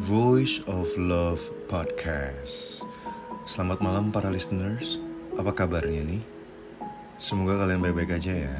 Voice 0.00 0.64
of 0.64 0.88
Love 0.96 1.42
Podcast. 1.68 2.80
Selamat 3.44 3.84
malam 3.84 4.08
para 4.08 4.32
listeners. 4.32 4.96
Apa 5.36 5.52
kabarnya 5.52 6.00
nih? 6.08 6.22
Semoga 7.20 7.60
kalian 7.60 7.84
baik-baik 7.84 8.16
aja 8.16 8.32
ya. 8.48 8.56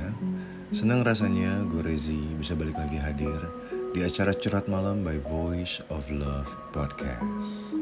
Senang 0.77 1.01
rasanya 1.09 1.65
gue 1.65 1.81
Rezi 1.81 2.37
bisa 2.37 2.53
balik 2.53 2.77
lagi 2.77 3.01
hadir 3.01 3.41
di 3.97 4.05
acara 4.05 4.37
curhat 4.37 4.69
malam 4.69 5.01
by 5.01 5.17
Voice 5.25 5.81
of 5.89 6.05
Love 6.13 6.53
Podcast. 6.77 7.76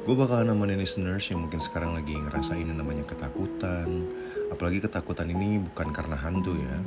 Gue 0.00 0.16
bakalan 0.16 0.48
nemenin 0.48 0.80
listeners 0.80 1.28
yang 1.28 1.44
mungkin 1.44 1.60
sekarang 1.60 1.92
lagi 1.92 2.16
ngerasain 2.16 2.64
yang 2.64 2.80
namanya 2.80 3.04
ketakutan. 3.04 4.08
Apalagi 4.48 4.80
ketakutan 4.80 5.28
ini 5.28 5.60
bukan 5.60 5.92
karena 5.92 6.16
hantu 6.16 6.56
ya, 6.56 6.78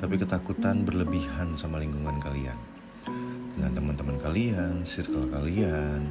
tapi 0.00 0.16
ketakutan 0.16 0.80
berlebihan 0.80 1.52
sama 1.52 1.76
lingkungan 1.76 2.16
kalian. 2.16 2.56
Dengan 3.52 3.76
teman-teman 3.76 4.16
kalian, 4.16 4.88
circle 4.88 5.28
kalian, 5.28 6.08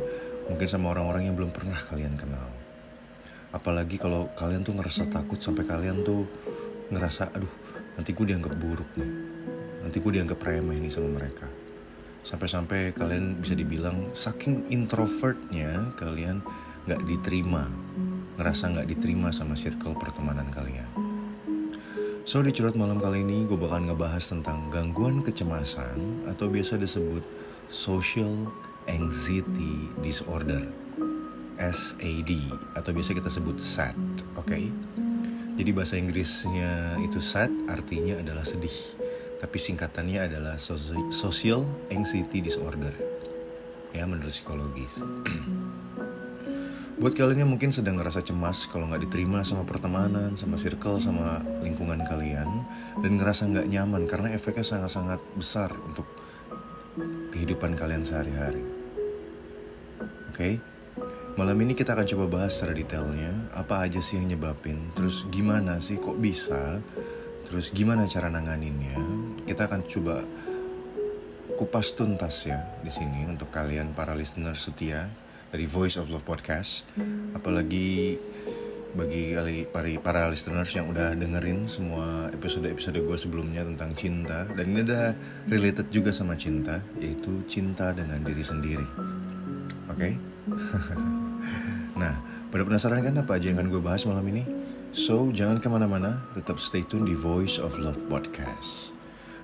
mungkin 0.53 0.67
sama 0.69 0.93
orang-orang 0.93 1.33
yang 1.33 1.35
belum 1.35 1.49
pernah 1.49 1.81
kalian 1.89 2.13
kenal. 2.13 2.53
Apalagi 3.49 3.97
kalau 3.97 4.29
kalian 4.37 4.61
tuh 4.61 4.77
ngerasa 4.77 5.09
takut 5.09 5.41
sampai 5.41 5.65
kalian 5.65 6.05
tuh 6.05 6.29
ngerasa, 6.93 7.33
aduh 7.33 7.51
nanti 7.97 8.13
gue 8.13 8.25
dianggap 8.29 8.53
buruk 8.61 9.01
nih. 9.01 9.11
Nanti 9.81 9.97
gue 9.97 10.11
dianggap 10.13 10.37
remeh 10.37 10.77
nih 10.77 10.93
sama 10.93 11.09
mereka 11.09 11.60
sampai-sampai 12.21 12.93
kalian 12.93 13.41
bisa 13.41 13.57
dibilang 13.57 14.13
saking 14.13 14.65
introvertnya 14.69 15.89
kalian 15.97 16.41
nggak 16.85 17.01
diterima 17.05 17.65
ngerasa 18.37 18.73
nggak 18.73 18.89
diterima 18.89 19.29
sama 19.33 19.57
circle 19.57 19.97
pertemanan 19.97 20.49
kalian 20.53 20.85
so 22.25 22.41
di 22.41 22.53
curhat 22.53 22.77
malam 22.77 23.01
kali 23.01 23.25
ini 23.25 23.45
gue 23.49 23.57
bakal 23.57 23.81
ngebahas 23.85 24.21
tentang 24.21 24.69
gangguan 24.69 25.25
kecemasan 25.25 26.25
atau 26.29 26.49
biasa 26.49 26.77
disebut 26.77 27.25
social 27.69 28.49
anxiety 28.89 29.89
disorder 30.05 30.61
SAD 31.61 32.31
atau 32.77 32.89
biasa 32.93 33.13
kita 33.13 33.29
sebut 33.29 33.57
SAD 33.57 33.97
oke 34.37 34.49
okay? 34.49 34.69
jadi 35.57 35.69
bahasa 35.73 35.97
Inggrisnya 35.97 36.97
itu 37.01 37.21
SAD 37.21 37.69
artinya 37.69 38.17
adalah 38.17 38.45
sedih 38.45 39.00
tapi 39.41 39.57
singkatannya 39.57 40.29
adalah 40.29 40.61
social 41.09 41.65
anxiety 41.89 42.45
disorder 42.45 42.93
ya 43.89 44.05
menurut 44.05 44.29
psikologis 44.29 45.01
buat 47.01 47.17
kalian 47.17 47.41
yang 47.41 47.49
mungkin 47.49 47.73
sedang 47.73 47.97
ngerasa 47.97 48.21
cemas 48.21 48.69
kalau 48.69 48.85
nggak 48.85 49.09
diterima 49.09 49.41
sama 49.41 49.65
pertemanan 49.65 50.37
sama 50.37 50.61
circle 50.61 51.01
sama 51.01 51.41
lingkungan 51.65 52.05
kalian 52.05 52.45
dan 53.01 53.11
ngerasa 53.17 53.49
nggak 53.49 53.67
nyaman 53.73 54.05
karena 54.05 54.29
efeknya 54.29 54.61
sangat-sangat 54.61 55.17
besar 55.33 55.73
untuk 55.73 56.05
kehidupan 57.33 57.73
kalian 57.73 58.05
sehari-hari 58.05 58.61
oke 60.29 60.37
okay? 60.37 60.61
Malam 61.39 61.63
ini 61.63 61.71
kita 61.71 61.95
akan 61.95 62.03
coba 62.03 62.25
bahas 62.27 62.59
secara 62.59 62.75
detailnya 62.75 63.31
apa 63.55 63.87
aja 63.87 64.03
sih 64.03 64.19
yang 64.19 64.35
nyebabin, 64.35 64.91
terus 64.91 65.23
gimana 65.31 65.79
sih 65.79 65.95
kok 65.95 66.19
bisa 66.19 66.83
Terus 67.51 67.67
gimana 67.75 68.07
cara 68.07 68.31
nanganinnya? 68.31 68.95
Kita 69.51 69.67
akan 69.67 69.83
coba 69.83 70.23
kupas 71.59 71.91
tuntas 71.91 72.47
ya 72.47 72.71
di 72.79 72.87
sini 72.87 73.27
untuk 73.27 73.51
kalian 73.51 73.91
para 73.91 74.15
listener 74.15 74.55
setia 74.55 75.11
dari 75.51 75.67
Voice 75.67 75.99
of 75.99 76.07
Love 76.07 76.23
Podcast. 76.23 76.87
Apalagi 77.35 78.15
bagi 78.95 79.35
kali 79.35 79.67
para, 79.67 79.91
para 79.99 80.21
listeners 80.31 80.71
yang 80.71 80.87
udah 80.87 81.19
dengerin 81.19 81.67
semua 81.67 82.31
episode-episode 82.31 83.03
gue 83.03 83.17
sebelumnya 83.19 83.67
tentang 83.67 83.91
cinta 83.91 84.47
dan 84.55 84.71
ini 84.71 84.87
ada 84.87 85.19
related 85.51 85.91
juga 85.91 86.15
sama 86.15 86.39
cinta 86.39 86.79
yaitu 87.03 87.43
cinta 87.43 87.91
dengan 87.91 88.23
diri 88.23 88.47
sendiri. 88.47 88.87
Oke? 89.91 89.99
Okay? 89.99 90.13
nah, 91.99 92.23
pada 92.47 92.63
penasaran 92.63 93.03
kan 93.03 93.19
apa 93.19 93.35
aja 93.35 93.51
yang 93.51 93.59
akan 93.59 93.67
gue 93.67 93.83
bahas 93.83 94.07
malam 94.07 94.23
ini? 94.31 94.47
So, 94.95 95.27
jangan 95.35 95.59
ke 95.59 95.67
mana-mana, 95.67 96.23
tetap 96.39 96.55
stay 96.55 96.87
tune 96.87 97.03
di 97.03 97.19
Voice 97.19 97.59
of 97.59 97.75
Love 97.83 97.99
Podcast. 98.07 99.00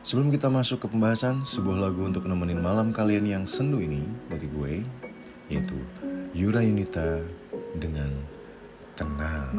Sebelum 0.07 0.31
kita 0.31 0.47
masuk 0.47 0.79
ke 0.79 0.87
pembahasan, 0.87 1.43
sebuah 1.43 1.83
lagu 1.83 2.07
untuk 2.07 2.31
nemenin 2.31 2.63
malam 2.63 2.95
kalian 2.95 3.27
yang 3.27 3.43
sendu 3.43 3.83
ini 3.83 4.07
dari 4.31 4.47
gue, 4.47 4.73
yaitu 5.51 5.75
Yura 6.31 6.63
Yunita 6.63 7.27
dengan 7.75 8.15
Tenang. 8.95 9.51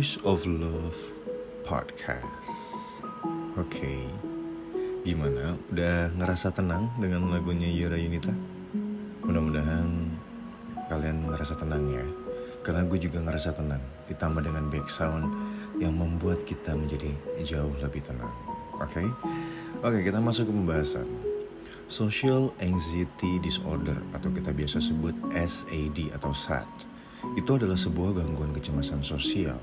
Voice 0.00 0.16
of 0.24 0.48
Love 0.48 0.96
Podcast. 1.60 3.04
Oke, 3.60 4.08
gimana? 5.04 5.60
Udah 5.68 6.08
ngerasa 6.16 6.56
tenang 6.56 6.88
dengan 6.96 7.28
lagunya 7.28 7.68
Yura 7.68 8.00
Yunita? 8.00 8.32
Mudah-mudahan 9.20 10.08
kalian 10.88 11.28
ngerasa 11.28 11.52
tenang 11.52 11.84
ya. 11.92 12.06
Karena 12.64 12.88
gue 12.88 12.96
juga 12.96 13.20
ngerasa 13.20 13.52
tenang. 13.52 13.84
Ditambah 14.08 14.40
dengan 14.40 14.72
back 14.72 14.88
sound 14.88 15.28
yang 15.76 15.92
membuat 15.92 16.48
kita 16.48 16.72
menjadi 16.72 17.12
jauh 17.44 17.76
lebih 17.84 18.00
tenang. 18.00 18.32
Oke? 18.80 19.04
Oke, 19.84 20.00
kita 20.00 20.16
masuk 20.16 20.48
ke 20.48 20.52
pembahasan. 20.56 21.12
Social 21.92 22.48
Anxiety 22.64 23.36
Disorder 23.44 24.00
atau 24.16 24.32
kita 24.32 24.48
biasa 24.48 24.80
sebut 24.80 25.12
SAD 25.36 26.16
atau 26.16 26.32
SAD 26.32 26.88
itu 27.36 27.50
adalah 27.52 27.76
sebuah 27.76 28.16
gangguan 28.16 28.56
kecemasan 28.56 29.04
sosial 29.04 29.60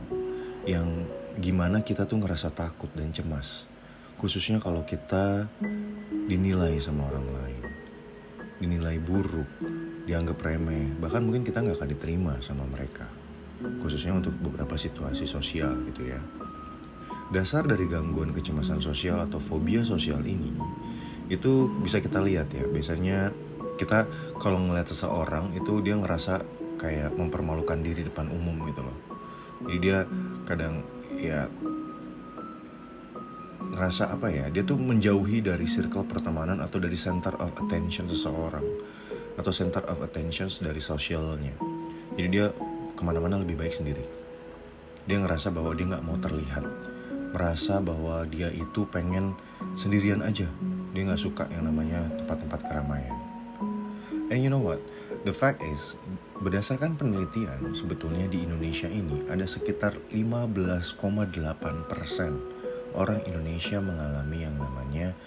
yang 0.68 1.08
gimana 1.40 1.80
kita 1.80 2.04
tuh 2.04 2.20
ngerasa 2.20 2.52
takut 2.52 2.92
dan 2.92 3.16
cemas. 3.16 3.64
Khususnya 4.20 4.60
kalau 4.60 4.84
kita 4.84 5.48
dinilai 6.28 6.76
sama 6.84 7.08
orang 7.08 7.24
lain. 7.24 7.64
Dinilai 8.60 9.00
buruk 9.00 9.48
dianggap 10.04 10.44
remeh. 10.44 10.92
Bahkan 11.00 11.22
mungkin 11.24 11.48
kita 11.48 11.64
nggak 11.64 11.80
akan 11.80 11.90
diterima 11.96 12.34
sama 12.44 12.68
mereka. 12.68 13.08
Khususnya 13.80 14.12
untuk 14.12 14.36
beberapa 14.36 14.76
situasi 14.76 15.24
sosial 15.24 15.88
gitu 15.88 16.12
ya. 16.12 16.20
Dasar 17.32 17.64
dari 17.64 17.88
gangguan 17.88 18.36
kecemasan 18.36 18.84
sosial 18.84 19.24
atau 19.24 19.40
fobia 19.40 19.88
sosial 19.88 20.24
ini 20.28 20.52
itu 21.32 21.72
bisa 21.80 22.04
kita 22.04 22.20
lihat 22.20 22.52
ya. 22.52 22.68
Biasanya 22.68 23.32
kita 23.80 24.04
kalau 24.40 24.60
ngeliat 24.60 24.92
seseorang 24.92 25.56
itu 25.56 25.80
dia 25.80 25.96
ngerasa 25.96 26.44
kayak 26.76 27.16
mempermalukan 27.16 27.80
diri 27.80 28.04
depan 28.04 28.28
umum 28.32 28.68
gitu 28.68 28.84
loh. 28.84 28.98
Jadi 29.66 29.78
dia 29.82 30.06
kadang 30.48 30.82
ya 31.20 31.52
ngerasa 33.76 34.16
apa 34.16 34.32
ya 34.32 34.48
dia 34.48 34.64
tuh 34.64 34.80
menjauhi 34.80 35.44
dari 35.44 35.68
circle 35.68 36.08
pertemanan 36.08 36.64
atau 36.64 36.80
dari 36.80 36.96
center 36.96 37.36
of 37.38 37.52
attention 37.60 38.08
seseorang 38.08 38.64
atau 39.38 39.52
center 39.52 39.84
of 39.86 40.00
attention 40.02 40.48
dari 40.64 40.80
sosialnya 40.82 41.54
jadi 42.18 42.28
dia 42.34 42.46
ke 42.98 43.06
mana-mana 43.06 43.38
lebih 43.38 43.62
baik 43.62 43.78
sendiri. 43.78 44.02
Dia 45.06 45.22
ngerasa 45.22 45.54
bahwa 45.54 45.78
dia 45.78 45.86
nggak 45.86 46.02
mau 46.04 46.18
terlihat. 46.18 46.66
Merasa 47.38 47.78
bahwa 47.78 48.26
dia 48.26 48.50
itu 48.50 48.90
pengen 48.90 49.38
sendirian 49.78 50.26
aja. 50.26 50.50
Dia 50.98 51.02
nggak 51.06 51.22
suka 51.22 51.46
yang 51.54 51.70
namanya 51.70 52.10
tempat-tempat 52.18 52.66
keramaian. 52.66 53.14
And 54.34 54.42
you 54.42 54.50
know 54.50 54.60
what? 54.60 54.82
The 55.30 55.32
fact 55.32 55.62
is 55.62 55.94
berdasarkan 56.38 56.94
penelitian 56.94 57.74
sebetulnya 57.74 58.30
di 58.30 58.46
Indonesia 58.46 58.86
ini 58.86 59.26
ada 59.26 59.50
sekitar 59.50 59.98
15,8 60.14 61.90
persen 61.90 62.38
orang 62.94 63.26
Indonesia 63.26 63.82
mengalami 63.82 64.46
yang 64.46 64.54
namanya 64.54 65.18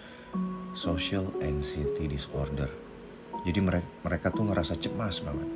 social 0.70 1.26
anxiety 1.42 2.06
disorder. 2.06 2.70
Jadi 3.42 3.58
mereka, 3.58 3.88
mereka 4.06 4.26
tuh 4.30 4.46
ngerasa 4.46 4.78
cemas 4.78 5.18
banget. 5.26 5.50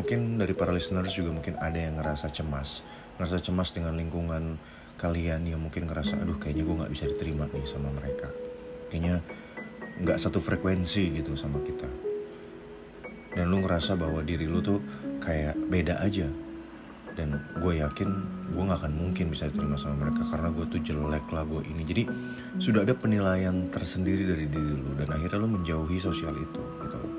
Mungkin 0.00 0.40
dari 0.40 0.56
para 0.56 0.72
listeners 0.72 1.12
juga 1.12 1.36
mungkin 1.36 1.60
ada 1.60 1.76
yang 1.76 2.00
ngerasa 2.00 2.32
cemas. 2.32 2.80
Ngerasa 3.20 3.44
cemas 3.44 3.76
dengan 3.76 4.00
lingkungan 4.00 4.56
kalian 4.96 5.44
yang 5.44 5.60
mungkin 5.60 5.92
ngerasa 5.92 6.24
aduh 6.24 6.40
kayaknya 6.40 6.64
gue 6.64 6.76
nggak 6.80 6.92
bisa 6.92 7.04
diterima 7.04 7.44
nih 7.52 7.68
sama 7.68 7.92
mereka. 7.92 8.32
Kayaknya 8.88 9.20
nggak 10.00 10.16
satu 10.16 10.40
frekuensi 10.40 11.20
gitu 11.20 11.36
sama 11.36 11.60
kita 11.60 12.09
dan 13.34 13.50
lu 13.50 13.62
ngerasa 13.62 13.94
bahwa 13.94 14.22
diri 14.26 14.46
lu 14.46 14.58
tuh 14.62 14.82
kayak 15.22 15.54
beda 15.70 16.02
aja. 16.02 16.26
Dan 17.10 17.36
gue 17.58 17.82
yakin 17.82 18.08
gue 18.54 18.62
nggak 18.64 18.80
akan 18.86 18.94
mungkin 18.96 19.28
bisa 19.28 19.50
diterima 19.50 19.76
sama 19.76 20.08
mereka 20.08 20.24
karena 20.30 20.48
gue 20.54 20.64
tuh 20.70 20.80
jelek 20.80 21.26
lah 21.34 21.44
gue 21.44 21.62
ini. 21.68 21.82
Jadi 21.84 22.02
sudah 22.56 22.86
ada 22.86 22.94
penilaian 22.96 23.68
tersendiri 23.68 24.24
dari 24.24 24.46
diri 24.46 24.72
lu 24.74 24.94
dan 24.96 25.10
akhirnya 25.12 25.38
lu 25.42 25.50
menjauhi 25.50 25.98
sosial 26.00 26.32
itu 26.38 26.62
gitu 26.86 26.96
loh. 26.96 27.14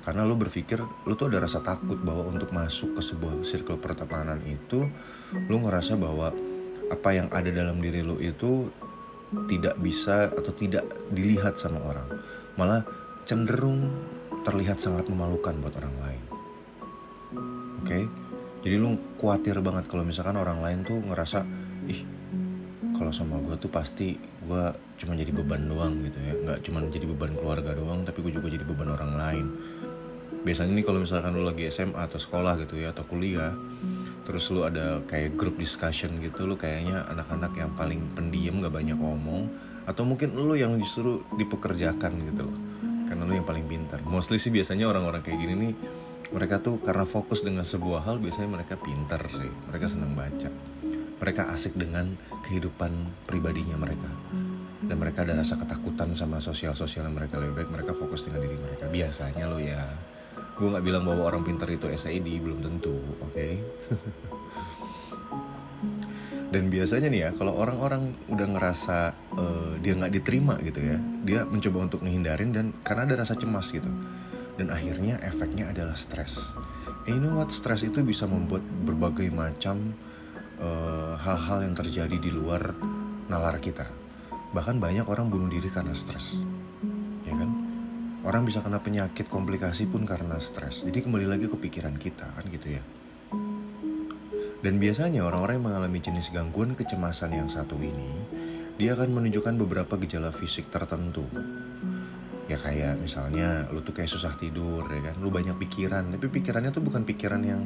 Karena 0.00 0.24
lu 0.24 0.40
berpikir 0.40 0.80
lu 0.80 1.12
tuh 1.18 1.28
ada 1.28 1.44
rasa 1.44 1.60
takut 1.60 2.00
bahwa 2.00 2.24
untuk 2.32 2.48
masuk 2.54 2.96
ke 2.96 3.02
sebuah 3.04 3.44
circle 3.44 3.76
pertemanan 3.76 4.40
itu 4.48 4.88
lu 5.50 5.56
ngerasa 5.60 6.00
bahwa 6.00 6.32
apa 6.88 7.10
yang 7.12 7.28
ada 7.28 7.52
dalam 7.52 7.76
diri 7.84 8.00
lu 8.00 8.16
itu 8.16 8.72
tidak 9.52 9.76
bisa 9.76 10.32
atau 10.32 10.52
tidak 10.56 10.88
dilihat 11.12 11.60
sama 11.60 11.84
orang. 11.84 12.08
Malah 12.56 12.80
cenderung 13.28 13.92
terlihat 14.48 14.80
sangat 14.80 15.04
memalukan 15.12 15.52
buat 15.60 15.76
orang 15.76 15.96
lain. 16.00 16.22
Oke? 17.84 18.00
Jadi 18.64 18.74
lu 18.80 18.96
khawatir 19.20 19.60
banget 19.60 19.84
kalau 19.92 20.08
misalkan 20.08 20.40
orang 20.40 20.64
lain 20.64 20.88
tuh 20.88 21.04
ngerasa 21.04 21.44
ih 21.84 22.00
kalau 22.96 23.12
sama 23.12 23.36
gue 23.44 23.60
tuh 23.60 23.68
pasti 23.68 24.16
gue 24.18 24.64
cuma 24.96 25.12
jadi 25.12 25.28
beban 25.36 25.68
doang 25.68 26.00
gitu 26.00 26.16
ya. 26.16 26.32
Nggak 26.32 26.58
cuma 26.64 26.80
jadi 26.88 27.04
beban 27.04 27.36
keluarga 27.36 27.76
doang 27.76 28.08
tapi 28.08 28.24
gue 28.24 28.32
juga 28.40 28.48
jadi 28.48 28.64
beban 28.64 28.88
orang 28.88 29.12
lain. 29.20 29.46
Biasanya 30.48 30.72
nih 30.80 30.84
kalau 30.88 31.04
misalkan 31.04 31.36
lu 31.36 31.44
lagi 31.44 31.68
SMA 31.68 32.00
atau 32.00 32.16
sekolah 32.16 32.56
gitu 32.64 32.80
ya 32.80 32.96
atau 32.96 33.04
kuliah 33.04 33.52
terus 34.24 34.48
lu 34.52 34.60
ada 34.60 35.00
kayak 35.08 35.40
group 35.40 35.56
discussion 35.56 36.20
gitu 36.20 36.44
lu 36.44 36.52
kayaknya 36.52 37.00
anak-anak 37.08 37.48
yang 37.56 37.72
paling 37.72 38.12
pendiam 38.12 38.60
gak 38.60 38.76
banyak 38.76 39.00
ngomong 39.00 39.48
atau 39.88 40.04
mungkin 40.04 40.36
lu 40.36 40.52
yang 40.52 40.76
justru 40.76 41.24
dipekerjakan 41.40 42.12
gitu 42.28 42.44
loh 42.44 42.67
karena 43.08 43.24
lu 43.24 43.32
yang 43.32 43.48
paling 43.48 43.64
pintar. 43.64 44.04
Mostly 44.04 44.36
sih 44.36 44.52
biasanya 44.52 44.84
orang-orang 44.84 45.24
kayak 45.24 45.40
gini 45.40 45.54
nih 45.56 45.72
mereka 46.28 46.60
tuh 46.60 46.76
karena 46.84 47.08
fokus 47.08 47.40
dengan 47.40 47.64
sebuah 47.64 48.04
hal 48.04 48.20
biasanya 48.20 48.60
mereka 48.60 48.76
pinter 48.76 49.18
sih. 49.32 49.48
Mereka 49.72 49.86
senang 49.88 50.12
baca. 50.12 50.52
Mereka 51.18 51.50
asik 51.50 51.74
dengan 51.74 52.14
kehidupan 52.44 52.92
pribadinya 53.24 53.80
mereka. 53.80 54.12
Dan 54.78 54.96
mereka 55.00 55.24
ada 55.26 55.34
rasa 55.34 55.58
ketakutan 55.58 56.14
sama 56.14 56.38
sosial-sosial 56.38 57.10
yang 57.10 57.16
mereka 57.16 57.40
lebih 57.40 57.64
baik 57.64 57.70
mereka 57.74 57.92
fokus 57.96 58.28
dengan 58.28 58.44
diri 58.44 58.60
mereka. 58.60 58.86
Biasanya 58.86 59.44
lo 59.48 59.58
ya. 59.58 59.82
Gue 60.54 60.68
nggak 60.70 60.84
bilang 60.84 61.02
bahwa 61.08 61.26
orang 61.26 61.42
pintar 61.42 61.70
itu 61.72 61.90
SID 61.90 62.28
belum 62.44 62.62
tentu 62.62 62.94
oke? 63.24 63.32
okay? 63.34 63.58
dan 66.48 66.72
biasanya 66.72 67.12
nih 67.12 67.20
ya 67.28 67.30
kalau 67.36 67.52
orang-orang 67.60 68.16
udah 68.32 68.46
ngerasa 68.48 69.12
uh, 69.36 69.72
dia 69.84 69.92
nggak 69.92 70.12
diterima 70.16 70.56
gitu 70.64 70.80
ya 70.80 70.96
dia 71.20 71.44
mencoba 71.44 71.92
untuk 71.92 72.00
menghindarin 72.00 72.56
dan 72.56 72.72
karena 72.80 73.04
ada 73.04 73.20
rasa 73.20 73.36
cemas 73.36 73.68
gitu. 73.68 73.88
Dan 74.58 74.74
akhirnya 74.74 75.22
efeknya 75.22 75.70
adalah 75.70 75.94
stres. 75.94 76.50
And 77.06 77.14
you 77.14 77.22
know 77.22 77.38
what? 77.38 77.54
Stres 77.54 77.86
itu 77.86 78.02
bisa 78.02 78.26
membuat 78.26 78.66
berbagai 78.66 79.30
macam 79.30 79.94
eh, 80.58 81.14
hal-hal 81.14 81.62
uh, 81.62 81.64
yang 81.68 81.78
terjadi 81.78 82.18
di 82.18 82.34
luar 82.34 82.74
nalar 83.30 83.62
kita. 83.62 83.86
Bahkan 84.50 84.82
banyak 84.82 85.06
orang 85.06 85.30
bunuh 85.30 85.46
diri 85.46 85.70
karena 85.70 85.94
stres. 85.94 86.42
Ya 87.22 87.38
kan? 87.38 87.50
Orang 88.26 88.50
bisa 88.50 88.58
kena 88.58 88.82
penyakit 88.82 89.30
komplikasi 89.30 89.86
pun 89.86 90.02
karena 90.02 90.42
stres. 90.42 90.82
Jadi 90.82 91.06
kembali 91.06 91.30
lagi 91.30 91.46
ke 91.46 91.54
pikiran 91.54 91.94
kita 91.94 92.26
kan 92.26 92.42
gitu 92.50 92.74
ya 92.74 92.82
dan 94.58 94.82
biasanya 94.82 95.22
orang-orang 95.22 95.62
yang 95.62 95.66
mengalami 95.70 95.98
jenis 96.02 96.34
gangguan 96.34 96.74
kecemasan 96.74 97.30
yang 97.30 97.46
satu 97.46 97.78
ini, 97.78 98.10
dia 98.74 98.98
akan 98.98 99.14
menunjukkan 99.14 99.54
beberapa 99.54 99.94
gejala 100.02 100.34
fisik 100.34 100.66
tertentu. 100.66 101.22
Ya 102.50 102.58
kayak 102.58 102.98
misalnya 102.98 103.70
lu 103.70 103.84
tuh 103.86 103.94
kayak 103.94 104.10
susah 104.10 104.34
tidur 104.34 104.82
ya 104.90 105.12
kan, 105.12 105.20
lu 105.22 105.30
banyak 105.30 105.54
pikiran, 105.62 106.10
tapi 106.10 106.26
pikirannya 106.26 106.74
tuh 106.74 106.82
bukan 106.82 107.06
pikiran 107.06 107.42
yang 107.46 107.62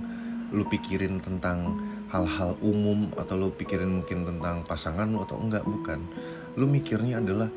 lu 0.53 0.69
pikirin 0.69 1.17
tentang 1.25 1.81
hal-hal 2.13 2.61
umum 2.61 3.09
atau 3.17 3.41
lu 3.41 3.49
pikirin 3.57 3.89
mungkin 3.89 4.29
tentang 4.29 4.69
pasangan 4.69 5.09
lu 5.09 5.25
atau 5.25 5.41
enggak, 5.41 5.65
bukan. 5.65 6.05
Lu 6.61 6.69
mikirnya 6.69 7.25
adalah 7.25 7.49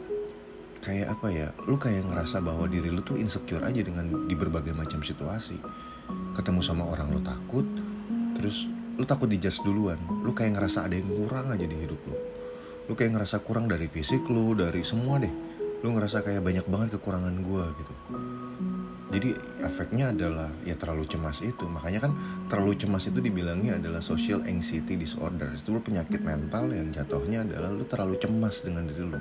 kayak 0.80 1.12
apa 1.12 1.28
ya, 1.28 1.52
lu 1.68 1.76
kayak 1.76 2.08
ngerasa 2.08 2.40
bahwa 2.40 2.72
diri 2.72 2.88
lu 2.88 3.04
tuh 3.04 3.20
insecure 3.20 3.68
aja 3.68 3.84
dengan 3.84 4.32
di 4.32 4.36
berbagai 4.38 4.72
macam 4.72 5.04
situasi. 5.04 5.60
Ketemu 6.38 6.62
sama 6.64 6.88
orang 6.88 7.12
lu 7.12 7.20
takut, 7.20 7.68
terus 8.38 8.70
lu 8.96 9.04
takut 9.04 9.28
dijudge 9.28 9.60
duluan. 9.64 10.00
Lu 10.24 10.32
kayak 10.32 10.56
ngerasa 10.56 10.88
ada 10.88 10.96
yang 10.96 11.12
kurang 11.12 11.52
aja 11.52 11.68
di 11.68 11.76
hidup 11.76 12.00
lu. 12.08 12.18
Lu 12.88 12.94
kayak 12.96 13.20
ngerasa 13.20 13.44
kurang 13.44 13.68
dari 13.68 13.92
fisik 13.92 14.24
lu 14.32 14.56
dari 14.56 14.82
semua 14.82 15.20
deh. 15.20 15.32
Lu 15.84 15.92
ngerasa 15.94 16.24
kayak 16.24 16.42
banyak 16.42 16.66
banget 16.72 16.98
kekurangan 16.98 17.36
gue 17.44 17.64
gitu. 17.84 17.94
Jadi 19.16 19.30
efeknya 19.64 20.12
adalah 20.12 20.50
ya 20.66 20.76
terlalu 20.76 21.06
cemas 21.08 21.40
itu. 21.44 21.68
Makanya 21.68 22.10
kan 22.10 22.12
terlalu 22.48 22.76
cemas 22.76 23.06
itu 23.08 23.20
dibilangnya 23.20 23.78
adalah 23.78 24.02
social 24.02 24.44
anxiety 24.48 24.96
disorder. 24.96 25.52
Itu 25.54 25.76
penyakit 25.78 26.24
mental 26.24 26.72
yang 26.72 26.90
jatuhnya 26.92 27.46
adalah 27.46 27.70
lu 27.72 27.86
terlalu 27.86 28.16
cemas 28.18 28.64
dengan 28.64 28.88
diri 28.88 29.04
lu. 29.06 29.20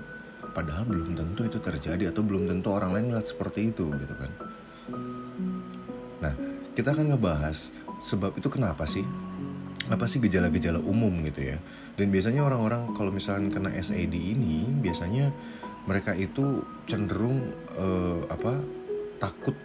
Padahal 0.55 0.87
belum 0.87 1.19
tentu 1.19 1.51
itu 1.51 1.59
terjadi 1.59 2.15
atau 2.15 2.23
belum 2.23 2.47
tentu 2.47 2.71
orang 2.71 2.95
lain 2.95 3.11
ngeliat 3.11 3.27
seperti 3.27 3.75
itu 3.75 3.91
gitu 3.91 4.15
kan. 4.15 4.31
Nah 6.23 6.35
kita 6.75 6.95
akan 6.95 7.15
ngebahas 7.15 7.75
sebab 8.03 8.39
itu 8.39 8.49
kenapa 8.51 8.87
sih 8.87 9.03
apa 9.93 10.09
sih 10.09 10.21
gejala-gejala 10.23 10.81
umum 10.81 11.13
gitu 11.29 11.55
ya. 11.55 11.59
Dan 11.95 12.09
biasanya 12.09 12.41
orang-orang 12.45 12.97
kalau 12.97 13.13
misalnya 13.13 13.53
kena 13.53 13.71
SAD 13.77 14.15
ini 14.17 14.65
biasanya 14.81 15.29
mereka 15.85 16.17
itu 16.17 16.65
cenderung 16.89 17.53
uh, 17.77 18.25
apa 18.33 18.65
takut 19.21 19.57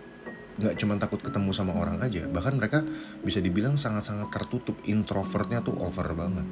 nggak 0.60 0.76
cuma 0.76 1.00
takut 1.00 1.24
ketemu 1.24 1.56
sama 1.56 1.72
orang 1.80 2.04
aja. 2.04 2.28
Bahkan 2.28 2.60
mereka 2.60 2.84
bisa 3.24 3.40
dibilang 3.40 3.80
sangat-sangat 3.80 4.28
tertutup 4.28 4.76
introvertnya 4.84 5.64
tuh 5.64 5.80
over 5.80 6.12
banget. 6.12 6.44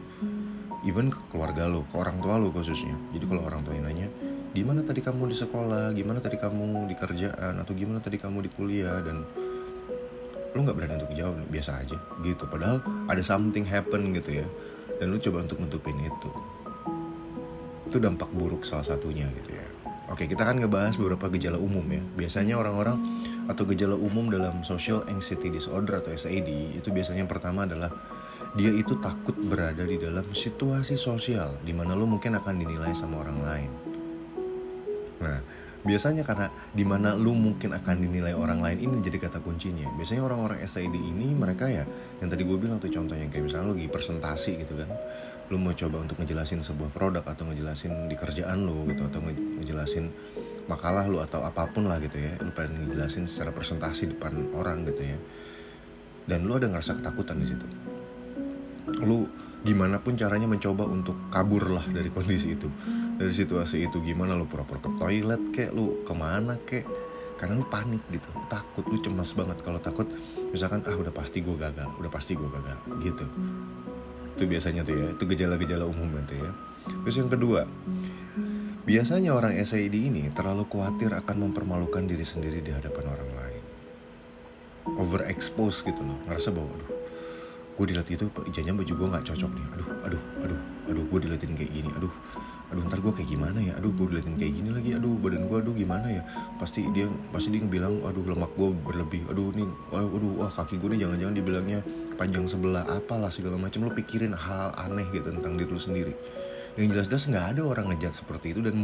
Even 0.87 1.11
ke 1.11 1.19
keluarga 1.27 1.67
lo 1.67 1.83
ke 1.91 1.99
orang 1.99 2.23
tua 2.23 2.39
lo 2.39 2.55
khususnya. 2.55 2.95
Jadi 3.11 3.25
kalau 3.27 3.43
orang 3.43 3.67
tua 3.67 3.75
nanya 3.75 4.07
gimana 4.55 4.79
tadi 4.87 5.03
kamu 5.03 5.27
di 5.27 5.35
sekolah? 5.35 5.91
Gimana 5.91 6.23
tadi 6.23 6.39
kamu 6.39 6.87
di 6.87 6.95
kerjaan? 6.95 7.59
Atau 7.59 7.75
gimana 7.75 7.99
tadi 7.99 8.15
kamu 8.15 8.47
di 8.47 8.49
kuliah? 8.55 9.03
Dan 9.03 9.27
lu 10.57 10.65
nggak 10.65 10.73
berani 10.73 10.97
untuk 10.97 11.13
jawab 11.13 11.37
biasa 11.53 11.85
aja 11.85 11.97
gitu. 12.25 12.43
Padahal 12.49 12.81
ada 13.05 13.21
something 13.21 13.61
happen 13.61 14.17
gitu 14.17 14.41
ya. 14.41 14.47
Dan 14.97 15.13
lu 15.13 15.21
coba 15.21 15.45
untuk 15.45 15.61
nutupin 15.61 16.01
itu. 16.01 16.29
Itu 17.85 18.01
dampak 18.01 18.33
buruk 18.33 18.65
salah 18.65 18.83
satunya 18.83 19.29
gitu 19.37 19.53
ya. 19.53 19.67
Oke 20.09 20.25
kita 20.25 20.47
kan 20.47 20.57
ngebahas 20.57 20.97
beberapa 20.97 21.29
gejala 21.29 21.61
umum 21.61 21.85
ya. 21.93 22.01
Biasanya 22.17 22.57
orang-orang 22.57 22.97
atau 23.45 23.63
gejala 23.69 23.93
umum 23.93 24.33
dalam 24.33 24.65
social 24.65 25.05
anxiety 25.05 25.53
disorder 25.53 26.01
atau 26.01 26.11
SAD 26.17 26.79
itu 26.81 26.89
biasanya 26.89 27.23
yang 27.23 27.31
pertama 27.31 27.69
adalah 27.69 27.93
dia 28.57 28.73
itu 28.73 28.97
takut 28.97 29.37
berada 29.37 29.85
di 29.85 30.01
dalam 30.01 30.25
situasi 30.33 30.97
sosial 30.97 31.61
di 31.61 31.75
mana 31.75 31.93
lo 31.93 32.09
mungkin 32.09 32.33
akan 32.39 32.55
dinilai 32.57 32.91
sama 32.97 33.21
orang 33.21 33.39
lain. 33.45 33.71
Nah 35.21 35.39
biasanya 35.87 36.27
karena 36.27 36.51
di 36.75 36.83
mana 36.83 37.15
lu 37.15 37.31
mungkin 37.31 37.71
akan 37.71 37.95
dinilai 38.03 38.35
orang 38.35 38.59
lain 38.59 38.83
ini 38.83 38.99
jadi 38.99 39.23
kata 39.23 39.39
kuncinya. 39.39 39.87
Biasanya 39.95 40.27
orang-orang 40.27 40.59
SID 40.67 40.91
ini 40.91 41.31
mereka 41.31 41.71
ya 41.71 41.87
yang 42.19 42.27
tadi 42.27 42.43
gue 42.43 42.57
bilang 42.59 42.77
tuh 42.77 42.91
contohnya 42.91 43.31
kayak 43.31 43.47
misalnya 43.47 43.71
lu 43.71 43.73
lagi 43.79 43.87
presentasi 43.87 44.51
gitu 44.59 44.75
kan 44.75 44.91
lu 45.47 45.55
mau 45.55 45.71
coba 45.71 46.03
untuk 46.03 46.19
ngejelasin 46.19 46.59
sebuah 46.59 46.91
produk 46.91 47.23
atau 47.23 47.47
ngejelasin 47.47 48.11
di 48.11 48.19
kerjaan 48.19 48.67
lu 48.67 48.83
gitu 48.91 49.07
atau 49.07 49.23
ngejelasin 49.31 50.11
makalah 50.67 51.07
lu 51.07 51.23
atau 51.23 51.39
apa 51.47 51.71
pun 51.71 51.87
lah 51.87 52.03
gitu 52.03 52.19
ya 52.19 52.35
lu 52.43 52.51
pengen 52.51 52.83
ngejelasin 52.83 53.23
secara 53.31 53.55
presentasi 53.55 54.11
depan 54.11 54.51
orang 54.51 54.83
gitu 54.83 55.07
ya. 55.07 55.17
Dan 56.27 56.43
lu 56.43 56.59
ada 56.59 56.67
ngerasa 56.67 56.99
ketakutan 56.99 57.39
di 57.39 57.47
situ. 57.47 57.67
Lu 59.07 59.23
gimana 59.63 60.03
pun 60.03 60.19
caranya 60.19 60.45
mencoba 60.45 60.83
untuk 60.83 61.31
kabur 61.31 61.71
lah 61.71 61.83
dari 61.87 62.11
kondisi 62.11 62.53
itu 62.53 62.67
dari 63.17 63.33
situasi 63.33 63.89
itu 63.89 63.97
gimana 64.05 64.37
lu 64.37 64.45
pura-pura 64.45 64.77
ke 64.77 64.93
toilet 65.01 65.41
kek 65.49 65.73
lu 65.73 66.05
ke 66.05 66.13
mana 66.13 66.55
kek? 66.61 66.85
Karena 67.37 67.57
lu 67.57 67.65
panik 67.69 68.01
gitu 68.13 68.29
takut 68.49 68.85
lu 68.85 68.97
cemas 69.01 69.33
banget. 69.33 69.57
Kalau 69.65 69.81
takut 69.81 70.05
misalkan 70.53 70.85
ah 70.85 70.93
udah 70.93 71.13
pasti 71.13 71.41
gue 71.41 71.57
gagal 71.57 71.89
udah 71.97 72.11
pasti 72.13 72.37
gue 72.37 72.49
gagal 72.49 72.77
gitu. 73.01 73.25
Itu 74.37 74.43
biasanya 74.45 74.85
tuh 74.85 74.93
ya 74.93 75.07
itu 75.17 75.23
gejala-gejala 75.25 75.85
umum 75.89 76.13
tuh 76.29 76.37
ya. 76.37 76.51
Terus 77.05 77.15
yang 77.17 77.29
kedua 77.29 77.65
biasanya 78.87 79.33
orang 79.33 79.57
SID 79.59 79.91
ini 79.97 80.29
terlalu 80.31 80.63
khawatir 80.69 81.11
akan 81.11 81.49
mempermalukan 81.49 82.07
diri 82.07 82.23
sendiri 82.23 82.61
di 82.61 82.69
hadapan 82.69 83.05
orang 83.09 83.29
lain. 83.33 83.63
Overexpose 84.97 85.83
gitu 85.89 86.05
loh 86.05 86.17
ngerasa 86.29 86.53
bahwa 86.53 86.69
aduh 86.69 86.89
gue 87.77 87.85
dilihat 87.93 88.09
itu 88.09 88.25
ijanya 88.49 88.73
baju 88.73 88.93
gue 88.93 89.07
nggak 89.13 89.25
cocok 89.25 89.51
nih. 89.53 89.65
Aduh 89.77 89.89
aduh 90.05 90.23
aduh 90.41 90.61
aduh 90.89 91.03
gue 91.05 91.19
diliatin 91.21 91.53
kayak 91.53 91.69
gini. 91.69 91.89
Aduh 91.97 92.13
aduh 92.67 92.83
ntar 92.83 92.99
gue 92.99 93.13
kayak 93.15 93.31
gimana 93.31 93.59
ya? 93.63 93.73
Aduh 93.79 93.95
gue 93.95 94.11
diliatin 94.11 94.35
kayak 94.35 94.53
gini 94.59 94.69
lagi. 94.75 94.89
Aduh 94.99 95.15
badan 95.15 95.47
gue 95.47 95.57
aduh 95.63 95.71
gimana 95.71 96.07
ya? 96.11 96.21
Pasti 96.59 96.83
dia 96.91 97.07
pasti 97.31 97.55
dia 97.55 97.63
bilang 97.63 98.03
aduh 98.03 98.27
lemak 98.27 98.51
gue 98.59 98.69
berlebih. 98.83 99.23
Aduh 99.31 99.55
nih 99.55 99.67
aduh 99.95 100.31
wah 100.35 100.51
kaki 100.51 100.75
gue 100.75 100.95
nih 100.95 101.07
jangan-jangan 101.07 101.35
dibilangnya 101.35 101.79
panjang 102.19 102.43
sebelah 102.43 102.83
apalah 102.91 103.31
segala 103.31 103.55
macam 103.55 103.87
lo 103.87 103.91
pikirin 103.95 104.35
hal 104.35 104.75
aneh 104.75 105.07
gitu 105.15 105.31
tentang 105.31 105.55
diri 105.55 105.71
lo 105.71 105.79
sendiri. 105.79 106.13
Yang 106.75 106.87
jelas-jelas 106.93 107.23
nggak 107.31 107.45
ada 107.55 107.61
orang 107.63 107.85
ngejat 107.95 108.13
seperti 108.13 108.51
itu 108.51 108.59
dan 108.59 108.75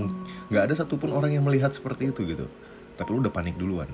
nggak 0.48 0.64
ada 0.72 0.74
satupun 0.74 1.12
orang 1.12 1.36
yang 1.36 1.44
melihat 1.44 1.76
seperti 1.76 2.10
itu 2.10 2.24
gitu. 2.24 2.48
Tapi 2.96 3.10
lo 3.12 3.20
udah 3.20 3.34
panik 3.36 3.60
duluan. 3.60 3.92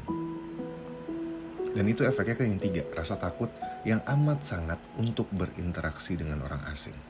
Dan 1.70 1.86
itu 1.86 2.02
efeknya 2.02 2.36
ke 2.38 2.44
yang 2.46 2.62
tiga 2.62 2.82
rasa 2.98 3.18
takut 3.18 3.50
yang 3.86 4.02
amat 4.06 4.42
sangat 4.42 4.80
untuk 4.98 5.30
berinteraksi 5.34 6.18
dengan 6.18 6.42
orang 6.46 6.62
asing. 6.70 7.09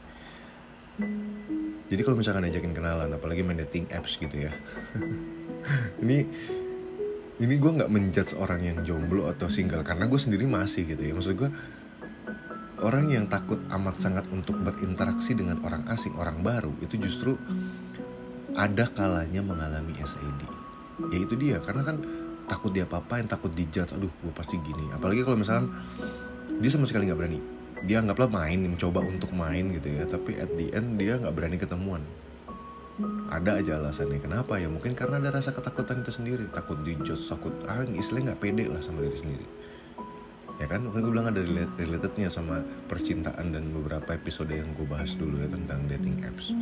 Jadi 1.89 2.01
kalau 2.05 2.21
misalkan 2.21 2.45
ajakin 2.45 2.73
kenalan, 2.77 3.09
apalagi 3.17 3.41
main 3.41 3.57
dating 3.57 3.89
apps 3.89 4.21
gitu 4.21 4.45
ya, 4.45 4.53
ini 6.05 6.21
ini 7.39 7.55
gue 7.57 7.71
nggak 7.81 7.89
menjudge 7.89 8.37
orang 8.37 8.61
yang 8.61 8.77
jomblo 8.85 9.25
atau 9.25 9.49
single 9.49 9.81
karena 9.81 10.05
gue 10.05 10.19
sendiri 10.21 10.45
masih 10.45 10.85
gitu 10.85 11.01
ya. 11.01 11.17
Maksud 11.17 11.33
gue 11.33 11.49
orang 12.85 13.09
yang 13.09 13.25
takut 13.25 13.57
amat 13.73 13.97
sangat 13.97 14.25
untuk 14.29 14.61
berinteraksi 14.61 15.33
dengan 15.33 15.65
orang 15.65 15.81
asing, 15.89 16.13
orang 16.19 16.45
baru 16.45 16.71
itu 16.85 17.01
justru 17.01 17.35
ada 18.53 18.85
kalanya 18.93 19.41
mengalami 19.41 19.97
SID. 19.97 20.41
Ya 21.09 21.17
itu 21.17 21.33
dia 21.39 21.57
karena 21.63 21.81
kan 21.81 22.05
takut 22.45 22.69
dia 22.69 22.85
apa-apain, 22.85 23.25
takut 23.25 23.49
dijudge, 23.49 23.97
aduh 23.97 24.13
gue 24.13 24.33
pasti 24.35 24.61
gini. 24.61 24.93
Apalagi 24.93 25.25
kalau 25.25 25.41
misalkan 25.41 25.73
dia 26.61 26.69
sama 26.69 26.85
sekali 26.85 27.09
nggak 27.09 27.17
berani 27.17 27.58
dia 27.83 28.03
anggaplah 28.03 28.27
main 28.31 28.59
mencoba 28.65 28.99
untuk 29.03 29.31
main 29.31 29.71
gitu 29.75 29.87
ya. 29.91 30.03
Tapi 30.07 30.39
at 30.39 30.51
the 30.55 30.71
end 30.75 30.99
dia 30.99 31.19
nggak 31.19 31.35
berani 31.35 31.57
ketemuan. 31.59 32.03
Ada 33.31 33.63
aja 33.63 33.71
alasannya. 33.79 34.19
Kenapa 34.19 34.59
ya? 34.59 34.67
Mungkin 34.67 34.91
karena 34.91 35.23
ada 35.23 35.31
rasa 35.31 35.55
ketakutan 35.55 36.03
itu 36.03 36.11
sendiri. 36.11 36.45
Takut 36.51 36.83
dijudge 36.83 37.23
takut 37.29 37.53
ah 37.69 37.85
istilahnya 37.87 38.35
nggak 38.35 38.41
pede 38.43 38.65
lah 38.67 38.81
sama 38.83 39.05
diri 39.05 39.17
sendiri. 39.17 39.45
Ya 40.59 40.67
kan? 40.67 40.83
Mungkin 40.83 41.07
gue 41.07 41.11
bilang 41.15 41.31
ada 41.31 41.39
relatednya 41.79 42.27
sama 42.27 42.59
percintaan 42.91 43.55
dan 43.55 43.71
beberapa 43.71 44.11
episode 44.11 44.51
yang 44.51 44.67
gue 44.75 44.83
bahas 44.83 45.15
dulu 45.15 45.39
ya 45.39 45.47
tentang 45.47 45.87
dating 45.87 46.19
apps. 46.27 46.51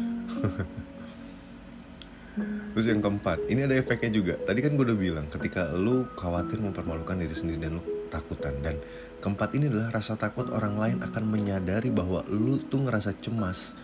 Terus 2.77 2.85
yang 2.85 3.01
keempat, 3.01 3.49
ini 3.49 3.65
ada 3.65 3.73
efeknya 3.73 4.13
juga. 4.13 4.37
Tadi 4.37 4.61
kan 4.61 4.77
gue 4.77 4.85
udah 4.85 4.93
bilang, 4.93 5.25
ketika 5.33 5.73
lu 5.73 6.05
khawatir 6.13 6.61
mempermalukan 6.61 7.17
diri 7.17 7.33
sendiri 7.33 7.57
dan 7.57 7.81
lu 7.81 7.96
takutan 8.07 8.57
dan 8.63 8.79
keempat 9.19 9.53
ini 9.59 9.67
adalah 9.67 9.99
rasa 9.99 10.15
takut 10.15 10.47
orang 10.53 10.79
lain 10.79 10.97
akan 11.03 11.23
menyadari 11.27 11.91
bahwa 11.91 12.23
lu 12.31 12.61
tuh 12.67 12.87
ngerasa 12.87 13.15
cemas. 13.19 13.75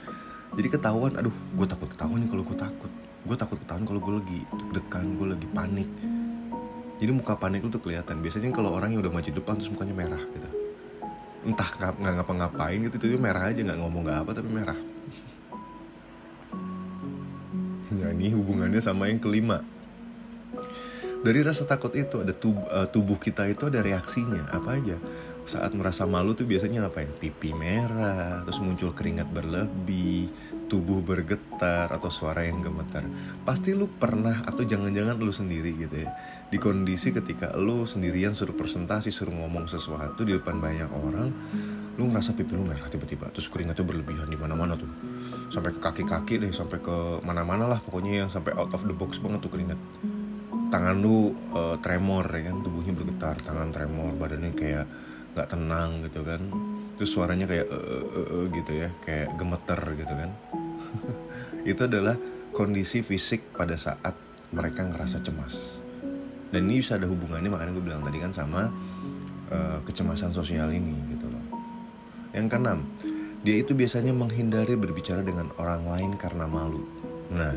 Jadi 0.54 0.68
ketahuan 0.70 1.18
aduh 1.18 1.34
gue 1.34 1.68
takut 1.68 1.90
ketahuan 1.90 2.22
nih 2.24 2.30
kalau 2.30 2.44
gue 2.46 2.58
takut. 2.58 2.92
Gue 3.24 3.38
takut 3.40 3.58
ketahuan 3.60 3.84
kalau 3.84 4.00
gue 4.02 4.14
lagi 4.22 4.40
deg-degan 4.56 5.08
gue 5.18 5.28
lagi 5.36 5.48
panik. 5.52 5.90
Jadi 7.02 7.12
muka 7.12 7.34
panik 7.36 7.66
lu 7.66 7.70
tuh 7.74 7.82
kelihatan. 7.82 8.22
Biasanya 8.22 8.54
kalau 8.54 8.72
orang 8.72 8.96
yang 8.96 9.02
udah 9.04 9.12
maju 9.12 9.30
depan 9.34 9.54
terus 9.60 9.74
mukanya 9.74 9.96
merah 9.98 10.24
gitu. 10.24 10.50
Entah 11.44 11.70
nggak 12.00 12.14
ngapa-ngapain 12.24 12.80
gitu 12.88 12.96
itu 13.02 13.20
merah 13.20 13.52
aja 13.52 13.60
nggak 13.60 13.80
ngomong 13.82 14.02
nggak 14.08 14.20
apa 14.24 14.32
tapi 14.32 14.50
merah. 14.54 14.80
Ya 17.92 18.08
ini 18.16 18.32
hubungannya 18.32 18.80
sama 18.80 19.10
yang 19.10 19.20
kelima 19.20 19.73
dari 21.24 21.40
rasa 21.40 21.64
takut 21.64 21.96
itu 21.96 22.20
ada 22.20 22.36
tubuh, 22.36 22.68
uh, 22.68 22.88
tubuh 22.92 23.16
kita 23.16 23.48
itu 23.48 23.72
ada 23.72 23.80
reaksinya 23.80 24.52
apa 24.52 24.76
aja. 24.76 25.00
Saat 25.44 25.76
merasa 25.76 26.08
malu 26.08 26.36
tuh 26.36 26.48
biasanya 26.48 26.88
ngapain? 26.88 27.08
Pipi 27.20 27.52
merah 27.52 28.44
terus 28.48 28.64
muncul 28.64 28.96
keringat 28.96 29.28
berlebih 29.32 30.32
tubuh 30.72 31.04
bergetar 31.04 31.92
atau 31.92 32.08
suara 32.12 32.48
yang 32.48 32.60
gemetar. 32.64 33.04
Pasti 33.44 33.76
lu 33.76 33.88
pernah 33.88 34.44
atau 34.44 34.64
jangan-jangan 34.64 35.16
lu 35.20 35.32
sendiri 35.32 35.76
gitu 35.80 36.08
ya. 36.08 36.12
Di 36.48 36.60
kondisi 36.60 37.12
ketika 37.16 37.56
lu 37.56 37.84
sendirian 37.84 38.36
suruh 38.36 38.56
presentasi 38.56 39.12
suruh 39.12 39.36
ngomong 39.36 39.68
sesuatu 39.68 40.24
di 40.28 40.36
depan 40.36 40.60
banyak 40.60 40.92
orang 40.92 41.32
lu 41.94 42.10
ngerasa 42.10 42.36
pipi 42.36 42.56
lu 42.56 42.68
merah 42.68 42.88
tiba-tiba. 42.88 43.32
Terus 43.32 43.48
keringatnya 43.48 43.84
berlebihan 43.84 44.28
di 44.28 44.40
mana-mana 44.40 44.80
tuh. 44.80 44.92
Sampai 45.52 45.76
ke 45.76 45.80
kaki-kaki 45.80 46.40
deh 46.40 46.52
sampai 46.52 46.80
ke 46.84 47.20
mana-mana 47.24 47.68
lah 47.68 47.80
pokoknya 47.84 48.28
yang 48.28 48.30
sampai 48.32 48.56
out 48.56 48.72
of 48.72 48.84
the 48.88 48.96
box 48.96 49.20
banget 49.20 49.44
tuh 49.44 49.52
keringat 49.52 49.80
tangan 50.74 50.98
lu 50.98 51.30
uh, 51.54 51.78
tremor 51.78 52.26
ya 52.34 52.50
kan? 52.50 52.66
Tubuhnya 52.66 52.94
bergetar 52.98 53.38
tangan 53.46 53.70
tremor 53.70 54.18
badannya 54.18 54.58
kayak 54.58 54.90
nggak 55.38 55.48
tenang 55.54 56.02
gitu 56.10 56.26
kan? 56.26 56.42
Terus 56.98 57.10
suaranya 57.14 57.46
kayak 57.46 57.70
-e 57.70 57.78
-e 57.78 58.22
-e 58.26 58.40
gitu 58.58 58.72
ya 58.74 58.90
kayak 59.06 59.38
gemeter 59.38 59.82
gitu 59.94 60.14
kan? 60.18 60.30
Itu 61.78 61.82
adalah 61.86 62.18
kondisi 62.50 63.06
fisik 63.06 63.54
pada 63.54 63.78
saat 63.78 64.18
mereka 64.50 64.90
ngerasa 64.90 65.22
cemas. 65.22 65.78
Dan 66.50 66.70
ini 66.70 66.82
bisa 66.82 66.98
ada 66.98 67.06
hubungannya 67.10 67.50
makanya 67.50 67.74
gue 67.78 67.86
bilang 67.86 68.02
tadi 68.06 68.18
kan 68.22 68.34
sama 68.34 68.70
uh, 69.50 69.78
kecemasan 69.86 70.34
sosial 70.34 70.74
ini 70.74 70.94
gitu 71.14 71.30
loh. 71.30 71.46
Yang 72.34 72.46
keenam 72.50 72.80
dia 73.44 73.60
itu 73.60 73.76
biasanya 73.76 74.16
menghindari 74.16 74.80
berbicara 74.80 75.20
dengan 75.22 75.52
orang 75.60 75.84
lain 75.86 76.12
karena 76.16 76.48
malu. 76.48 76.82
Nah 77.34 77.54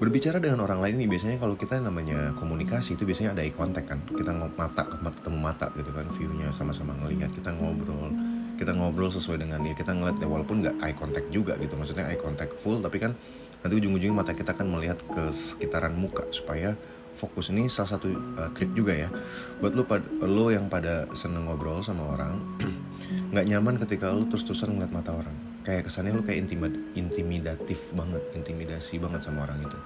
berbicara 0.00 0.40
dengan 0.40 0.64
orang 0.64 0.80
lain 0.80 0.96
ini 0.96 1.06
biasanya 1.12 1.36
kalau 1.36 1.60
kita 1.60 1.76
namanya 1.76 2.32
komunikasi 2.40 2.96
itu 2.96 3.04
biasanya 3.04 3.36
ada 3.36 3.44
eye 3.44 3.52
contact 3.52 3.92
kan. 3.92 4.00
Kita 4.08 4.32
mata 4.32 4.88
ketemu 4.88 5.38
mata 5.38 5.68
gitu 5.76 5.92
kan 5.92 6.08
viewnya 6.16 6.48
sama-sama 6.56 6.96
ngelihat 7.04 7.28
kita 7.36 7.52
ngobrol. 7.52 8.08
Kita 8.56 8.72
ngobrol 8.72 9.12
sesuai 9.12 9.44
dengan 9.44 9.60
ya 9.60 9.76
kita 9.76 9.92
ngeliat 9.92 10.16
ya 10.16 10.24
walaupun 10.24 10.64
nggak 10.64 10.76
eye 10.80 10.96
contact 10.96 11.28
juga 11.28 11.60
gitu. 11.60 11.76
Maksudnya 11.76 12.08
eye 12.08 12.16
contact 12.16 12.56
full 12.56 12.80
tapi 12.80 12.96
kan 12.96 13.12
nanti 13.60 13.74
ujung-ujungnya 13.76 14.24
mata 14.24 14.32
kita 14.32 14.56
kan 14.56 14.64
melihat 14.72 14.96
ke 15.04 15.28
sekitaran 15.36 15.92
muka 15.92 16.24
supaya 16.32 16.72
fokus. 17.12 17.52
Ini 17.52 17.68
salah 17.68 18.00
satu 18.00 18.08
uh, 18.40 18.48
trik 18.56 18.72
juga 18.72 18.96
ya. 18.96 19.12
Buat 19.60 19.76
lo 19.76 19.84
lo 20.24 20.48
yang 20.48 20.72
pada 20.72 21.12
seneng 21.12 21.44
ngobrol 21.44 21.84
sama 21.84 22.08
orang 22.08 22.40
nggak 23.36 23.46
nyaman 23.52 23.76
ketika 23.84 24.08
lo 24.16 24.24
terus-terusan 24.32 24.80
ngeliat 24.80 24.96
mata 24.96 25.12
orang 25.12 25.49
kayak 25.60 25.88
kesannya 25.88 26.16
lu 26.16 26.24
kayak 26.24 26.48
intimid 26.48 26.74
intimidatif 26.96 27.92
banget 27.92 28.22
intimidasi 28.32 28.96
banget 28.96 29.20
sama 29.24 29.44
orang 29.44 29.60
itu. 29.64 29.78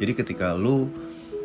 Jadi 0.00 0.12
ketika 0.12 0.52
lu 0.52 0.92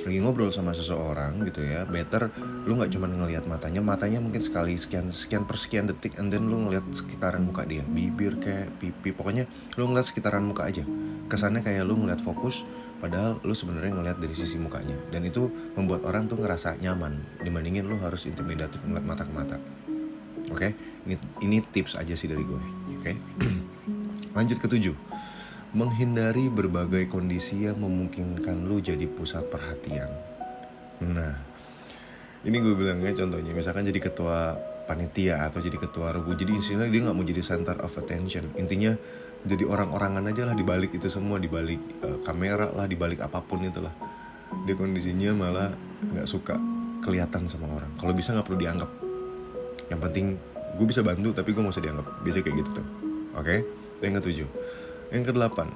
lagi 0.08 0.24
ngobrol 0.24 0.54
sama 0.54 0.72
seseorang 0.72 1.42
gitu 1.50 1.66
ya 1.66 1.84
better 1.84 2.30
lu 2.70 2.78
nggak 2.78 2.94
cuma 2.94 3.10
ngelihat 3.10 3.50
matanya 3.50 3.82
matanya 3.82 4.24
mungkin 4.24 4.40
sekali 4.40 4.78
sekian 4.78 5.10
sekian 5.12 5.44
per 5.44 5.58
sekian 5.58 5.90
detik 5.90 6.16
and 6.22 6.30
then 6.30 6.48
lu 6.48 6.64
ngelihat 6.64 6.86
sekitaran 6.94 7.44
muka 7.44 7.66
dia 7.66 7.82
bibir 7.84 8.38
kayak 8.40 8.72
pipi 8.78 9.12
pokoknya 9.12 9.50
lu 9.76 9.90
ngeliat 9.90 10.08
sekitaran 10.08 10.44
muka 10.46 10.68
aja. 10.70 10.84
Kesannya 11.28 11.60
kayak 11.60 11.84
lu 11.84 12.00
ngeliat 12.00 12.24
fokus 12.24 12.64
padahal 13.04 13.42
lu 13.44 13.52
sebenarnya 13.52 14.00
ngeliat 14.00 14.18
dari 14.22 14.36
sisi 14.38 14.56
mukanya. 14.56 14.96
Dan 15.12 15.28
itu 15.28 15.52
membuat 15.76 16.08
orang 16.08 16.32
tuh 16.32 16.40
ngerasa 16.40 16.80
nyaman 16.80 17.20
dibandingin 17.44 17.84
lu 17.84 18.00
harus 18.00 18.30
intimidatif 18.30 18.84
ngeliat 18.88 19.04
mata 19.04 19.24
ke 19.28 19.34
mata. 19.34 19.58
Oke? 20.48 20.72
Okay? 20.72 20.72
ini 21.04 21.16
ini 21.44 21.58
tips 21.60 22.00
aja 22.00 22.16
sih 22.16 22.32
dari 22.32 22.44
gue 22.44 22.87
oke 23.08 23.16
okay? 23.16 23.56
Lanjut 24.38 24.58
ke 24.60 24.68
tujuh 24.68 24.96
menghindari 25.76 26.48
berbagai 26.48 27.12
kondisi 27.12 27.68
yang 27.68 27.84
memungkinkan 27.84 28.66
lu 28.66 28.80
jadi 28.80 29.04
pusat 29.06 29.46
perhatian. 29.52 30.08
Nah, 31.04 31.36
ini 32.48 32.58
gue 32.64 32.74
bilangnya 32.74 33.12
contohnya, 33.14 33.52
misalkan 33.52 33.84
jadi 33.84 34.00
ketua 34.00 34.56
panitia 34.88 35.44
atau 35.44 35.60
jadi 35.60 35.76
ketua 35.76 36.16
regu, 36.16 36.32
jadi 36.34 36.56
istilahnya 36.56 36.90
dia 36.90 37.02
nggak 37.04 37.18
mau 37.20 37.28
jadi 37.28 37.44
center 37.44 37.78
of 37.84 37.92
attention. 38.00 38.48
Intinya 38.56 38.96
jadi 39.44 39.68
orang-orangan 39.68 40.32
aja 40.32 40.48
lah 40.48 40.56
dibalik 40.56 40.96
itu 40.96 41.12
semua, 41.12 41.38
dibalik 41.38 41.78
uh, 42.02 42.24
kamera 42.24 42.72
lah, 42.72 42.88
dibalik 42.88 43.20
apa 43.20 43.44
pun 43.44 43.68
itulah. 43.68 43.92
Dia 44.64 44.74
kondisinya 44.80 45.36
malah 45.36 45.70
nggak 46.16 46.26
suka 46.26 46.56
kelihatan 47.04 47.46
sama 47.52 47.70
orang. 47.76 47.92
Kalau 48.00 48.16
bisa 48.16 48.32
nggak 48.32 48.48
perlu 48.48 48.60
dianggap. 48.64 48.90
Yang 49.92 50.00
penting 50.10 50.26
gue 50.78 50.88
bisa 50.88 51.02
bantu 51.02 51.34
tapi 51.34 51.52
gue 51.52 51.62
mau 51.66 51.74
usah 51.74 51.82
dianggap. 51.82 52.22
Biasanya 52.22 52.44
kayak 52.46 52.58
gitu 52.62 52.70
tuh. 52.82 52.88
Oke? 53.34 53.44
Okay? 53.44 53.60
Yang 54.06 54.14
ketujuh. 54.22 54.50
Yang 55.10 55.24
kedelapan, 55.34 55.68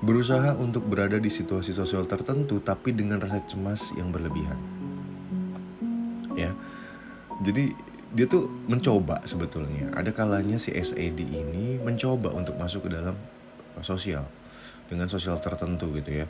berusaha 0.00 0.56
untuk 0.56 0.88
berada 0.88 1.20
di 1.20 1.28
situasi 1.28 1.76
sosial 1.76 2.08
tertentu 2.08 2.62
tapi 2.64 2.96
dengan 2.96 3.20
rasa 3.20 3.44
cemas 3.44 3.92
yang 3.98 4.08
berlebihan. 4.08 4.56
Ya. 6.38 6.56
Jadi 7.44 7.76
dia 8.16 8.24
tuh 8.24 8.48
mencoba 8.70 9.20
sebetulnya. 9.28 9.92
Ada 9.92 10.14
kalanya 10.16 10.56
si 10.56 10.72
SAD 10.72 11.20
ini 11.20 11.76
mencoba 11.82 12.32
untuk 12.32 12.56
masuk 12.56 12.88
ke 12.88 12.96
dalam 12.96 13.18
sosial 13.84 14.24
dengan 14.88 15.10
sosial 15.10 15.36
tertentu 15.36 15.92
gitu 15.98 16.24
ya. 16.24 16.26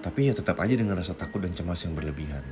Tapi 0.00 0.30
ya 0.30 0.32
tetap 0.32 0.60
aja 0.60 0.72
dengan 0.72 0.96
rasa 0.96 1.12
takut 1.12 1.44
dan 1.44 1.52
cemas 1.52 1.80
yang 1.84 1.92
berlebihan 1.96 2.44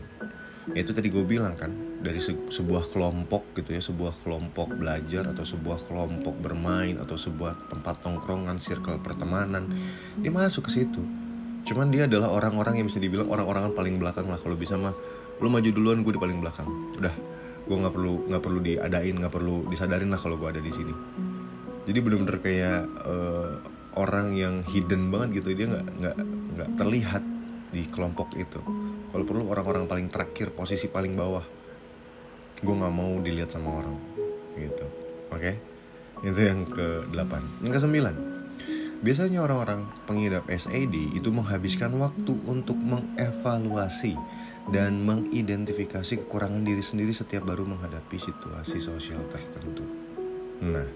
ya 0.71 0.87
itu 0.87 0.95
tadi 0.95 1.11
gue 1.11 1.27
bilang 1.27 1.59
kan 1.59 1.75
dari 1.99 2.23
se 2.23 2.31
sebuah 2.35 2.87
kelompok 2.95 3.51
gitu 3.59 3.75
ya 3.75 3.83
sebuah 3.83 4.15
kelompok 4.23 4.71
belajar 4.79 5.27
atau 5.27 5.43
sebuah 5.43 5.83
kelompok 5.91 6.39
bermain 6.39 6.95
atau 7.03 7.19
sebuah 7.19 7.67
tempat 7.67 7.99
tongkrongan 8.07 8.63
circle 8.63 9.03
pertemanan 9.03 9.75
dia 10.23 10.31
masuk 10.31 10.71
ke 10.71 10.83
situ. 10.83 11.03
Cuman 11.63 11.95
dia 11.95 12.11
adalah 12.11 12.31
orang-orang 12.31 12.83
yang 12.83 12.87
bisa 12.87 12.99
dibilang 12.99 13.31
orang-orang 13.31 13.71
paling 13.75 13.99
belakang 13.99 14.27
lah 14.31 14.39
kalau 14.39 14.55
bisa 14.55 14.79
mah. 14.79 14.95
Lo 15.43 15.51
maju 15.51 15.67
duluan 15.67 16.07
gue 16.07 16.15
di 16.15 16.21
paling 16.23 16.39
belakang. 16.39 16.67
Udah 16.99 17.15
gue 17.63 17.77
nggak 17.79 17.95
perlu 17.95 18.15
nggak 18.31 18.43
perlu 18.43 18.59
diadain 18.63 19.15
nggak 19.19 19.33
perlu 19.35 19.67
disadarin 19.67 20.11
lah 20.11 20.19
kalau 20.19 20.39
gue 20.39 20.47
ada 20.47 20.63
di 20.63 20.71
sini. 20.71 20.95
Jadi 21.83 21.99
bener-bener 21.99 22.39
kayak 22.39 22.87
uh, 23.03 23.59
orang 23.99 24.35
yang 24.39 24.63
hidden 24.71 25.11
banget 25.11 25.43
gitu 25.43 25.59
dia 25.59 25.67
nggak 25.71 25.87
nggak 25.99 26.17
nggak 26.55 26.71
terlihat 26.79 27.23
di 27.73 27.83
kelompok 27.89 28.37
itu 28.37 28.61
kalau 29.13 29.25
perlu 29.29 29.45
orang-orang 29.53 29.85
paling 29.85 30.09
terakhir 30.09 30.57
posisi 30.57 30.89
paling 30.89 31.13
bawah 31.13 31.45
gue 32.63 32.75
nggak 32.75 32.95
mau 32.95 33.13
dilihat 33.21 33.53
sama 33.53 33.85
orang 33.85 33.97
gitu. 34.57 34.87
Oke? 35.33 35.41
Okay? 35.41 35.55
itu 36.23 36.39
yang 36.39 36.63
ke 36.63 37.03
8 37.11 37.67
yang 37.67 37.73
ke 37.75 37.81
9 37.83 39.03
biasanya 39.03 39.43
orang-orang 39.43 39.83
pengidap 40.07 40.47
SAD 40.47 41.19
itu 41.19 41.29
menghabiskan 41.35 41.91
waktu 41.99 42.39
untuk 42.47 42.79
mengevaluasi 42.79 44.15
dan 44.71 45.03
mengidentifikasi 45.03 46.23
kekurangan 46.23 46.63
diri 46.63 46.79
sendiri 46.79 47.11
setiap 47.11 47.43
baru 47.43 47.67
menghadapi 47.67 48.15
situasi 48.15 48.79
sosial 48.79 49.27
tertentu. 49.27 49.83
Nah 50.63 50.87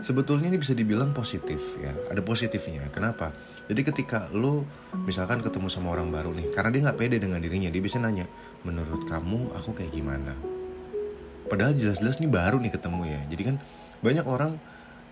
sebetulnya 0.00 0.50
ini 0.50 0.58
bisa 0.60 0.74
dibilang 0.74 1.10
positif 1.14 1.78
ya. 1.80 1.92
Ada 2.10 2.22
positifnya. 2.22 2.88
Kenapa? 2.90 3.34
Jadi 3.66 3.80
ketika 3.84 4.30
lo 4.32 4.64
misalkan 5.04 5.42
ketemu 5.44 5.68
sama 5.70 5.94
orang 5.94 6.08
baru 6.08 6.32
nih 6.34 6.50
karena 6.54 6.70
dia 6.72 6.80
nggak 6.88 6.98
pede 6.98 7.16
dengan 7.22 7.38
dirinya 7.42 7.70
dia 7.70 7.82
bisa 7.82 8.00
nanya 8.00 8.26
menurut 8.62 9.06
kamu 9.06 9.52
aku 9.54 9.76
kayak 9.76 9.92
gimana? 9.92 10.32
Padahal 11.48 11.72
jelas-jelas 11.72 12.20
nih 12.20 12.28
baru 12.28 12.60
nih 12.60 12.72
ketemu 12.72 13.02
ya. 13.08 13.20
Jadi 13.32 13.42
kan 13.54 13.56
banyak 14.04 14.26
orang 14.28 14.52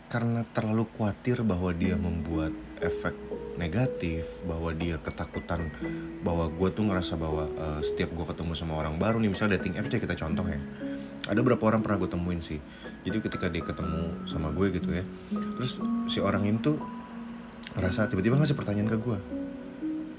karena 0.07 0.47
terlalu 0.55 0.87
khawatir 0.95 1.43
bahwa 1.43 1.75
dia 1.75 1.99
membuat 1.99 2.55
efek 2.79 3.17
negatif 3.57 4.39
bahwa 4.45 4.71
dia 4.77 5.01
ketakutan 5.01 5.73
bahwa 6.21 6.47
gue 6.53 6.69
tuh 6.71 6.85
ngerasa 6.87 7.17
bahwa 7.19 7.49
uh, 7.57 7.81
setiap 7.83 8.13
gue 8.13 8.27
ketemu 8.29 8.53
sama 8.53 8.79
orang 8.79 9.01
baru 9.01 9.19
nih 9.19 9.33
misalnya 9.33 9.59
dating 9.59 9.81
apps 9.81 9.91
kita 9.91 10.15
contoh 10.15 10.45
ya 10.47 10.61
ada 11.27 11.39
beberapa 11.43 11.67
orang 11.67 11.83
pernah 11.83 11.99
gue 11.99 12.11
temuin 12.11 12.41
sih. 12.43 12.63
Jadi 13.03 13.19
ketika 13.23 13.47
dia 13.51 13.63
ketemu 13.63 14.27
sama 14.27 14.51
gue 14.55 14.71
gitu 14.75 14.91
ya 14.95 15.05
terus 15.59 15.79
si 16.07 16.19
orang 16.23 16.47
itu 16.47 16.79
rasa 17.77 18.07
tiba-tiba 18.07 18.39
ngasih 18.39 18.57
pertanyaan 18.57 18.89
ke 18.89 18.99
gue 18.99 19.19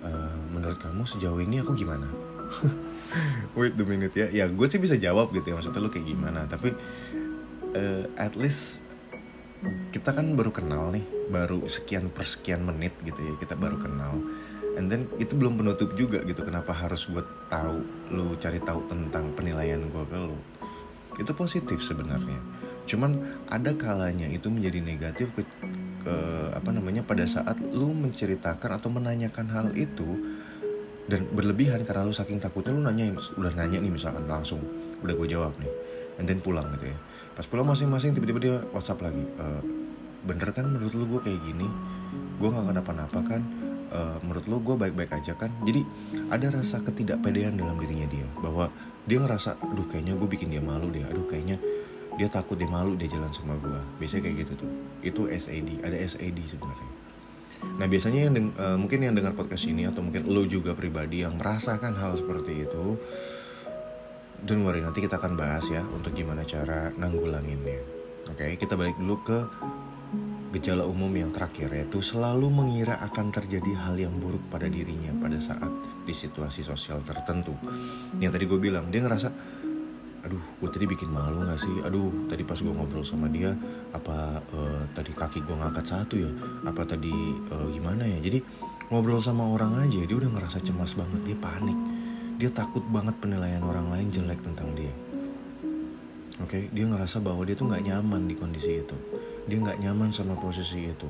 e, 0.03 0.11
menurut 0.51 0.77
kamu 0.77 1.03
sejauh 1.07 1.39
ini 1.41 1.63
aku 1.63 1.73
gimana? 1.73 2.07
Wait 3.57 3.75
the 3.75 3.83
minute 3.87 4.13
ya. 4.13 4.27
Ya 4.31 4.45
gue 4.47 4.67
sih 4.67 4.79
bisa 4.79 4.95
jawab 4.99 5.31
gitu 5.31 5.51
ya 5.51 5.55
maksudnya 5.55 5.83
lu 5.83 5.91
kayak 5.91 6.07
gimana. 6.07 6.45
Tapi 6.47 6.75
uh, 7.75 8.03
at 8.15 8.35
least 8.35 8.83
kita 9.89 10.13
kan 10.13 10.37
baru 10.37 10.53
kenal 10.53 10.93
nih 10.93 11.03
baru 11.33 11.65
sekian 11.65 12.13
persekian 12.13 12.61
menit 12.63 12.93
gitu 13.03 13.17
ya 13.17 13.33
kita 13.39 13.57
baru 13.57 13.79
kenal. 13.79 14.19
And 14.77 14.93
then 14.93 15.09
itu 15.17 15.33
belum 15.33 15.57
penutup 15.57 15.97
juga 15.97 16.21
gitu 16.21 16.45
kenapa 16.45 16.69
harus 16.69 17.09
gue 17.09 17.25
tahu 17.49 17.81
lu 18.13 18.37
cari 18.37 18.61
tahu 18.61 18.85
tentang 18.85 19.33
penilaian 19.33 19.81
gue 19.89 20.03
ke 20.05 20.17
lu 20.17 20.37
itu 21.17 21.31
positif 21.33 21.81
sebenarnya. 21.81 22.39
Cuman 22.87 23.43
ada 23.51 23.75
kalanya 23.75 24.29
itu 24.31 24.47
menjadi 24.47 24.79
negatif 24.79 25.33
ke, 25.35 25.43
ke 26.05 26.15
apa 26.55 26.69
namanya 26.71 27.03
pada 27.03 27.27
saat 27.27 27.59
lu 27.73 27.91
menceritakan 27.91 28.79
atau 28.79 28.89
menanyakan 28.93 29.47
hal 29.51 29.67
itu 29.75 30.37
dan 31.07 31.23
berlebihan 31.31 31.83
karena 31.87 32.07
lu 32.07 32.15
saking 32.15 32.39
takutnya 32.39 32.75
lu 32.75 32.83
nanya 32.83 33.15
udah 33.39 33.51
nanya 33.55 33.79
nih 33.79 33.91
misalkan 33.91 34.27
langsung 34.27 34.59
udah 35.03 35.15
gue 35.15 35.27
jawab 35.27 35.55
nih 35.59 35.71
and 36.19 36.27
then 36.27 36.39
pulang 36.43 36.65
gitu 36.77 36.91
ya. 36.91 36.97
Pas 37.33 37.45
pulang 37.47 37.67
masing-masing 37.67 38.13
tiba-tiba 38.17 38.39
dia 38.39 38.55
WhatsApp 38.73 39.03
lagi 39.05 39.23
e, 39.23 39.45
bener 40.27 40.49
kan 40.51 40.67
menurut 40.67 40.93
lu 40.93 41.05
gue 41.17 41.21
kayak 41.31 41.41
gini? 41.45 41.67
Gue 42.37 42.49
gak 42.51 42.65
kenapa-napa 42.67 43.19
kan? 43.23 43.41
E, 43.87 43.99
menurut 44.25 44.45
lu 44.49 44.57
gue 44.59 44.75
baik-baik 44.75 45.11
aja 45.15 45.33
kan? 45.37 45.53
Jadi 45.63 45.85
ada 46.27 46.47
rasa 46.51 46.83
ketidakpedean 46.83 47.55
dalam 47.55 47.77
dirinya 47.79 48.09
dia 48.09 48.27
bahwa 48.41 48.67
dia 49.07 49.17
ngerasa 49.23 49.55
aduh 49.63 49.87
kayaknya 49.87 50.19
gue 50.19 50.27
bikin 50.27 50.51
dia 50.51 50.61
malu 50.61 50.91
deh. 50.91 51.01
Aduh 51.07 51.25
kayaknya 51.25 51.57
dia 52.19 52.27
takut 52.27 52.59
dia 52.59 52.67
malu 52.67 52.99
dia 52.99 53.07
jalan 53.07 53.31
sama 53.31 53.55
gue 53.57 53.79
biasanya 54.03 54.27
kayak 54.27 54.35
gitu 54.45 54.53
tuh. 54.67 54.71
Itu 55.01 55.21
SAD 55.31 55.81
ada 55.81 55.95
SAD 55.95 56.37
sebenarnya. 56.43 56.91
Nah 57.81 57.87
biasanya 57.89 58.19
yang 58.29 58.53
uh, 58.53 58.77
mungkin 58.77 59.01
yang 59.01 59.15
dengar 59.17 59.33
podcast 59.33 59.65
ini 59.65 59.87
atau 59.89 60.05
mungkin 60.05 60.29
lo 60.29 60.45
juga 60.45 60.77
pribadi 60.77 61.25
yang 61.25 61.39
merasakan 61.39 61.97
hal 61.97 62.13
seperti 62.13 62.69
itu 62.69 62.99
don't 64.45 64.61
worry 64.61 64.85
nanti 64.85 65.01
kita 65.01 65.17
akan 65.17 65.33
bahas 65.33 65.65
ya 65.65 65.81
untuk 65.89 66.13
gimana 66.13 66.45
cara 66.45 66.93
nanggulanginnya. 66.93 67.81
Oke 68.29 68.59
kita 68.59 68.77
balik 68.77 68.99
dulu 68.99 69.23
ke 69.23 69.39
gejala 70.57 70.89
umum 70.89 71.13
yang 71.13 71.29
terakhir 71.29 71.69
yaitu 71.69 72.01
selalu 72.01 72.49
mengira 72.49 72.97
akan 73.05 73.29
terjadi 73.29 73.77
hal 73.77 73.93
yang 73.93 74.17
buruk 74.17 74.41
pada 74.49 74.65
dirinya 74.65 75.13
pada 75.21 75.37
saat 75.37 75.69
di 76.01 76.09
situasi 76.17 76.65
sosial 76.65 76.97
tertentu. 77.05 77.53
Yang 78.17 78.41
tadi 78.41 78.45
gue 78.49 78.59
bilang 78.59 78.89
dia 78.89 79.05
ngerasa 79.05 79.29
aduh 80.25 80.41
gue 80.57 80.69
tadi 80.73 80.89
bikin 80.89 81.13
malu 81.13 81.45
gak 81.45 81.61
sih? 81.61 81.77
Aduh 81.85 82.25
tadi 82.25 82.41
pas 82.41 82.57
gue 82.57 82.73
ngobrol 82.73 83.05
sama 83.05 83.29
dia 83.29 83.53
apa 83.93 84.41
uh, 84.41 84.81
tadi 84.97 85.13
kaki 85.13 85.45
gue 85.45 85.53
ngangkat 85.53 85.85
satu 85.85 86.17
ya? 86.17 86.31
Apa 86.65 86.89
tadi 86.89 87.13
uh, 87.53 87.69
gimana 87.69 88.09
ya? 88.09 88.17
Jadi 88.17 88.41
ngobrol 88.89 89.21
sama 89.21 89.45
orang 89.45 89.85
aja 89.85 90.01
dia 90.01 90.17
udah 90.17 90.33
ngerasa 90.33 90.57
cemas 90.65 90.97
banget 90.97 91.21
dia 91.21 91.37
panik. 91.37 91.77
Dia 92.41 92.49
takut 92.49 92.81
banget 92.89 93.13
penilaian 93.21 93.61
orang 93.61 93.93
lain 93.93 94.09
jelek 94.09 94.41
tentang 94.41 94.73
dia. 94.73 94.93
Oke? 96.41 96.49
Okay? 96.49 96.63
dia 96.73 96.85
ngerasa 96.85 97.21
bahwa 97.21 97.45
dia 97.45 97.53
tuh 97.53 97.69
nggak 97.69 97.85
nyaman 97.93 98.25
di 98.25 98.37
kondisi 98.37 98.81
itu 98.81 98.97
dia 99.47 99.57
nggak 99.57 99.79
nyaman 99.81 100.11
sama 100.11 100.35
posisi 100.35 100.91
itu. 100.91 101.07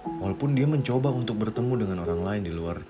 Walaupun 0.00 0.56
dia 0.56 0.64
mencoba 0.64 1.12
untuk 1.12 1.36
bertemu 1.36 1.84
dengan 1.84 2.06
orang 2.06 2.20
lain 2.24 2.42
di 2.48 2.52
luar 2.54 2.80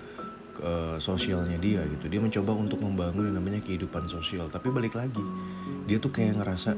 uh, 0.61 0.97
sosialnya 1.01 1.59
dia 1.59 1.83
gitu. 1.89 2.07
Dia 2.07 2.21
mencoba 2.23 2.55
untuk 2.55 2.79
membangun 2.79 3.27
yang 3.27 3.35
namanya 3.41 3.59
kehidupan 3.65 4.07
sosial. 4.07 4.47
Tapi 4.47 4.71
balik 4.71 4.95
lagi 4.95 5.21
dia 5.89 5.97
tuh 5.99 6.13
kayak 6.13 6.39
ngerasa 6.39 6.77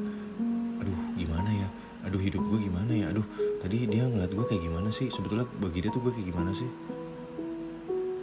aduh 0.81 0.99
gimana 1.19 1.49
ya? 1.51 1.69
Aduh 2.09 2.19
hidup 2.19 2.41
gue 2.49 2.65
gimana 2.65 2.91
ya? 2.91 3.11
Aduh 3.13 3.23
tadi 3.61 3.85
dia 3.85 4.07
ngeliat 4.07 4.31
gue 4.33 4.45
kayak 4.47 4.63
gimana 4.63 4.89
sih? 4.89 5.11
Sebetulnya 5.11 5.45
bagi 5.61 5.85
dia 5.85 5.91
tuh 5.93 6.01
gue 6.01 6.11
kayak 6.15 6.27
gimana 6.33 6.51
sih? 6.55 6.69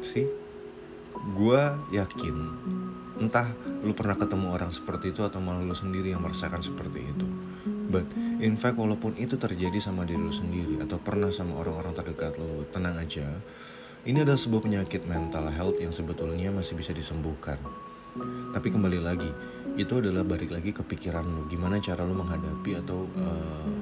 Sih 0.01 0.27
gue 1.21 1.63
yakin 1.93 2.37
entah 3.21 3.53
lu 3.85 3.93
pernah 3.93 4.17
ketemu 4.17 4.57
orang 4.57 4.73
seperti 4.73 5.13
itu 5.13 5.21
atau 5.21 5.37
malah 5.37 5.61
lu 5.61 5.77
sendiri 5.77 6.17
yang 6.17 6.25
merasakan 6.25 6.65
seperti 6.65 7.05
itu 7.05 7.27
but 7.91 8.07
in 8.39 8.55
fact 8.55 8.79
walaupun 8.79 9.19
itu 9.19 9.35
terjadi 9.35 9.77
sama 9.83 10.07
diri 10.07 10.23
lu 10.23 10.31
sendiri 10.31 10.79
atau 10.81 10.97
pernah 11.03 11.29
sama 11.35 11.59
orang-orang 11.59 11.93
terdekat 11.93 12.39
lu 12.39 12.63
tenang 12.71 12.97
aja 12.97 13.27
ini 14.01 14.25
adalah 14.25 14.41
sebuah 14.41 14.65
penyakit 14.65 15.05
mental 15.05 15.53
health 15.53 15.77
yang 15.77 15.93
sebetulnya 15.93 16.49
masih 16.49 16.73
bisa 16.73 16.97
disembuhkan. 16.97 17.61
Tapi 18.49 18.73
kembali 18.73 18.97
lagi, 18.97 19.29
itu 19.77 19.93
adalah 20.01 20.25
balik 20.25 20.57
lagi 20.57 20.73
ke 20.73 20.81
pikiran 20.81 21.21
lu. 21.21 21.45
Gimana 21.53 21.77
cara 21.85 22.09
lu 22.09 22.17
menghadapi 22.17 22.81
atau 22.81 23.05
uh, 23.21 23.77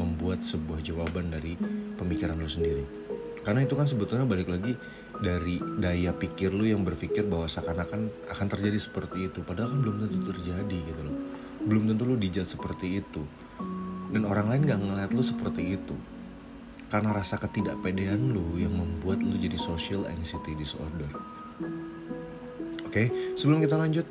membuat 0.00 0.40
sebuah 0.40 0.80
jawaban 0.80 1.28
dari 1.28 1.60
pemikiran 2.00 2.40
lu 2.40 2.48
sendiri. 2.48 2.88
Karena 3.44 3.68
itu 3.68 3.76
kan 3.76 3.84
sebetulnya 3.84 4.24
balik 4.24 4.48
lagi 4.48 4.72
dari 5.20 5.60
daya 5.76 6.16
pikir 6.16 6.48
lu 6.48 6.64
yang 6.64 6.80
berpikir 6.80 7.28
bahwa 7.28 7.44
seakan-akan 7.44 8.08
akan 8.32 8.46
terjadi 8.48 8.80
seperti 8.80 9.28
itu. 9.28 9.44
Padahal 9.44 9.76
kan 9.76 9.78
belum 9.84 10.08
tentu 10.08 10.32
terjadi 10.32 10.78
gitu 10.88 11.02
loh. 11.04 11.16
Belum 11.64 11.88
tentu 11.88 12.04
lu 12.04 12.16
dijat 12.20 12.48
seperti 12.48 13.00
itu. 13.00 13.24
Dan 14.12 14.28
orang 14.28 14.52
lain 14.52 14.62
gak 14.68 14.80
ngeliat 14.80 15.10
lu 15.10 15.24
seperti 15.24 15.74
itu 15.74 15.96
karena 16.94 17.10
rasa 17.10 17.34
ketidakpedean 17.42 18.30
lu 18.30 18.54
yang 18.54 18.70
membuat 18.70 19.18
lu 19.18 19.34
jadi 19.34 19.58
social 19.58 20.06
anxiety 20.06 20.54
disorder. 20.54 21.10
Oke, 22.86 23.34
sebelum 23.34 23.58
kita 23.58 23.74
lanjut, 23.74 24.06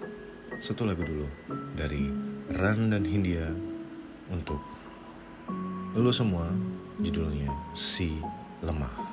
satu 0.60 0.84
lagu 0.84 1.08
dulu 1.08 1.24
dari 1.80 2.12
Ran 2.60 2.92
dan 2.92 3.08
Hindia 3.08 3.48
untuk 4.28 4.60
lu 5.96 6.12
semua 6.12 6.52
judulnya 7.00 7.48
Si 7.72 8.20
Lemah. 8.60 9.13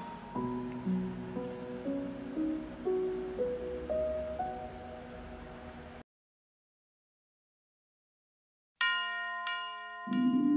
Kau 10.10 10.49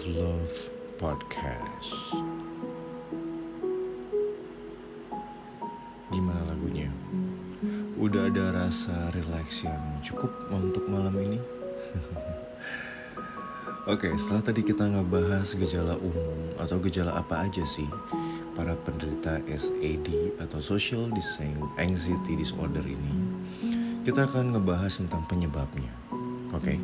of 0.00 0.16
Love 0.16 0.56
Podcast. 0.96 1.92
Gimana 6.08 6.40
lagunya? 6.48 6.88
Udah 8.00 8.32
ada 8.32 8.64
rasa 8.64 9.12
relax 9.12 9.68
yang 9.68 9.76
cukup 10.00 10.32
untuk 10.48 10.88
malam 10.88 11.12
ini? 11.20 11.36
Oke, 13.92 14.16
setelah 14.16 14.40
tadi 14.40 14.64
kita 14.64 14.88
ngebahas 14.88 15.52
gejala 15.52 16.00
umum 16.00 16.48
atau 16.56 16.80
gejala 16.80 17.20
apa 17.20 17.44
aja 17.44 17.64
sih 17.68 17.88
para 18.56 18.72
penderita 18.88 19.44
SAD 19.52 20.40
atau 20.40 20.64
Social 20.64 21.12
Anxiety 21.76 22.40
Disorder 22.40 22.88
ini, 22.88 23.12
kita 24.08 24.24
akan 24.24 24.56
ngebahas 24.56 24.96
tentang 24.96 25.28
penyebabnya. 25.28 25.92
Oke, 26.56 26.80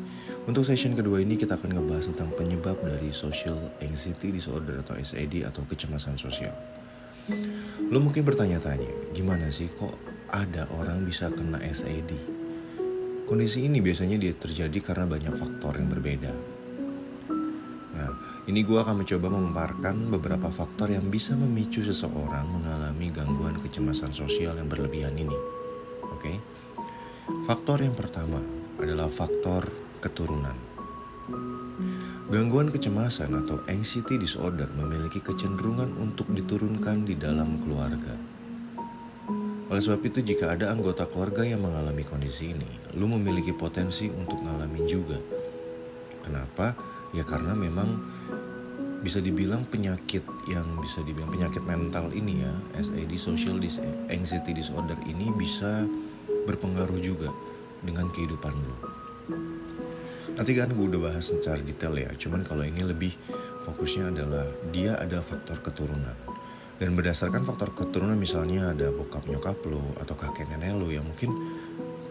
untuk 0.46 0.62
session 0.62 0.94
kedua 0.94 1.18
ini 1.18 1.35
kita 1.35 1.59
akan 1.59 1.74
ngebahas 1.74 2.06
tentang 2.14 2.30
penyebab 2.38 2.78
dari 2.87 3.11
Social 3.11 3.59
Anxiety 3.82 4.30
Disorder 4.30 4.78
atau 4.78 4.94
SAD 4.94 5.42
atau 5.42 5.66
kecemasan 5.66 6.14
sosial. 6.14 6.54
Lo 7.90 7.98
mungkin 7.98 8.22
bertanya-tanya, 8.22 9.11
gimana 9.11 9.50
sih 9.50 9.66
kok 9.74 9.90
ada 10.30 10.70
orang 10.78 11.02
bisa 11.02 11.35
kena 11.35 11.59
SAD? 11.59 12.14
Kondisi 13.26 13.66
ini 13.66 13.82
biasanya 13.82 14.22
dia 14.22 14.30
terjadi 14.38 14.78
karena 14.78 15.11
banyak 15.11 15.35
faktor 15.35 15.82
yang 15.82 15.90
berbeda. 15.90 16.30
Nah, 17.98 18.11
ini 18.46 18.62
gue 18.62 18.78
akan 18.78 19.02
mencoba 19.02 19.26
memaparkan 19.26 20.14
beberapa 20.14 20.46
faktor 20.54 20.94
yang 20.94 21.11
bisa 21.11 21.35
memicu 21.35 21.82
seseorang 21.82 22.46
mengalami 22.46 23.11
gangguan 23.11 23.59
kecemasan 23.59 24.14
sosial 24.14 24.54
yang 24.54 24.70
berlebihan 24.70 25.18
ini. 25.18 25.35
Oke, 26.06 26.38
faktor 27.50 27.82
yang 27.82 27.98
pertama 27.98 28.38
adalah 28.78 29.11
faktor 29.11 29.86
keturunan. 29.98 30.56
Gangguan 32.26 32.74
kecemasan 32.74 33.38
atau 33.38 33.62
anxiety 33.70 34.18
disorder 34.18 34.66
memiliki 34.74 35.22
kecenderungan 35.22 35.94
untuk 35.94 36.26
diturunkan 36.35 37.06
di 37.06 37.14
dalam 37.14 37.62
keluarga. 37.62 38.18
Oleh 39.66 39.82
sebab 39.82 40.02
itu, 40.06 40.22
jika 40.22 40.54
ada 40.54 40.70
anggota 40.70 41.06
keluarga 41.06 41.42
yang 41.42 41.62
mengalami 41.62 42.02
kondisi 42.06 42.54
ini, 42.54 42.70
lu 42.98 43.11
memiliki 43.11 43.54
potensi 43.54 44.06
untuk 44.11 44.42
ngalamin 44.42 44.85
juga. 44.87 45.18
Kenapa? 46.22 46.74
Ya 47.14 47.22
karena 47.22 47.54
memang 47.54 48.02
bisa 49.06 49.22
dibilang 49.22 49.62
penyakit 49.66 50.26
yang 50.50 50.66
bisa 50.82 51.02
dibilang 51.06 51.30
penyakit 51.30 51.62
mental 51.62 52.11
ini 52.11 52.42
ya, 52.42 52.54
SAD 52.74 53.14
Social 53.14 53.62
Dis- 53.62 53.82
Anxiety 54.11 54.50
Disorder 54.50 54.98
ini 55.06 55.30
bisa 55.30 55.87
berpengaruh 56.46 56.98
juga 56.98 57.30
dengan 57.87 58.11
kehidupan 58.11 58.50
lu. 58.50 58.76
Nanti 60.37 60.53
kan 60.53 60.68
gue 60.68 60.87
udah 60.92 61.01
bahas 61.01 61.33
secara 61.33 61.57
detail 61.64 61.96
ya, 61.96 62.12
cuman 62.12 62.44
kalau 62.44 62.61
ini 62.61 62.85
lebih 62.85 63.16
fokusnya 63.64 64.12
adalah 64.12 64.44
dia 64.68 64.92
ada 65.01 65.25
faktor 65.25 65.64
keturunan. 65.64 66.12
Dan 66.77 66.92
berdasarkan 66.92 67.40
faktor 67.40 67.72
keturunan 67.72 68.20
misalnya 68.20 68.77
ada 68.77 68.92
bokap 68.92 69.25
nyokap 69.25 69.57
lo 69.64 69.96
atau 69.96 70.12
kakek 70.12 70.53
nenek 70.53 70.77
lo 70.77 70.92
yang 70.92 71.09
mungkin 71.09 71.33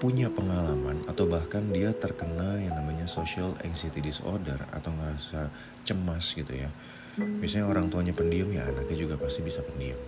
punya 0.01 0.33
pengalaman 0.33 1.05
atau 1.05 1.29
bahkan 1.29 1.69
dia 1.69 1.93
terkena 1.93 2.57
yang 2.57 2.73
namanya 2.73 3.05
social 3.05 3.53
anxiety 3.61 4.01
disorder 4.01 4.57
atau 4.73 4.89
ngerasa 4.89 5.53
cemas 5.85 6.33
gitu 6.33 6.49
ya. 6.49 6.73
Misalnya 7.21 7.69
orang 7.69 7.93
tuanya 7.93 8.11
pendiam 8.11 8.49
ya 8.49 8.65
anaknya 8.65 9.05
juga 9.05 9.21
pasti 9.21 9.45
bisa 9.45 9.61
pendiam. 9.61 10.01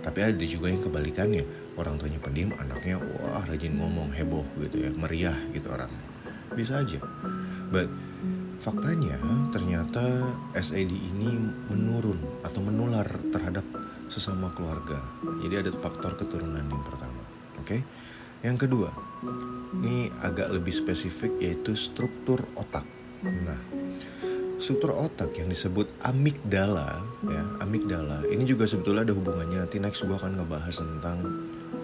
Tapi 0.00 0.18
ada 0.24 0.44
juga 0.48 0.72
yang 0.72 0.80
kebalikannya, 0.80 1.74
orang 1.76 2.00
tuanya 2.00 2.22
pendiam, 2.22 2.56
anaknya 2.56 2.96
wah 3.20 3.44
rajin 3.44 3.76
ngomong, 3.76 4.08
heboh 4.16 4.48
gitu 4.64 4.88
ya, 4.88 4.90
meriah 4.96 5.36
gitu 5.52 5.68
orang. 5.68 5.92
Bisa 6.54 6.82
aja. 6.82 7.00
But 7.70 7.88
faktanya 8.60 9.16
ternyata 9.50 10.04
SAD 10.52 10.92
ini 10.92 11.30
menurun 11.72 12.20
atau 12.44 12.60
menular 12.60 13.06
terhadap 13.32 13.64
sesama 14.10 14.52
keluarga. 14.52 15.00
Jadi 15.40 15.54
ada 15.66 15.70
faktor 15.72 16.18
keturunan 16.18 16.62
yang 16.62 16.84
pertama. 16.84 17.22
Oke. 17.62 17.82
Yang 18.40 18.64
kedua, 18.64 18.88
ini 19.84 20.08
agak 20.24 20.48
lebih 20.48 20.72
spesifik 20.72 21.36
yaitu 21.44 21.76
struktur 21.76 22.40
otak. 22.56 22.88
Nah, 23.20 23.60
struktur 24.60 24.92
otak 24.92 25.32
yang 25.40 25.48
disebut 25.48 25.88
amigdala 26.04 27.00
ya 27.24 27.42
amigdala 27.64 28.24
ini 28.28 28.44
juga 28.44 28.68
sebetulnya 28.68 29.08
ada 29.08 29.16
hubungannya 29.16 29.64
nanti 29.64 29.80
next 29.80 30.04
gue 30.04 30.12
akan 30.12 30.36
ngebahas 30.36 30.76
tentang 30.84 31.18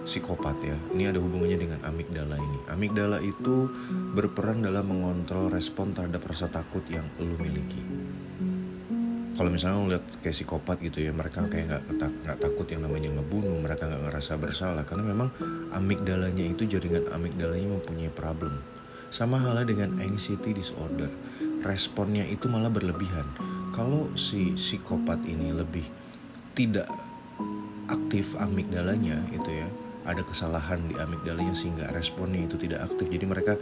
psikopat 0.07 0.55
ya. 0.63 0.77
Ini 0.95 1.11
ada 1.11 1.19
hubungannya 1.19 1.59
dengan 1.59 1.79
amigdala 1.83 2.39
ini. 2.39 2.59
Amigdala 2.71 3.19
itu 3.19 3.67
berperan 4.15 4.63
dalam 4.63 4.87
mengontrol 4.87 5.51
respon 5.51 5.91
terhadap 5.91 6.23
rasa 6.23 6.47
takut 6.47 6.81
yang 6.87 7.03
lu 7.19 7.35
miliki. 7.35 7.83
Kalau 9.37 9.53
misalnya 9.53 9.77
lo 9.77 9.85
lihat 9.93 10.05
kayak 10.25 10.33
psikopat 10.33 10.81
gitu 10.81 10.97
ya 11.05 11.13
mereka 11.13 11.45
kayak 11.45 11.69
nggak 11.69 12.09
nggak 12.25 12.37
takut 12.41 12.65
yang 12.73 12.89
namanya 12.89 13.13
ngebunuh 13.13 13.53
mereka 13.61 13.85
nggak 13.85 14.09
ngerasa 14.09 14.33
bersalah. 14.41 14.81
Karena 14.87 15.13
memang 15.13 15.29
amigdalanya 15.75 16.41
itu 16.41 16.65
jaringan 16.65 17.11
amigdalanya 17.13 17.77
mempunyai 17.77 18.09
problem. 18.09 18.57
Sama 19.13 19.37
halnya 19.37 19.69
dengan 19.69 20.01
anxiety 20.01 20.57
disorder. 20.57 21.11
Responnya 21.61 22.25
itu 22.25 22.49
malah 22.49 22.71
berlebihan. 22.71 23.27
Kalau 23.77 24.09
si 24.17 24.57
psikopat 24.57 25.21
ini 25.29 25.53
lebih 25.53 25.85
tidak 26.57 26.89
aktif 27.87 28.33
amigdalanya 28.41 29.21
itu 29.31 29.51
ya 29.53 29.67
ada 30.07 30.23
kesalahan 30.23 30.79
di 30.87 30.95
amigdalanya 30.95 31.51
sehingga 31.51 31.91
responnya 31.91 32.47
itu 32.47 32.55
tidak 32.55 32.87
aktif. 32.87 33.11
Jadi 33.11 33.25
mereka 33.27 33.53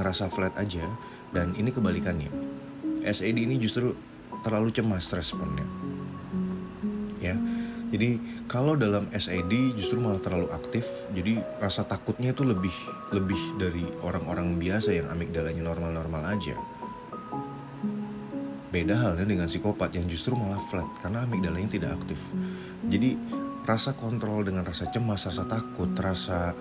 ngerasa 0.00 0.32
flat 0.32 0.56
aja. 0.56 0.82
Dan 1.30 1.52
ini 1.54 1.70
kebalikannya. 1.70 2.32
SAD 3.04 3.36
ini 3.38 3.60
justru 3.60 3.92
terlalu 4.42 4.72
cemas 4.72 5.12
responnya. 5.12 5.68
Ya. 7.20 7.36
Jadi 7.90 8.22
kalau 8.46 8.78
dalam 8.78 9.10
SAD 9.10 9.74
justru 9.74 9.98
malah 9.98 10.22
terlalu 10.22 10.46
aktif, 10.54 10.86
jadi 11.10 11.42
rasa 11.58 11.82
takutnya 11.82 12.30
itu 12.30 12.46
lebih 12.46 12.72
lebih 13.10 13.42
dari 13.58 13.82
orang-orang 14.06 14.56
biasa 14.62 14.94
yang 14.94 15.10
amigdalanya 15.10 15.66
normal-normal 15.66 16.22
aja. 16.30 16.54
Beda 18.70 18.94
halnya 18.94 19.26
dengan 19.26 19.50
psikopat 19.50 19.90
yang 19.98 20.06
justru 20.06 20.38
malah 20.38 20.62
flat 20.70 20.86
karena 21.02 21.26
amigdalanya 21.26 21.66
tidak 21.66 21.98
aktif. 21.98 22.30
Jadi 22.86 23.18
rasa 23.64 23.96
kontrol 23.96 24.44
dengan 24.46 24.64
rasa 24.64 24.88
cemas, 24.88 25.28
rasa 25.28 25.44
takut, 25.44 25.90
rasa 25.96 26.52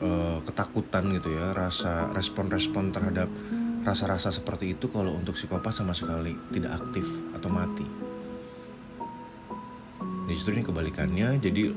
eh, 0.00 0.38
ketakutan 0.44 1.08
gitu 1.16 1.32
ya, 1.32 1.52
rasa 1.56 2.12
respon-respon 2.12 2.92
terhadap 2.92 3.28
rasa-rasa 3.86 4.28
seperti 4.28 4.76
itu 4.76 4.92
kalau 4.92 5.16
untuk 5.16 5.32
psikopat 5.32 5.72
sama 5.72 5.96
sekali 5.96 6.36
tidak 6.52 6.76
aktif 6.82 7.06
atau 7.32 7.48
mati. 7.48 7.86
Nah, 10.28 10.36
justru 10.36 10.52
ini 10.52 10.60
kebalikannya. 10.60 11.40
Jadi 11.40 11.72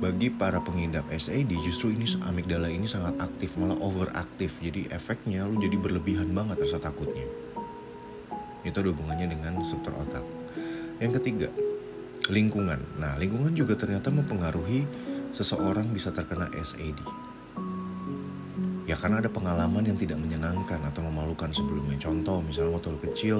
bagi 0.00 0.32
para 0.32 0.56
pengidap 0.64 1.04
SAD 1.12 1.52
justru 1.60 1.92
ini 1.92 2.08
amigdala 2.24 2.72
ini 2.72 2.88
sangat 2.88 3.20
aktif, 3.20 3.60
malah 3.60 3.76
overaktif. 3.76 4.56
Jadi 4.64 4.88
efeknya 4.88 5.44
lu 5.44 5.60
jadi 5.60 5.76
berlebihan 5.76 6.32
banget 6.32 6.64
rasa 6.64 6.80
takutnya. 6.80 7.28
Itu 8.64 8.80
ada 8.80 8.88
hubungannya 8.88 9.28
dengan 9.28 9.60
struktur 9.60 10.00
otak. 10.00 10.24
Yang 10.96 11.20
ketiga, 11.20 11.48
lingkungan. 12.32 12.80
Nah, 12.96 13.16
lingkungan 13.20 13.52
juga 13.52 13.76
ternyata 13.76 14.08
mempengaruhi 14.08 14.86
seseorang 15.34 15.90
bisa 15.90 16.14
terkena 16.14 16.48
SAD. 16.54 17.02
Ya 18.84 19.00
karena 19.00 19.24
ada 19.24 19.32
pengalaman 19.32 19.80
yang 19.88 19.96
tidak 19.96 20.20
menyenangkan 20.20 20.76
atau 20.84 21.00
memalukan 21.08 21.48
sebelumnya. 21.48 21.96
Contoh 21.96 22.44
misalnya 22.44 22.76
waktu 22.76 22.92
lu 22.92 23.00
kecil, 23.00 23.38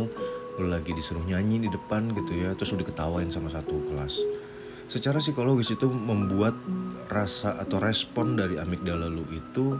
lu 0.56 0.66
lagi 0.72 0.96
disuruh 0.96 1.22
nyanyi 1.22 1.68
di 1.68 1.70
depan 1.70 2.10
gitu 2.16 2.32
ya, 2.32 2.56
terus 2.56 2.72
lu 2.72 2.80
diketawain 2.80 3.28
sama 3.28 3.52
satu 3.52 3.76
kelas. 3.92 4.24
Secara 4.88 5.20
psikologis 5.20 5.72
itu 5.72 5.88
membuat 5.88 6.56
rasa 7.08 7.60
atau 7.60 7.80
respon 7.80 8.36
dari 8.36 8.56
amigdala 8.56 9.08
lu 9.08 9.24
itu 9.32 9.76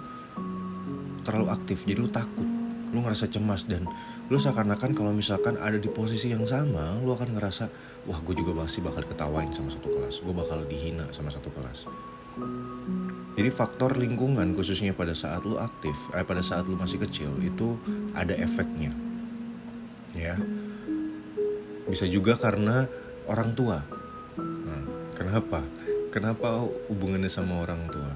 terlalu 1.25 1.49
aktif, 1.49 1.89
jadi 1.89 1.99
lu 2.01 2.13
takut. 2.13 2.54
Lu 2.95 3.03
ngerasa 3.03 3.27
cemas 3.27 3.67
dan 3.67 3.91
lu 4.31 4.39
seakan-akan 4.39 4.95
kalau 4.95 5.11
misalkan 5.11 5.59
ada 5.59 5.75
di 5.75 5.91
posisi 5.91 6.31
yang 6.31 6.47
sama, 6.47 6.95
lu 7.03 7.11
akan 7.11 7.35
ngerasa, 7.35 7.67
wah 8.07 8.23
gue 8.23 8.39
juga 8.39 8.55
pasti 8.63 8.79
bakal 8.79 9.03
ketawain 9.03 9.51
sama 9.51 9.75
satu 9.75 9.91
kelas, 9.91 10.23
gue 10.23 10.31
bakal 10.31 10.63
dihina 10.71 11.11
sama 11.11 11.35
satu 11.35 11.51
kelas. 11.51 11.91
Jadi 13.35 13.51
faktor 13.51 13.99
lingkungan 13.99 14.55
khususnya 14.55 14.95
pada 14.95 15.11
saat 15.11 15.43
lu 15.43 15.59
aktif, 15.59 15.99
eh, 16.15 16.23
pada 16.23 16.39
saat 16.39 16.71
lu 16.71 16.79
masih 16.79 17.03
kecil 17.03 17.35
itu 17.43 17.75
ada 18.15 18.39
efeknya, 18.39 18.95
ya. 20.15 20.39
Bisa 21.91 22.07
juga 22.07 22.39
karena 22.39 22.87
orang 23.27 23.51
tua. 23.59 23.83
Nah, 24.39 24.83
kenapa? 25.19 25.67
Kenapa 26.15 26.63
hubungannya 26.87 27.27
sama 27.27 27.59
orang 27.67 27.91
tua? 27.91 28.15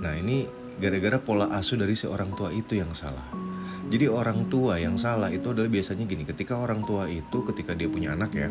Nah 0.00 0.14
ini 0.14 0.46
gara-gara 0.78 1.18
pola 1.18 1.50
asuh 1.52 1.74
dari 1.74 1.98
si 1.98 2.06
orang 2.06 2.30
tua 2.38 2.54
itu 2.54 2.78
yang 2.78 2.94
salah. 2.94 3.39
Jadi 3.90 4.06
orang 4.06 4.46
tua 4.46 4.78
yang 4.78 4.94
salah 4.94 5.28
itu 5.34 5.50
adalah 5.50 5.66
biasanya 5.66 6.06
gini, 6.06 6.22
ketika 6.22 6.54
orang 6.54 6.86
tua 6.86 7.10
itu 7.10 7.42
ketika 7.42 7.74
dia 7.74 7.90
punya 7.90 8.14
anak 8.14 8.30
ya, 8.32 8.48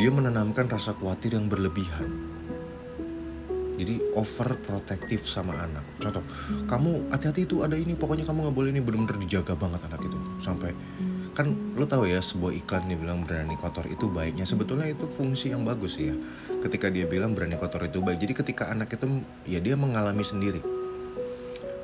dia 0.00 0.10
menanamkan 0.10 0.64
rasa 0.72 0.96
khawatir 0.96 1.36
yang 1.36 1.52
berlebihan. 1.52 2.08
Jadi 3.76 4.00
overprotective 4.16 5.28
sama 5.28 5.52
anak. 5.60 5.84
Contoh, 6.00 6.24
kamu 6.64 7.12
hati-hati 7.12 7.44
itu 7.44 7.60
ada 7.60 7.76
ini, 7.76 7.92
pokoknya 7.92 8.24
kamu 8.24 8.48
nggak 8.48 8.56
boleh 8.56 8.70
ini 8.72 8.80
bener-bener 8.80 9.20
dijaga 9.20 9.52
banget 9.52 9.84
anak 9.84 10.00
itu 10.00 10.16
sampai 10.40 10.72
kan 11.36 11.52
lo 11.76 11.84
tahu 11.84 12.08
ya 12.08 12.16
sebuah 12.16 12.56
iklan 12.64 12.88
dia 12.88 12.96
bilang 12.96 13.20
berani 13.20 13.60
kotor 13.60 13.84
itu 13.84 14.08
baiknya 14.08 14.48
sebetulnya 14.48 14.88
itu 14.88 15.04
fungsi 15.04 15.52
yang 15.52 15.68
bagus 15.68 16.00
ya 16.00 16.16
ketika 16.64 16.88
dia 16.88 17.04
bilang 17.04 17.36
berani 17.36 17.60
kotor 17.60 17.84
itu 17.84 18.00
baik 18.00 18.24
jadi 18.24 18.32
ketika 18.40 18.72
anak 18.72 18.96
itu 18.96 19.20
ya 19.44 19.60
dia 19.60 19.76
mengalami 19.76 20.24
sendiri 20.24 20.64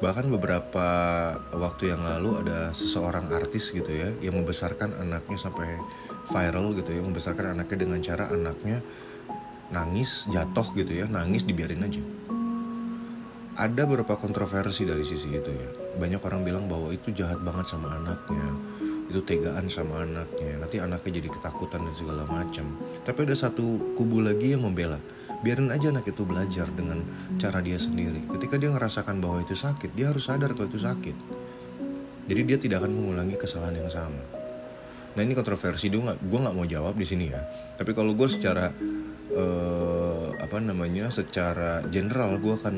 bahkan 0.03 0.27
beberapa 0.27 0.89
waktu 1.55 1.95
yang 1.95 2.03
lalu 2.03 2.43
ada 2.43 2.75
seseorang 2.75 3.31
artis 3.31 3.71
gitu 3.71 3.87
ya 3.87 4.11
yang 4.19 4.35
membesarkan 4.35 4.99
anaknya 4.99 5.39
sampai 5.39 5.79
viral 6.27 6.75
gitu 6.75 6.91
ya 6.91 7.01
membesarkan 7.07 7.55
anaknya 7.55 7.79
dengan 7.87 8.03
cara 8.03 8.35
anaknya 8.35 8.83
nangis 9.71 10.27
jatuh 10.27 10.75
gitu 10.75 10.91
ya 10.91 11.07
nangis 11.07 11.47
dibiarin 11.47 11.87
aja. 11.87 12.03
Ada 13.53 13.87
beberapa 13.87 14.19
kontroversi 14.19 14.83
dari 14.83 15.07
sisi 15.07 15.31
itu 15.31 15.53
ya. 15.55 15.69
Banyak 15.95 16.25
orang 16.27 16.43
bilang 16.43 16.67
bahwa 16.67 16.91
itu 16.91 17.15
jahat 17.15 17.39
banget 17.39 17.71
sama 17.71 17.95
anaknya 17.95 18.49
itu 19.13 19.21
tegaan 19.29 19.69
sama 19.69 20.09
anaknya 20.09 20.57
nanti 20.57 20.81
anaknya 20.81 21.21
jadi 21.21 21.29
ketakutan 21.31 21.87
dan 21.87 21.95
segala 21.95 22.27
macam. 22.27 22.75
Tapi 23.07 23.19
ada 23.23 23.37
satu 23.39 23.95
kubu 23.95 24.19
lagi 24.19 24.57
yang 24.57 24.67
membela 24.67 24.99
biarin 25.43 25.69
aja 25.75 25.91
anak 25.91 26.07
itu 26.09 26.23
belajar 26.23 26.71
dengan 26.73 27.03
cara 27.37 27.59
dia 27.59 27.77
sendiri. 27.77 28.25
Ketika 28.31 28.57
dia 28.57 28.71
ngerasakan 28.71 29.19
bahwa 29.19 29.43
itu 29.43 29.59
sakit 29.59 29.93
dia 29.93 30.15
harus 30.15 30.31
sadar 30.31 30.55
kalau 30.55 30.71
itu 30.71 30.81
sakit. 30.81 31.17
Jadi 32.31 32.41
dia 32.47 32.59
tidak 32.59 32.87
akan 32.87 32.95
mengulangi 32.95 33.35
kesalahan 33.35 33.83
yang 33.83 33.91
sama. 33.91 34.23
Nah 35.13 35.21
ini 35.21 35.35
kontroversi. 35.35 35.91
Nggak 35.91 36.23
gue 36.23 36.39
nggak 36.39 36.55
mau 36.55 36.65
jawab 36.65 36.95
di 36.97 37.05
sini 37.05 37.29
ya. 37.29 37.43
Tapi 37.77 37.91
kalau 37.93 38.15
gue 38.15 38.29
secara 38.31 38.71
eh, 39.35 40.27
apa 40.39 40.57
namanya 40.63 41.11
secara 41.11 41.83
general 41.91 42.39
gue 42.39 42.55
akan 42.57 42.77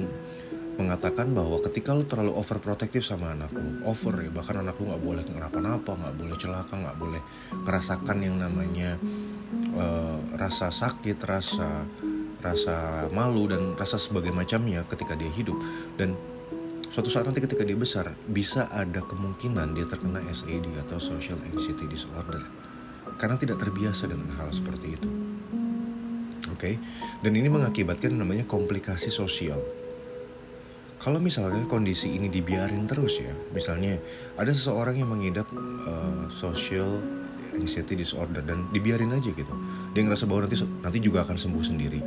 mengatakan 0.74 1.30
bahwa 1.30 1.62
ketika 1.62 1.94
lu 1.94 2.02
terlalu 2.02 2.34
overprotective 2.34 3.06
sama 3.06 3.30
anak 3.30 3.54
lu, 3.54 3.78
over 3.86 4.26
ya, 4.26 4.30
bahkan 4.34 4.58
anak 4.58 4.74
lu 4.82 4.90
nggak 4.90 5.04
boleh 5.06 5.22
kenapa-napa, 5.22 5.94
nggak 5.94 6.14
boleh 6.18 6.34
celaka, 6.34 6.74
nggak 6.74 6.98
boleh 6.98 7.22
merasakan 7.62 8.18
yang 8.18 8.36
namanya 8.42 8.98
eh, 9.78 10.18
rasa 10.34 10.74
sakit, 10.74 11.18
rasa 11.22 11.86
rasa 12.44 13.08
malu 13.08 13.48
dan 13.48 13.72
rasa 13.74 13.96
sebagai 13.96 14.30
macamnya 14.30 14.84
ketika 14.84 15.16
dia 15.16 15.32
hidup. 15.32 15.56
Dan 15.96 16.12
suatu 16.92 17.08
saat 17.08 17.24
nanti 17.24 17.40
ketika 17.40 17.64
dia 17.64 17.74
besar 17.74 18.12
bisa 18.28 18.68
ada 18.68 19.00
kemungkinan 19.00 19.72
dia 19.72 19.88
terkena 19.88 20.20
SAD 20.28 20.68
atau 20.84 21.00
social 21.00 21.40
anxiety 21.48 21.88
disorder. 21.88 22.44
Karena 23.16 23.40
tidak 23.40 23.64
terbiasa 23.64 24.04
dengan 24.04 24.28
hal 24.36 24.52
seperti 24.52 25.00
itu. 25.00 25.08
Oke, 26.52 26.76
dan 27.24 27.32
ini 27.32 27.48
mengakibatkan 27.48 28.12
namanya 28.12 28.44
komplikasi 28.44 29.08
sosial. 29.08 29.64
Kalau 31.00 31.20
misalnya 31.20 31.68
kondisi 31.68 32.16
ini 32.16 32.32
dibiarin 32.32 32.88
terus 32.88 33.20
ya, 33.20 33.32
misalnya 33.52 34.00
ada 34.40 34.48
seseorang 34.48 34.96
yang 34.96 35.12
mengidap 35.12 35.44
uh, 35.84 36.24
social 36.32 37.00
anxiety 37.52 37.92
disorder 37.92 38.40
dan 38.40 38.68
dibiarin 38.72 39.12
aja 39.12 39.28
gitu, 39.28 39.54
dia 39.92 40.02
ngerasa 40.04 40.24
bahwa 40.24 40.48
nanti 40.48 40.64
nanti 40.64 40.98
juga 41.04 41.28
akan 41.28 41.36
sembuh 41.36 41.64
sendiri, 41.64 42.00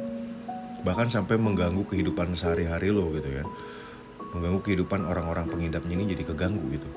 bahkan 0.88 1.12
sampai 1.12 1.36
mengganggu 1.36 1.84
kehidupan 1.84 2.32
sehari-hari 2.40 2.96
lo 2.96 3.12
gitu 3.12 3.28
ya, 3.28 3.44
mengganggu 4.32 4.64
kehidupan 4.64 5.04
orang-orang 5.04 5.52
pengidapnya 5.52 6.00
ini 6.00 6.16
jadi 6.16 6.24
keganggu 6.32 6.64
gitu, 6.72 6.88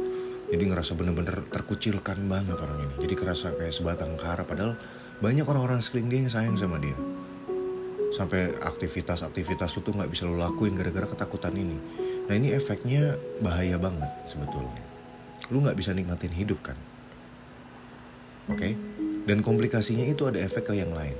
jadi 0.55 0.62
ngerasa 0.70 0.94
bener-bener 0.94 1.42
terkucilkan 1.50 2.22
banget 2.31 2.55
orang 2.55 2.87
ini, 2.87 2.94
jadi 3.03 3.14
kerasa 3.18 3.50
kayak 3.59 3.74
sebatang 3.74 4.14
kara 4.14 4.46
padahal 4.46 4.79
banyak 5.18 5.42
orang-orang 5.42 5.83
sekeliling 5.83 6.07
dia 6.07 6.20
yang 6.22 6.31
sayang 6.31 6.55
sama 6.55 6.79
dia 6.79 6.94
sampai 8.11 8.59
aktivitas-aktivitas 8.59 9.79
lu 9.79 9.81
tuh 9.87 9.94
nggak 9.94 10.11
bisa 10.11 10.26
lo 10.26 10.35
lakuin 10.35 10.74
gara-gara 10.74 11.07
ketakutan 11.07 11.55
ini. 11.55 11.79
Nah 12.26 12.35
ini 12.35 12.50
efeknya 12.50 13.14
bahaya 13.38 13.79
banget 13.79 14.11
sebetulnya. 14.26 14.83
Lu 15.55 15.62
nggak 15.62 15.79
bisa 15.79 15.94
nikmatin 15.94 16.35
hidup 16.35 16.59
kan, 16.62 16.79
oke? 18.50 18.59
Okay? 18.59 18.74
Dan 19.26 19.46
komplikasinya 19.46 20.07
itu 20.07 20.26
ada 20.26 20.42
efek 20.42 20.70
ke 20.70 20.74
yang 20.79 20.90
lain. 20.90 21.14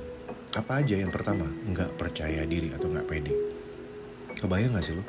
Apa 0.51 0.83
aja 0.83 0.99
yang 0.99 1.11
pertama? 1.13 1.47
Nggak 1.47 1.95
percaya 1.95 2.43
diri 2.43 2.75
atau 2.75 2.91
nggak 2.91 3.07
pede. 3.07 3.33
Kebayang 4.31 4.73
gak 4.73 4.85
sih 4.87 4.95
lu? 4.97 5.03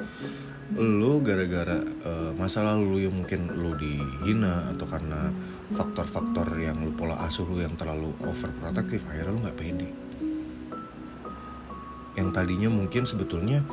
Lu 0.76 1.22
gara-gara 1.24 1.78
uh, 2.04 2.30
masa 2.36 2.66
lalu 2.66 2.84
lu 2.84 2.98
yang 3.06 3.14
mungkin 3.16 3.48
lu 3.54 3.72
dihina 3.78 4.70
atau 4.74 4.84
karena 4.84 5.32
faktor-faktor 5.72 6.46
yang 6.60 6.84
lu 6.84 6.92
pola 6.92 7.16
asuh 7.24 7.48
lu 7.48 7.64
yang 7.64 7.72
terlalu 7.78 8.12
overprotective 8.28 9.06
akhirnya 9.08 9.32
lu 9.32 9.40
nggak 9.40 9.58
pede 9.58 9.88
yang 12.16 12.28
tadinya 12.28 12.68
mungkin 12.68 13.08
sebetulnya 13.08 13.64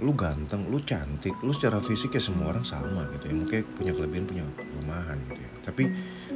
lu 0.00 0.16
ganteng, 0.16 0.64
lu 0.72 0.80
cantik, 0.80 1.36
lu 1.44 1.52
secara 1.52 1.76
fisik 1.82 2.16
ya 2.16 2.22
semua 2.22 2.54
orang 2.56 2.64
sama 2.64 3.04
gitu 3.18 3.28
ya. 3.28 3.34
Mungkin 3.36 3.60
punya 3.76 3.92
kelebihan, 3.92 4.24
punya 4.24 4.44
kelemahan 4.56 5.18
gitu 5.28 5.40
ya. 5.44 5.50
Tapi 5.62 5.84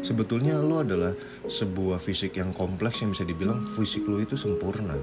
sebetulnya 0.04 0.60
lu 0.60 0.82
adalah 0.84 1.16
sebuah 1.48 1.96
fisik 1.96 2.36
yang 2.36 2.52
kompleks 2.52 3.00
yang 3.00 3.16
bisa 3.16 3.24
dibilang 3.24 3.64
fisik 3.64 4.04
lu 4.04 4.20
itu 4.20 4.36
sempurna. 4.36 4.94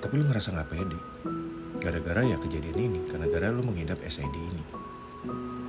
Tapi 0.00 0.12
lu 0.16 0.24
ngerasa 0.24 0.56
nggak 0.56 0.70
pede. 0.70 0.98
Gara-gara 1.76 2.24
ya 2.24 2.40
kejadian 2.40 2.78
ini, 2.78 3.00
karena 3.10 3.28
gara 3.28 3.52
lu 3.52 3.60
mengidap 3.60 4.00
SID 4.00 4.32
ini. 4.32 4.64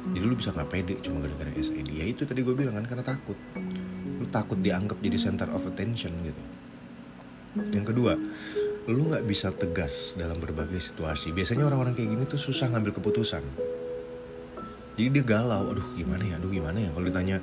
Jadi 0.08 0.24
lu 0.24 0.34
bisa 0.40 0.56
nggak 0.56 0.70
pede 0.72 0.94
cuma 1.04 1.20
gara-gara 1.20 1.52
SID. 1.52 1.90
Ya 1.92 2.08
itu 2.08 2.24
tadi 2.24 2.42
gue 2.42 2.56
bilang 2.56 2.80
kan 2.80 2.86
karena 2.88 3.04
takut. 3.04 3.36
Lu 4.18 4.26
takut 4.32 4.58
dianggap 4.58 4.98
jadi 5.04 5.18
center 5.20 5.52
of 5.52 5.68
attention 5.68 6.16
gitu. 6.24 6.44
Yang 7.74 7.86
kedua, 7.94 8.14
lu 8.88 9.12
nggak 9.12 9.28
bisa 9.28 9.52
tegas 9.52 10.16
dalam 10.16 10.40
berbagai 10.40 10.80
situasi. 10.80 11.36
Biasanya 11.36 11.68
orang-orang 11.68 11.92
kayak 11.92 12.10
gini 12.16 12.24
tuh 12.24 12.40
susah 12.40 12.72
ngambil 12.72 12.96
keputusan. 12.96 13.44
Jadi 14.98 15.10
dia 15.14 15.24
galau, 15.28 15.76
aduh 15.76 15.88
gimana 15.94 16.24
ya, 16.24 16.40
aduh 16.40 16.50
gimana 16.50 16.78
ya. 16.80 16.90
Kalau 16.96 17.06
ditanya 17.06 17.38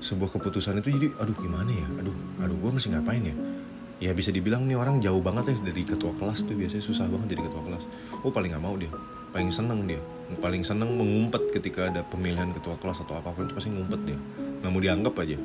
sebuah 0.00 0.30
keputusan 0.32 0.78
itu 0.80 0.88
jadi, 0.94 1.08
aduh 1.18 1.36
gimana 1.36 1.68
ya, 1.68 1.86
aduh, 2.00 2.14
aduh 2.40 2.56
gue 2.56 2.70
mesti 2.70 2.88
ngapain 2.94 3.20
ya. 3.20 3.36
ya 4.00 4.16
bisa 4.16 4.32
dibilang 4.32 4.64
nih 4.64 4.80
orang 4.80 4.96
jauh 4.96 5.20
banget 5.20 5.52
ya 5.52 5.56
dari 5.60 5.84
ketua 5.84 6.16
kelas 6.16 6.48
tuh 6.48 6.56
biasanya 6.56 6.80
susah 6.80 7.04
banget 7.12 7.36
jadi 7.36 7.52
ketua 7.52 7.68
kelas 7.68 7.84
oh 8.24 8.32
paling 8.32 8.56
nggak 8.56 8.64
mau 8.64 8.72
dia 8.72 8.88
paling 9.28 9.52
seneng 9.52 9.84
dia 9.84 10.00
paling 10.40 10.64
seneng 10.64 10.96
mengumpet 10.96 11.52
ketika 11.52 11.92
ada 11.92 12.00
pemilihan 12.08 12.48
ketua 12.48 12.80
kelas 12.80 13.04
atau 13.04 13.20
apa 13.20 13.28
pun 13.36 13.44
itu 13.44 13.52
pasti 13.52 13.68
ngumpet 13.68 14.00
dia 14.08 14.18
nggak 14.64 14.72
mau 14.72 14.80
dianggap 14.80 15.14
aja 15.20 15.36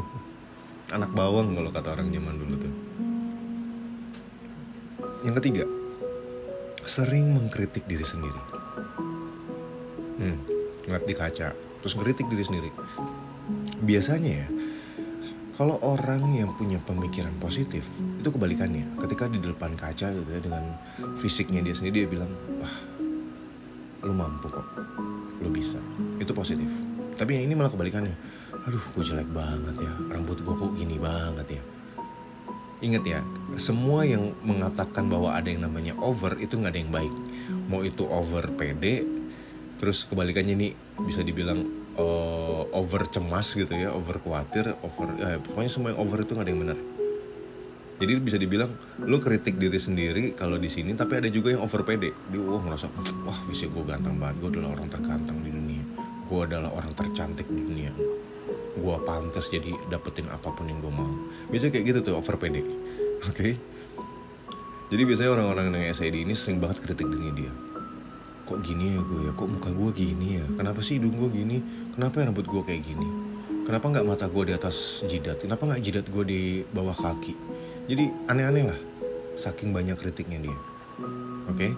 anak 0.96 1.12
bawang 1.12 1.52
kalau 1.52 1.68
kata 1.68 1.88
orang 1.92 2.08
zaman 2.08 2.34
dulu 2.40 2.54
tuh 2.56 2.72
yang 5.20 5.36
ketiga 5.36 5.64
sering 6.84 7.36
mengkritik 7.36 7.84
diri 7.84 8.02
sendiri. 8.02 8.40
Hmm, 10.20 10.38
ngeliat 10.88 11.04
di 11.04 11.14
kaca 11.16 11.48
terus 11.52 11.94
ngeritik 11.96 12.28
diri 12.28 12.44
sendiri. 12.44 12.70
Biasanya 13.84 14.32
ya 14.32 14.48
kalau 15.60 15.76
orang 15.84 16.24
yang 16.32 16.56
punya 16.56 16.80
pemikiran 16.80 17.36
positif 17.36 17.84
itu 18.20 18.28
kebalikannya. 18.32 18.96
Ketika 18.96 19.28
di 19.28 19.40
depan 19.40 19.76
kaca 19.76 20.08
gitu 20.08 20.30
ya 20.32 20.40
dengan 20.40 20.76
fisiknya 21.20 21.60
dia 21.60 21.76
sendiri 21.76 22.04
dia 22.04 22.08
bilang 22.08 22.32
wah 22.56 22.76
lu 24.08 24.16
mampu 24.16 24.48
kok. 24.48 24.66
Lu 25.44 25.52
bisa. 25.52 25.80
Itu 26.16 26.32
positif. 26.32 26.68
Tapi 27.20 27.36
yang 27.36 27.52
ini 27.52 27.54
malah 27.60 27.68
kebalikannya. 27.68 28.16
Aduh 28.64 28.80
gue 28.96 29.04
jelek 29.04 29.28
banget 29.36 29.84
ya. 29.84 29.92
Rambut 30.08 30.40
gue 30.40 30.54
kok 30.56 30.72
gini 30.76 30.96
banget 30.96 31.60
ya 31.60 31.62
Ingat 32.80 33.04
ya, 33.04 33.20
semua 33.60 34.08
yang 34.08 34.32
mengatakan 34.40 35.12
bahwa 35.12 35.36
ada 35.36 35.52
yang 35.52 35.68
namanya 35.68 35.92
over 36.00 36.32
itu 36.40 36.56
nggak 36.56 36.72
ada 36.72 36.80
yang 36.80 36.92
baik. 36.92 37.14
Mau 37.68 37.84
itu 37.84 38.08
over 38.08 38.48
PD, 38.56 39.04
terus 39.76 40.08
kebalikannya 40.08 40.56
nih 40.56 40.72
bisa 41.04 41.20
dibilang 41.20 41.60
eh, 42.00 42.62
over 42.72 43.04
cemas 43.04 43.52
gitu 43.52 43.68
ya, 43.76 43.92
over 43.92 44.16
khawatir, 44.24 44.72
over, 44.80 45.12
eh, 45.20 45.38
pokoknya 45.44 45.70
semua 45.70 45.92
yang 45.92 46.00
over 46.00 46.24
itu 46.24 46.32
nggak 46.32 46.46
ada 46.48 46.52
yang 46.56 46.62
benar. 46.64 46.78
Jadi 48.00 48.12
bisa 48.16 48.40
dibilang 48.40 48.72
lu 49.04 49.20
kritik 49.20 49.60
diri 49.60 49.76
sendiri 49.76 50.32
kalau 50.32 50.56
di 50.56 50.72
sini, 50.72 50.96
tapi 50.96 51.20
ada 51.20 51.28
juga 51.28 51.52
yang 51.52 51.60
over 51.60 51.84
PD. 51.84 52.08
Dia 52.32 52.40
wah 52.40 52.64
ngerasa, 52.64 52.88
wah 53.28 53.38
fisik 53.44 53.76
gue 53.76 53.84
ganteng 53.84 54.16
banget, 54.16 54.40
gue 54.40 54.56
adalah 54.56 54.72
orang 54.72 54.88
terganteng 54.88 55.36
di 55.44 55.52
dunia, 55.52 55.84
gue 56.24 56.40
adalah 56.48 56.72
orang 56.72 56.96
tercantik 56.96 57.44
di 57.44 57.60
dunia 57.60 57.92
gue 58.80 58.96
pantas 59.04 59.52
jadi 59.52 59.76
dapetin 59.92 60.26
apa 60.32 60.48
pun 60.50 60.64
yang 60.64 60.80
gue 60.80 60.88
mau. 60.88 61.12
Biasanya 61.52 61.76
kayak 61.76 61.84
gitu 61.92 61.98
tuh 62.10 62.14
over 62.16 62.40
pede. 62.40 62.64
Oke? 63.28 63.60
Jadi 64.90 65.02
biasanya 65.06 65.30
orang-orang 65.30 65.70
yang 65.76 65.94
SID 65.94 66.26
ini 66.26 66.34
sering 66.34 66.58
banget 66.58 66.82
kritik 66.82 67.06
dirinya 67.06 67.34
dia. 67.36 67.52
Kok 68.48 68.58
gini 68.64 68.98
ya 68.98 69.00
gue 69.04 69.20
ya? 69.28 69.32
Kok 69.36 69.48
muka 69.52 69.70
gue 69.70 69.90
gini 69.94 70.42
ya? 70.42 70.46
Kenapa 70.58 70.80
sih 70.82 70.98
hidung 70.98 71.14
gue 71.14 71.30
gini? 71.30 71.62
Kenapa 71.94 72.24
ya 72.24 72.32
rambut 72.32 72.46
gue 72.48 72.62
kayak 72.66 72.82
gini? 72.82 73.08
Kenapa 73.62 73.86
nggak 73.86 74.06
mata 74.08 74.26
gue 74.26 74.50
di 74.50 74.54
atas 74.56 75.06
jidat? 75.06 75.46
Kenapa 75.46 75.62
nggak 75.68 75.82
jidat 75.84 76.06
gue 76.10 76.24
di 76.26 76.40
bawah 76.74 76.96
kaki? 76.96 77.38
Jadi 77.86 78.10
aneh-aneh 78.26 78.64
lah 78.66 78.80
saking 79.38 79.70
banyak 79.70 79.94
kritiknya 79.94 80.42
dia. 80.42 80.58
Oke? 81.46 81.70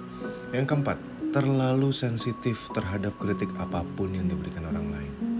Yang 0.56 0.66
keempat 0.72 0.96
terlalu 1.36 1.92
sensitif 1.92 2.72
terhadap 2.72 3.12
kritik 3.20 3.52
apa 3.60 3.84
pun 3.84 4.12
yang 4.12 4.28
diberikan 4.28 4.68
orang 4.68 4.88
lain 4.88 5.31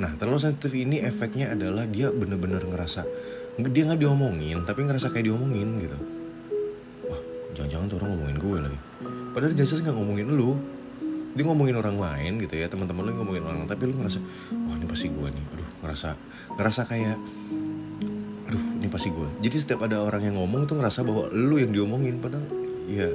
Nah, 0.00 0.16
terlalu 0.16 0.40
sensitif 0.40 0.72
ini 0.72 1.04
efeknya 1.04 1.52
adalah 1.52 1.84
dia 1.84 2.08
bener-bener 2.08 2.64
ngerasa 2.64 3.04
dia 3.60 3.82
nggak 3.84 4.00
diomongin, 4.00 4.64
tapi 4.64 4.88
ngerasa 4.88 5.12
kayak 5.12 5.28
diomongin 5.28 5.76
gitu. 5.84 5.98
Wah, 7.04 7.20
jangan-jangan 7.52 7.86
tuh 7.92 7.96
orang 8.00 8.10
ngomongin 8.16 8.36
gue 8.40 8.58
lagi. 8.64 8.78
Padahal 9.36 9.52
jelas 9.52 9.80
nggak 9.84 9.96
ngomongin 9.96 10.26
lu. 10.32 10.56
Dia 11.32 11.44
ngomongin 11.48 11.76
orang 11.80 11.96
lain 11.96 12.32
gitu 12.44 12.60
ya, 12.60 12.68
teman-teman 12.68 13.08
lu 13.08 13.12
ngomongin 13.16 13.44
orang 13.44 13.64
lain, 13.64 13.68
tapi 13.68 13.88
lu 13.88 13.96
ngerasa, 13.96 14.20
wah 14.68 14.76
ini 14.76 14.84
pasti 14.88 15.08
gue 15.08 15.28
nih. 15.32 15.44
Aduh, 15.56 15.68
ngerasa 15.84 16.08
ngerasa 16.60 16.80
kayak 16.88 17.16
aduh, 18.48 18.64
ini 18.80 18.88
pasti 18.88 19.08
gue. 19.12 19.28
Jadi 19.40 19.56
setiap 19.56 19.84
ada 19.84 20.00
orang 20.00 20.28
yang 20.28 20.36
ngomong 20.36 20.68
tuh 20.68 20.76
ngerasa 20.80 21.04
bahwa 21.04 21.28
lu 21.32 21.56
yang 21.60 21.72
diomongin 21.72 22.20
padahal 22.20 22.44
ya 22.88 23.08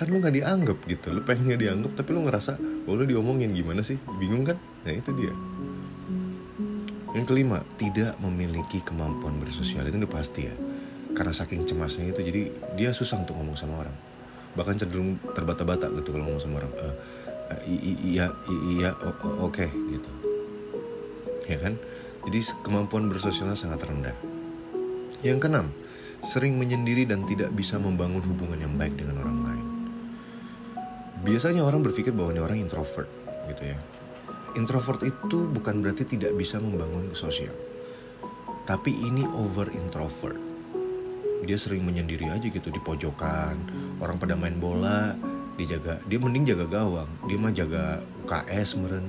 kan 0.00 0.08
lu 0.08 0.16
nggak 0.16 0.32
dianggap 0.32 0.78
gitu 0.88 1.12
lu 1.12 1.20
pengen 1.20 1.52
nggak 1.52 1.60
dianggap 1.60 1.92
tapi 1.92 2.16
lu 2.16 2.24
ngerasa 2.24 2.56
bahwa 2.88 3.04
lu 3.04 3.04
diomongin 3.04 3.52
gimana 3.52 3.84
sih 3.84 4.00
bingung 4.16 4.48
kan 4.48 4.56
nah 4.80 4.96
itu 4.96 5.12
dia 5.12 5.28
yang 7.10 7.26
kelima, 7.26 7.58
tidak 7.74 8.14
memiliki 8.22 8.78
kemampuan 8.86 9.42
bersosial 9.42 9.82
itu 9.86 9.98
udah 9.98 10.12
pasti 10.12 10.46
ya. 10.46 10.54
Karena 11.10 11.34
saking 11.34 11.66
cemasnya 11.66 12.14
itu, 12.14 12.22
jadi 12.22 12.42
dia 12.78 12.90
susah 12.94 13.18
untuk 13.18 13.34
ngomong 13.34 13.58
sama 13.58 13.82
orang. 13.82 13.96
Bahkan 14.54 14.78
cenderung 14.78 15.18
terbata-bata 15.34 15.90
gitu 15.90 16.14
kalau 16.14 16.30
ngomong 16.30 16.42
sama 16.42 16.62
orang. 16.62 16.72
Eh, 16.78 16.94
eh, 17.66 17.96
iya, 18.14 18.30
iya, 18.78 18.94
oke 19.42 19.66
gitu. 19.66 20.10
Ya 21.50 21.58
kan? 21.58 21.74
Jadi 22.30 22.38
kemampuan 22.62 23.10
bersosialnya 23.10 23.58
sangat 23.58 23.90
rendah. 23.90 24.14
Yang 25.26 25.38
keenam, 25.42 25.66
sering 26.22 26.54
menyendiri 26.60 27.08
dan 27.08 27.26
tidak 27.26 27.50
bisa 27.56 27.80
membangun 27.80 28.22
hubungan 28.22 28.60
yang 28.60 28.74
baik 28.78 28.94
dengan 28.94 29.24
orang 29.24 29.38
lain. 29.42 29.66
Biasanya 31.26 31.66
orang 31.66 31.82
berpikir 31.84 32.14
bahwa 32.14 32.32
ini 32.32 32.40
orang 32.40 32.58
introvert 32.62 33.10
gitu 33.50 33.74
ya. 33.74 33.78
Introvert 34.58 35.02
itu 35.06 35.46
bukan 35.46 35.78
berarti 35.78 36.02
tidak 36.02 36.34
bisa 36.34 36.58
membangun 36.58 37.14
sosial. 37.14 37.54
Tapi 38.66 38.90
ini 38.90 39.22
over 39.38 39.70
introvert. 39.70 40.38
Dia 41.46 41.56
sering 41.56 41.86
menyendiri 41.86 42.26
aja 42.28 42.50
gitu 42.50 42.68
di 42.68 42.82
pojokan. 42.82 43.56
Orang 44.02 44.18
pada 44.18 44.34
main 44.34 44.58
bola, 44.58 45.14
dia 45.54 45.78
jaga, 45.78 46.02
dia 46.08 46.18
mending 46.18 46.50
jaga 46.50 46.66
gawang. 46.66 47.10
Dia 47.30 47.36
mah 47.38 47.52
jaga 47.54 48.02
UKS 48.26 48.80
meren. 48.82 49.06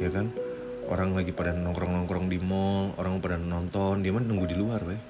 Ya 0.00 0.12
kan? 0.12 0.28
Orang 0.90 1.14
lagi 1.14 1.30
pada 1.30 1.54
nongkrong-nongkrong 1.54 2.26
di 2.28 2.42
mall, 2.42 2.92
orang 2.98 3.22
pada 3.22 3.38
nonton, 3.38 4.02
dia 4.02 4.10
mah 4.10 4.20
nunggu 4.20 4.50
di 4.50 4.56
luar, 4.58 4.82
weh. 4.82 5.00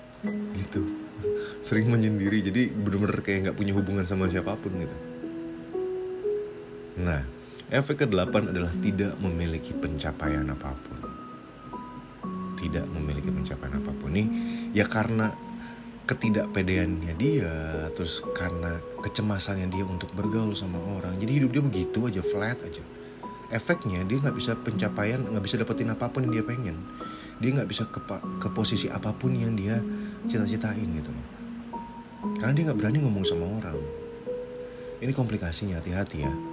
Gitu. 0.53 0.84
Sering 1.66 1.88
menyendiri, 1.88 2.44
jadi 2.44 2.68
bener-bener 2.70 3.18
kayak 3.24 3.38
nggak 3.48 3.57
punya 3.57 3.72
hubungan 3.74 4.05
sama 4.05 4.28
siapa 4.28 4.55
pun 4.61 4.76
gitu. 4.76 4.96
Nah, 7.01 7.24
efek 7.71 8.07
ke-8 8.07 8.51
adalah 8.51 8.73
tidak 8.83 9.14
memiliki 9.23 9.71
pencapaian 9.73 10.47
apa 10.51 10.75
pun. 10.75 10.99
Tidak 12.59 12.85
memiliki 12.91 13.31
pencapaian 13.31 13.79
apa 13.79 13.91
pun. 13.95 14.11
Nih, 14.11 14.27
ya 14.75 14.85
karena 14.85 15.31
ketidakpedeannya 16.05 17.14
dia, 17.14 17.55
terus 17.95 18.18
karena 18.35 18.83
kecemasannya 18.99 19.71
dia 19.71 19.87
untuk 19.87 20.11
bergaul 20.12 20.53
sama 20.59 20.83
orang. 20.99 21.14
Jadi 21.23 21.41
hidup 21.41 21.51
dia 21.55 21.62
begitu 21.62 21.99
aja, 22.11 22.21
flat 22.21 22.59
aja. 22.66 22.83
Efeknya 23.55 24.03
dia 24.03 24.18
nggak 24.18 24.35
bisa 24.35 24.59
pencapaian, 24.59 25.23
nggak 25.23 25.45
bisa 25.47 25.55
dapetin 25.62 25.95
apa 25.95 26.11
pun 26.11 26.27
yang 26.27 26.43
dia 26.43 26.45
pengen. 26.45 26.75
Dia 27.39 27.55
nggak 27.55 27.71
bisa 27.71 27.87
ke, 27.87 28.03
ke 28.43 28.49
posisi 28.51 28.91
apa 28.91 29.14
pun 29.14 29.33
yang 29.39 29.55
dia 29.55 29.79
cita-citain 30.27 30.91
gitu. 30.99 31.11
Karena 32.43 32.53
dia 32.53 32.68
nggak 32.68 32.79
berani 32.79 32.99
ngomong 33.07 33.25
sama 33.25 33.47
orang. 33.47 33.79
Ini 35.01 35.16
komplikasinya, 35.16 35.81
hati-hati 35.81 36.18
ya. 36.21 36.49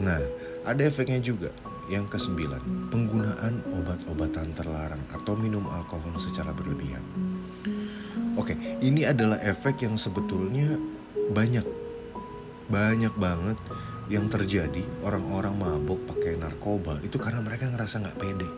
Nah, 0.00 0.22
ada 0.64 0.82
efeknya 0.86 1.20
juga. 1.20 1.52
Yang 1.90 2.16
kesembilan, 2.16 2.88
penggunaan 2.88 3.60
obat-obatan 3.74 4.54
terlarang 4.54 5.02
atau 5.12 5.34
minum 5.34 5.66
alkohol 5.68 6.14
secara 6.16 6.54
berlebihan. 6.54 7.02
Oke, 8.38 8.56
ini 8.80 9.04
adalah 9.04 9.36
efek 9.44 9.84
yang 9.84 10.00
sebetulnya 10.00 10.78
banyak, 11.34 11.66
banyak 12.70 13.12
banget 13.18 13.58
yang 14.08 14.30
terjadi 14.30 14.82
orang-orang 15.04 15.52
mabok 15.52 16.00
pakai 16.08 16.40
narkoba 16.40 17.00
itu 17.04 17.20
karena 17.20 17.44
mereka 17.44 17.68
ngerasa 17.68 18.00
nggak 18.00 18.18
pede. 18.18 18.48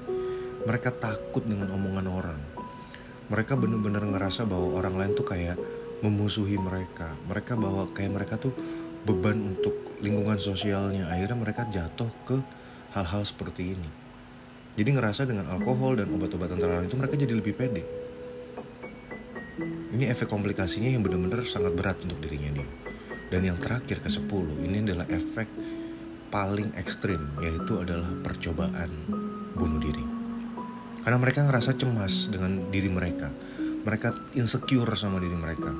Mereka 0.64 0.94
takut 1.02 1.42
dengan 1.42 1.74
omongan 1.74 2.06
orang. 2.06 2.40
Mereka 3.32 3.56
benar-benar 3.56 4.04
ngerasa 4.04 4.44
bahwa 4.46 4.78
orang 4.78 4.94
lain 5.00 5.12
tuh 5.16 5.26
kayak 5.26 5.58
memusuhi 6.04 6.60
mereka. 6.60 7.16
Mereka 7.28 7.56
bahwa 7.56 7.88
kayak 7.92 8.12
mereka 8.12 8.34
tuh 8.36 8.52
beban 9.04 9.56
untuk 9.56 10.00
lingkungan 10.00 10.40
sosialnya. 10.40 11.08
Akhirnya 11.08 11.36
mereka 11.36 11.68
jatuh 11.68 12.10
ke 12.24 12.36
hal-hal 12.96 13.22
seperti 13.24 13.76
ini. 13.76 13.90
Jadi 14.74 14.90
ngerasa 14.90 15.22
dengan 15.28 15.46
alkohol 15.54 16.02
dan 16.02 16.10
obat-obatan 16.10 16.58
terlarang 16.58 16.90
itu 16.90 16.98
mereka 16.98 17.14
jadi 17.14 17.34
lebih 17.36 17.54
pede. 17.54 17.84
Ini 19.94 20.10
efek 20.10 20.26
komplikasinya 20.26 20.90
yang 20.90 21.06
benar-benar 21.06 21.46
sangat 21.46 21.70
berat 21.78 22.02
untuk 22.02 22.18
dirinya 22.18 22.58
dia. 22.58 22.68
Dan 23.30 23.46
yang 23.46 23.58
terakhir 23.62 24.02
ke 24.02 24.10
10 24.10 24.26
ini 24.66 24.82
adalah 24.82 25.06
efek 25.06 25.46
paling 26.34 26.74
ekstrim 26.74 27.38
yaitu 27.38 27.78
adalah 27.78 28.10
percobaan 28.26 28.90
bunuh 29.54 29.78
diri. 29.78 30.02
Karena 31.06 31.22
mereka 31.22 31.46
ngerasa 31.46 31.78
cemas 31.78 32.26
dengan 32.26 32.74
diri 32.74 32.90
mereka. 32.90 33.30
Mereka 33.86 34.34
insecure 34.34 34.90
sama 34.98 35.22
diri 35.22 35.38
mereka. 35.38 35.70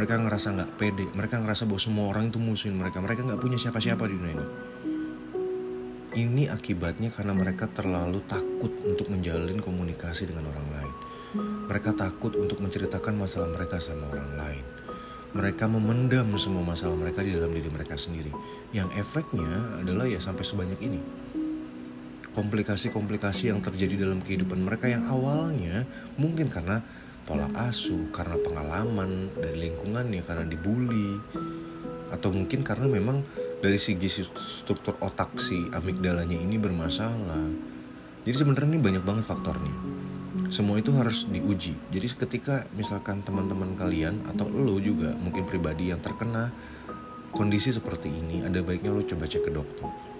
Mereka 0.00 0.16
ngerasa 0.16 0.56
nggak 0.56 0.70
pede. 0.80 1.04
Mereka 1.12 1.44
ngerasa 1.44 1.68
bahwa 1.68 1.76
semua 1.76 2.08
orang 2.08 2.32
itu 2.32 2.40
musuhin 2.40 2.72
mereka. 2.72 3.04
Mereka 3.04 3.20
nggak 3.20 3.36
punya 3.36 3.60
siapa-siapa 3.60 4.08
di 4.08 4.16
dunia 4.16 4.32
ini. 4.32 4.46
Ini 6.24 6.48
akibatnya 6.48 7.12
karena 7.12 7.36
mereka 7.36 7.68
terlalu 7.68 8.24
takut 8.24 8.72
untuk 8.80 9.12
menjalin 9.12 9.60
komunikasi 9.60 10.24
dengan 10.24 10.48
orang 10.48 10.68
lain. 10.72 10.94
Mereka 11.68 11.92
takut 12.00 12.32
untuk 12.32 12.64
menceritakan 12.64 13.12
masalah 13.12 13.52
mereka 13.52 13.76
sama 13.76 14.08
orang 14.08 14.32
lain. 14.40 14.64
Mereka 15.36 15.68
memendam 15.68 16.32
semua 16.40 16.64
masalah 16.64 16.96
mereka 16.96 17.20
di 17.20 17.36
dalam 17.36 17.52
diri 17.52 17.68
mereka 17.68 18.00
sendiri. 18.00 18.32
Yang 18.72 18.96
efeknya 18.96 19.84
adalah 19.84 20.08
ya 20.08 20.16
sampai 20.16 20.48
sebanyak 20.48 20.80
ini. 20.80 21.00
Komplikasi-komplikasi 22.32 23.52
yang 23.52 23.60
terjadi 23.60 24.08
dalam 24.08 24.24
kehidupan 24.24 24.64
mereka 24.64 24.88
yang 24.88 25.04
awalnya 25.12 25.84
mungkin 26.16 26.48
karena 26.48 26.80
pola 27.24 27.48
asuh, 27.68 28.08
karena 28.10 28.36
pengalaman 28.40 29.32
dari 29.36 29.70
lingkungannya, 29.70 30.22
karena 30.24 30.44
dibully, 30.46 31.18
atau 32.10 32.34
mungkin 32.34 32.64
karena 32.66 32.86
memang 32.90 33.22
dari 33.60 33.76
segi 33.76 34.24
struktur 34.34 34.96
otak 35.00 35.36
si 35.36 35.68
amigdalanya 35.70 36.36
ini 36.36 36.56
bermasalah. 36.56 37.46
Jadi 38.24 38.36
sebenarnya 38.36 38.76
ini 38.76 38.80
banyak 38.80 39.04
banget 39.04 39.24
faktornya. 39.28 39.74
Semua 40.50 40.82
itu 40.82 40.90
harus 40.96 41.30
diuji. 41.30 41.78
Jadi 41.94 42.06
ketika 42.14 42.66
misalkan 42.74 43.22
teman-teman 43.22 43.78
kalian 43.78 44.26
atau 44.26 44.50
lo 44.50 44.76
juga 44.82 45.14
mungkin 45.14 45.46
pribadi 45.46 45.94
yang 45.94 46.02
terkena 46.02 46.50
kondisi 47.30 47.70
seperti 47.70 48.10
ini, 48.10 48.42
ada 48.42 48.58
baiknya 48.60 48.90
lo 48.90 49.06
coba 49.06 49.30
cek 49.30 49.46
ke 49.46 49.52
dokter 49.54 50.10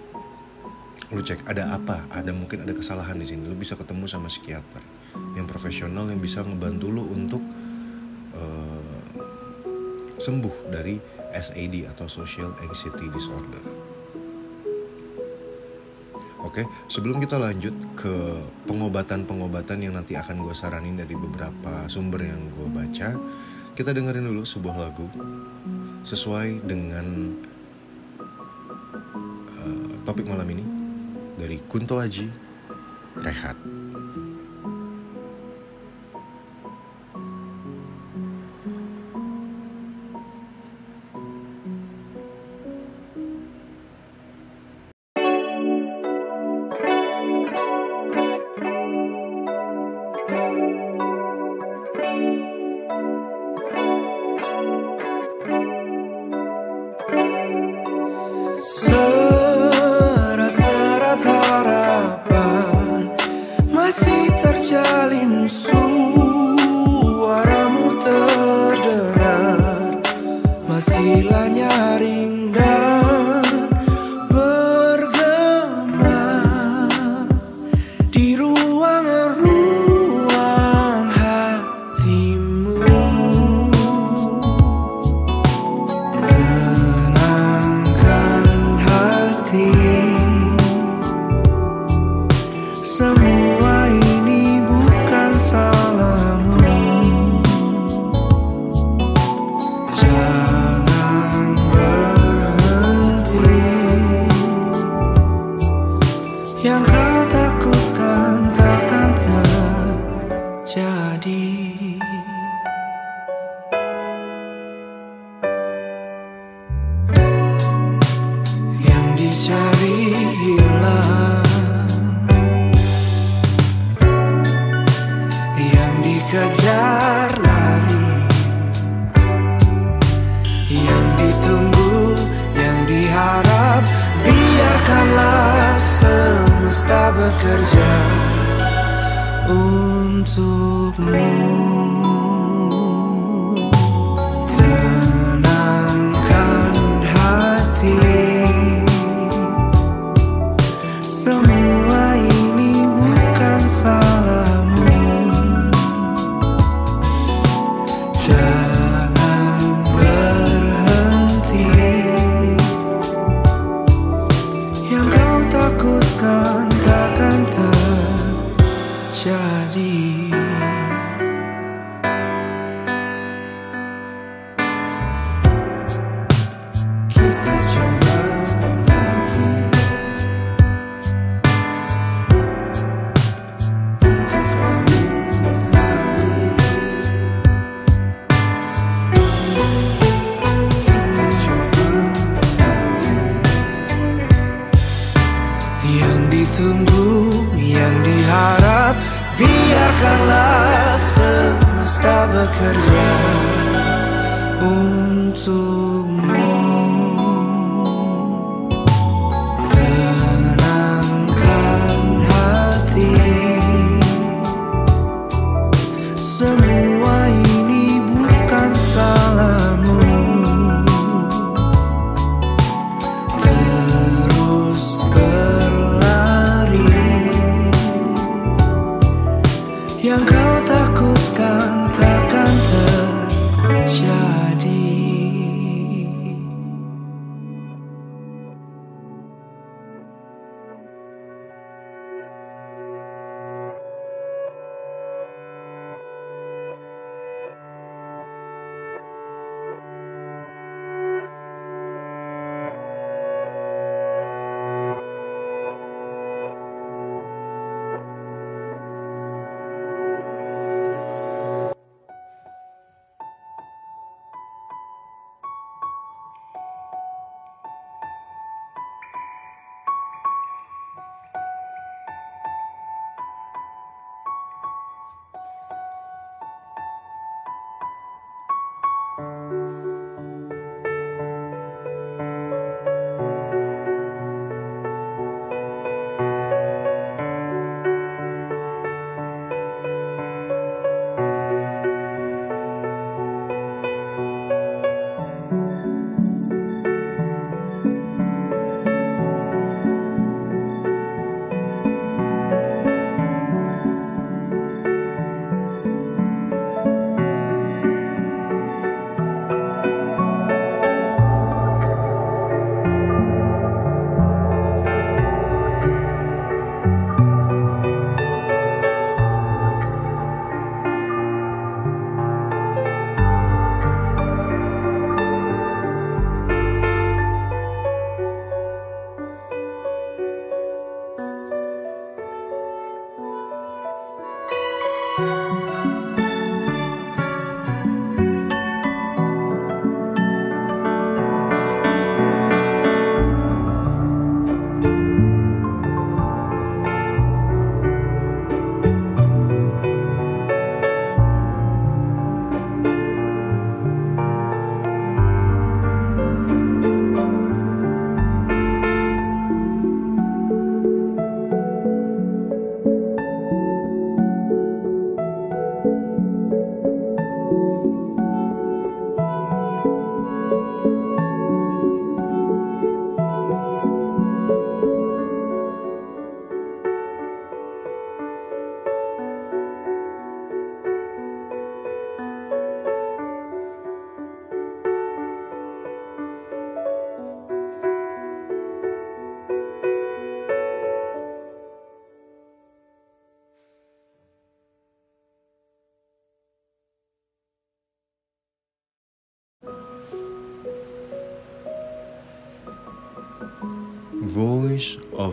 lu 1.11 1.19
cek 1.19 1.43
ada 1.43 1.75
apa 1.75 2.07
ada 2.07 2.31
mungkin 2.31 2.63
ada 2.63 2.71
kesalahan 2.71 3.19
di 3.19 3.27
sini 3.27 3.43
lu 3.43 3.55
bisa 3.59 3.75
ketemu 3.75 4.07
sama 4.07 4.31
psikiater 4.31 4.79
yang 5.35 5.47
profesional 5.47 6.07
yang 6.07 6.19
bisa 6.19 6.43
ngebantu 6.43 6.87
lu 6.91 7.03
untuk 7.11 7.43
eh, 8.35 8.81
sembuh 10.21 10.55
dari 10.69 10.99
SAD 11.31 11.87
atau 11.89 12.05
Social 12.05 12.53
Anxiety 12.61 13.07
Disorder. 13.09 13.63
Oke, 16.41 16.65
sebelum 16.89 17.21
kita 17.21 17.37
lanjut 17.37 17.71
ke 17.95 18.43
pengobatan-pengobatan 18.65 19.87
yang 19.87 19.93
nanti 19.95 20.17
akan 20.17 20.41
gue 20.41 20.51
saranin 20.57 20.97
dari 20.97 21.13
beberapa 21.13 21.85
sumber 21.85 22.27
yang 22.27 22.41
gue 22.57 22.67
baca, 22.67 23.13
kita 23.77 23.93
dengerin 23.93 24.25
dulu 24.25 24.43
sebuah 24.43 24.75
lagu 24.75 25.05
sesuai 26.01 26.65
dengan 26.65 27.37
eh, 29.63 29.93
topik 30.01 30.25
malam 30.25 30.49
ini 30.49 30.65
dari 31.37 31.61
Kunto 31.69 32.01
Aji, 32.01 32.27
Rehat. 33.21 33.57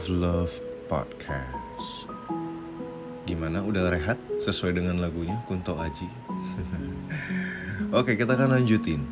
Love 0.09 0.65
Podcast. 0.89 2.09
Gimana? 3.29 3.61
Udah 3.61 3.93
rehat 3.93 4.17
sesuai 4.41 4.81
dengan 4.81 5.05
lagunya 5.05 5.37
Kunto 5.45 5.77
Aji? 5.77 6.09
Oke, 7.99 8.17
kita 8.17 8.33
akan 8.33 8.57
lanjutin. 8.57 9.05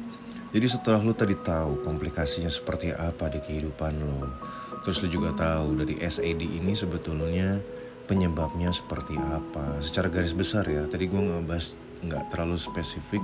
Jadi 0.57 0.67
setelah 0.73 1.05
lu 1.05 1.13
tadi 1.13 1.37
tahu 1.37 1.85
komplikasinya 1.85 2.49
seperti 2.49 2.97
apa 2.97 3.29
di 3.29 3.45
kehidupan 3.45 3.93
lo, 4.01 4.41
terus 4.89 5.05
lu 5.05 5.13
juga 5.13 5.37
tahu 5.37 5.77
dari 5.85 6.01
SAD 6.01 6.41
ini 6.41 6.73
sebetulnya 6.73 7.61
penyebabnya 8.09 8.73
seperti 8.73 9.21
apa. 9.21 9.85
Secara 9.85 10.09
garis 10.09 10.33
besar 10.33 10.65
ya, 10.65 10.89
tadi 10.89 11.13
gue 11.13 11.21
ngebahas 11.21 11.77
nggak 12.09 12.33
terlalu 12.33 12.57
spesifik 12.57 13.21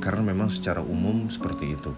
karena 0.00 0.24
memang 0.24 0.48
secara 0.48 0.80
umum 0.80 1.28
seperti 1.28 1.76
itu. 1.76 1.92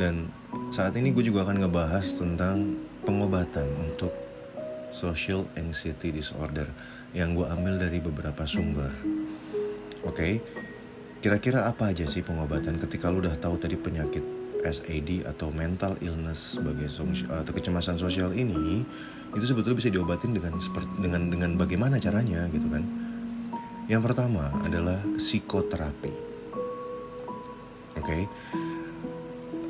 Dan 0.00 0.32
saat 0.72 0.96
ini 0.96 1.12
gue 1.12 1.20
juga 1.20 1.44
akan 1.44 1.68
ngebahas 1.68 2.06
tentang 2.16 2.80
pengobatan 3.04 3.68
untuk 3.82 4.21
social 4.92 5.48
anxiety 5.58 6.12
disorder 6.12 6.68
yang 7.16 7.32
gue 7.34 7.48
ambil 7.48 7.80
dari 7.80 7.98
beberapa 7.98 8.44
sumber. 8.44 8.92
Oke, 10.04 10.38
kira-kira 11.24 11.66
apa 11.66 11.90
aja 11.90 12.04
sih 12.06 12.22
pengobatan 12.22 12.78
ketika 12.78 13.08
lu 13.08 13.24
udah 13.24 13.34
tahu 13.40 13.56
tadi 13.56 13.74
penyakit 13.74 14.22
SAD 14.62 15.26
atau 15.26 15.50
mental 15.50 15.98
illness 15.98 16.60
sebagai 16.60 16.86
atau 17.26 17.52
kecemasan 17.52 17.98
sosial 17.98 18.30
ini 18.30 18.86
itu 19.34 19.44
sebetulnya 19.48 19.78
bisa 19.82 19.90
diobatin 19.90 20.36
dengan 20.38 20.54
seperti 20.62 20.92
dengan 21.02 21.26
dengan 21.32 21.50
bagaimana 21.58 21.98
caranya 21.98 22.46
gitu 22.52 22.70
kan. 22.70 22.84
Yang 23.90 24.02
pertama 24.12 24.54
adalah 24.62 25.02
psikoterapi. 25.18 26.14
Oke. 27.98 28.06
Okay? 28.06 28.22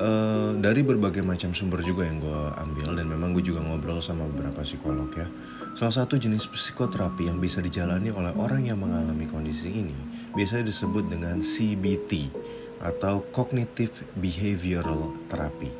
Uh, 0.03 0.59
dari 0.59 0.83
berbagai 0.83 1.23
macam 1.23 1.55
sumber 1.55 1.79
juga 1.79 2.03
yang 2.03 2.19
gue 2.19 2.41
ambil 2.59 2.91
dan 2.91 3.07
memang 3.07 3.31
gue 3.31 3.39
juga 3.39 3.63
ngobrol 3.63 4.03
sama 4.03 4.27
beberapa 4.27 4.59
psikolog 4.59 5.07
ya. 5.15 5.31
Salah 5.79 5.95
satu 5.95 6.19
jenis 6.19 6.43
psikoterapi 6.51 7.31
yang 7.31 7.39
bisa 7.39 7.63
dijalani 7.63 8.11
oleh 8.11 8.35
orang 8.35 8.67
yang 8.67 8.83
mengalami 8.83 9.23
kondisi 9.31 9.71
ini 9.71 9.95
biasanya 10.35 10.67
disebut 10.67 11.07
dengan 11.07 11.39
CBT 11.39 12.35
atau 12.83 13.23
Cognitive 13.31 14.03
Behavioral 14.19 15.15
Therapy 15.31 15.71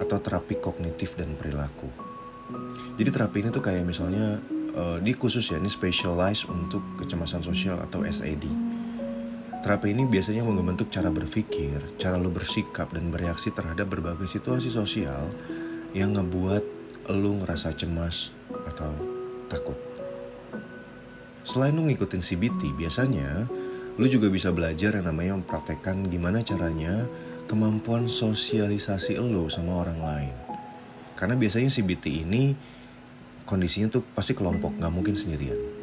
atau 0.00 0.16
terapi 0.16 0.56
kognitif 0.64 1.12
dan 1.20 1.36
perilaku. 1.36 1.92
Jadi 2.96 3.10
terapi 3.12 3.36
ini 3.44 3.50
tuh 3.52 3.60
kayak 3.60 3.84
misalnya 3.84 4.40
uh, 4.80 4.96
di 4.96 5.12
khusus 5.12 5.44
ya 5.44 5.60
ini 5.60 5.68
specialized 5.68 6.48
untuk 6.48 6.80
kecemasan 6.96 7.44
sosial 7.44 7.76
atau 7.84 8.00
SAD 8.08 8.48
Terapi 9.58 9.90
ini 9.90 10.06
biasanya 10.06 10.46
membentuk 10.46 10.86
cara 10.86 11.10
berpikir, 11.10 11.82
cara 11.98 12.14
lo 12.14 12.30
bersikap 12.30 12.94
dan 12.94 13.10
bereaksi 13.10 13.50
terhadap 13.50 13.90
berbagai 13.90 14.30
situasi 14.30 14.70
sosial 14.70 15.26
yang 15.90 16.14
ngebuat 16.14 16.62
lo 17.10 17.42
ngerasa 17.42 17.74
cemas 17.74 18.30
atau 18.70 18.94
takut. 19.50 19.74
Selain 21.42 21.74
lo 21.74 21.82
ngikutin 21.90 22.22
CBT, 22.22 22.76
biasanya 22.78 23.50
lo 23.98 24.06
juga 24.06 24.30
bisa 24.30 24.54
belajar 24.54 24.94
yang 24.94 25.10
namanya 25.10 25.42
mempraktekkan 25.42 26.06
gimana 26.06 26.44
caranya 26.46 27.08
kemampuan 27.50 28.06
sosialisasi 28.06 29.18
lo 29.18 29.50
sama 29.50 29.82
orang 29.82 29.98
lain. 29.98 30.34
Karena 31.18 31.34
biasanya 31.34 31.66
CBT 31.66 32.22
ini 32.22 32.54
kondisinya 33.42 33.90
tuh 33.90 34.06
pasti 34.14 34.38
kelompok, 34.38 34.78
nggak 34.78 34.92
mungkin 34.92 35.18
sendirian. 35.18 35.77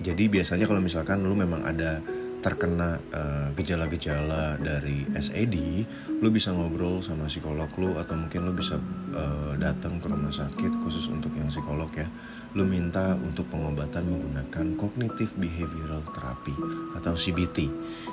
Jadi 0.00 0.28
biasanya 0.28 0.68
kalau 0.68 0.82
misalkan 0.82 1.24
lu 1.24 1.32
memang 1.32 1.64
ada 1.64 2.00
terkena 2.46 3.02
uh, 3.10 3.50
gejala-gejala 3.58 4.54
dari 4.62 5.02
SAD, 5.18 5.82
lu 6.22 6.28
bisa 6.30 6.54
ngobrol 6.54 7.02
sama 7.02 7.26
psikolog 7.26 7.66
lu 7.74 7.98
atau 7.98 8.14
mungkin 8.14 8.46
lu 8.46 8.54
bisa 8.54 8.78
uh, 9.18 9.58
datang 9.58 9.98
ke 9.98 10.06
rumah 10.06 10.30
sakit 10.30 10.78
khusus 10.86 11.10
untuk 11.10 11.34
yang 11.34 11.50
psikolog 11.50 11.90
ya. 11.90 12.06
Lu 12.54 12.62
minta 12.62 13.18
untuk 13.18 13.50
pengobatan 13.50 14.06
menggunakan 14.06 14.78
cognitive 14.78 15.34
behavioral 15.34 16.06
therapy 16.14 16.54
atau 16.94 17.18
CBT. 17.18 17.66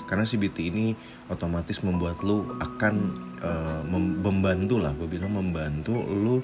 Karena 0.10 0.26
CBT 0.26 0.58
ini 0.66 0.98
otomatis 1.30 1.86
membuat 1.86 2.26
lu 2.26 2.58
akan 2.58 2.96
uh, 3.38 3.82
membantu 4.18 4.82
lah, 4.82 4.98
gue 4.98 5.06
bilang 5.06 5.38
membantu 5.38 5.94
lu 6.10 6.42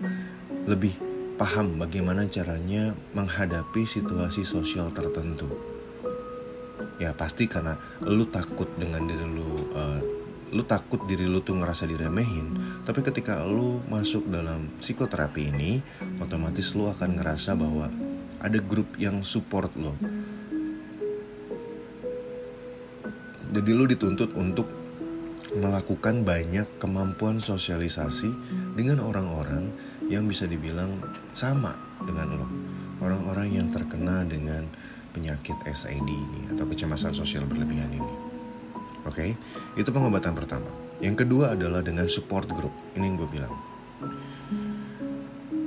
lebih 0.70 1.09
paham 1.40 1.80
bagaimana 1.80 2.28
caranya 2.28 2.92
menghadapi 3.16 3.88
situasi 3.88 4.44
sosial 4.44 4.92
tertentu. 4.92 5.48
Ya 7.00 7.16
pasti 7.16 7.48
karena 7.48 7.80
lu 8.04 8.28
takut 8.28 8.68
dengan 8.76 9.08
diri 9.08 9.24
lu, 9.24 9.72
uh, 9.72 10.04
lu 10.52 10.68
takut 10.68 11.00
diri 11.08 11.24
lu 11.24 11.40
tuh 11.40 11.56
ngerasa 11.56 11.88
diremehin. 11.88 12.60
Tapi 12.84 13.00
ketika 13.00 13.40
lu 13.48 13.80
masuk 13.88 14.28
dalam 14.28 14.68
psikoterapi 14.84 15.48
ini, 15.48 15.80
otomatis 16.20 16.76
lu 16.76 16.92
akan 16.92 17.16
ngerasa 17.16 17.56
bahwa 17.56 17.88
ada 18.44 18.60
grup 18.60 19.00
yang 19.00 19.24
support 19.24 19.72
lo. 19.80 19.96
Jadi 23.50 23.72
lu 23.72 23.88
dituntut 23.88 24.36
untuk 24.36 24.68
melakukan 25.56 26.22
banyak 26.22 26.68
kemampuan 26.78 27.42
sosialisasi 27.42 28.30
dengan 28.78 29.02
orang-orang 29.02 29.74
yang 30.10 30.26
bisa 30.26 30.49
dibilang 30.49 30.89
sama 31.38 31.78
dengan 32.03 32.41
lo. 32.41 32.47
Orang-orang 32.99 33.55
yang 33.55 33.68
terkena 33.72 34.26
dengan 34.28 34.68
penyakit 35.14 35.55
SID 35.70 36.10
ini 36.10 36.49
atau 36.51 36.66
kecemasan 36.68 37.16
sosial 37.16 37.45
berlebihan 37.45 37.93
ini. 37.93 38.14
Oke, 39.07 39.32
okay? 39.32 39.32
itu 39.80 39.88
pengobatan 39.93 40.36
pertama. 40.36 40.68
Yang 40.99 41.24
kedua 41.24 41.55
adalah 41.55 41.80
dengan 41.80 42.10
support 42.12 42.51
group. 42.51 42.74
Ini 42.99 43.05
yang 43.07 43.16
gue 43.16 43.30
bilang. 43.32 43.53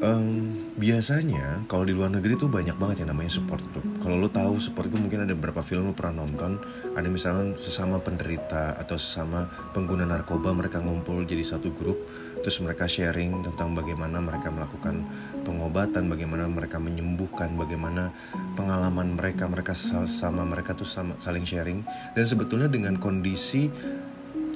Um, 0.02 0.58
biasanya 0.74 1.62
kalau 1.70 1.86
di 1.86 1.94
luar 1.94 2.10
negeri 2.10 2.34
tuh 2.34 2.50
banyak 2.50 2.74
banget 2.74 3.06
yang 3.06 3.14
namanya 3.14 3.38
support 3.38 3.62
group. 3.70 3.86
Kalau 4.02 4.18
lo 4.18 4.26
tahu 4.26 4.58
support 4.58 4.90
group 4.90 5.06
mungkin 5.06 5.24
ada 5.24 5.32
beberapa 5.38 5.62
film 5.62 5.88
lo 5.88 5.94
pernah 5.94 6.26
nonton. 6.26 6.58
Ada 6.98 7.06
misalnya 7.06 7.54
sesama 7.54 8.02
penderita 8.02 8.74
atau 8.74 8.98
sesama 8.98 9.46
pengguna 9.70 10.02
narkoba 10.02 10.50
mereka 10.50 10.82
ngumpul 10.82 11.22
jadi 11.22 11.46
satu 11.46 11.70
grup. 11.70 12.02
Terus 12.42 12.58
mereka 12.60 12.90
sharing 12.90 13.46
tentang 13.46 13.72
bagaimana 13.78 14.18
mereka 14.18 14.50
melakukan 14.50 15.06
pengobatan, 15.46 16.10
bagaimana 16.10 16.50
mereka 16.50 16.82
menyembuhkan, 16.82 17.54
bagaimana 17.54 18.10
pengalaman 18.58 19.14
mereka 19.14 19.46
mereka 19.46 19.72
sama 20.06 20.42
mereka 20.42 20.74
tuh 20.74 20.86
sama, 20.86 21.14
saling 21.22 21.46
sharing. 21.46 21.86
Dan 22.18 22.24
sebetulnya 22.26 22.66
dengan 22.66 22.98
kondisi 22.98 23.70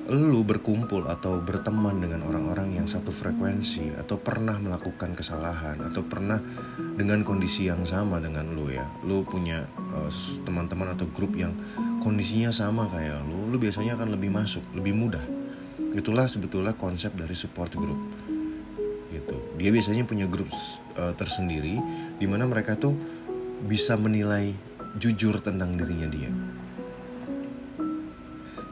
lu 0.07 0.47
berkumpul 0.47 1.11
atau 1.11 1.43
berteman 1.43 1.99
dengan 1.99 2.23
orang-orang 2.31 2.79
yang 2.79 2.87
satu 2.87 3.11
frekuensi 3.11 3.91
atau 3.99 4.15
pernah 4.23 4.55
melakukan 4.55 5.19
kesalahan 5.19 5.83
atau 5.83 6.07
pernah 6.07 6.39
dengan 6.95 7.27
kondisi 7.27 7.67
yang 7.67 7.83
sama 7.83 8.23
dengan 8.23 8.55
lu 8.55 8.71
ya 8.71 8.87
lu 9.03 9.27
punya 9.27 9.67
eh, 9.99 10.11
teman-teman 10.47 10.95
atau 10.95 11.11
grup 11.11 11.35
yang 11.35 11.51
kondisinya 11.99 12.55
sama 12.55 12.87
kayak 12.87 13.19
lu 13.27 13.51
lu 13.51 13.59
biasanya 13.59 13.99
akan 13.99 14.15
lebih 14.15 14.31
masuk 14.31 14.63
lebih 14.79 14.95
mudah 14.95 15.36
itulah 15.97 16.29
sebetulnya 16.29 16.77
konsep 16.77 17.17
dari 17.17 17.33
support 17.33 17.73
group 17.73 17.99
gitu 19.11 19.37
dia 19.57 19.73
biasanya 19.73 20.05
punya 20.05 20.29
grup 20.29 20.53
uh, 21.01 21.17
tersendiri 21.17 21.81
di 22.21 22.27
mana 22.29 22.45
mereka 22.45 22.77
tuh 22.77 22.93
bisa 23.65 23.97
menilai 23.97 24.53
jujur 25.01 25.41
tentang 25.41 25.75
dirinya 25.75 26.09
dia 26.13 26.31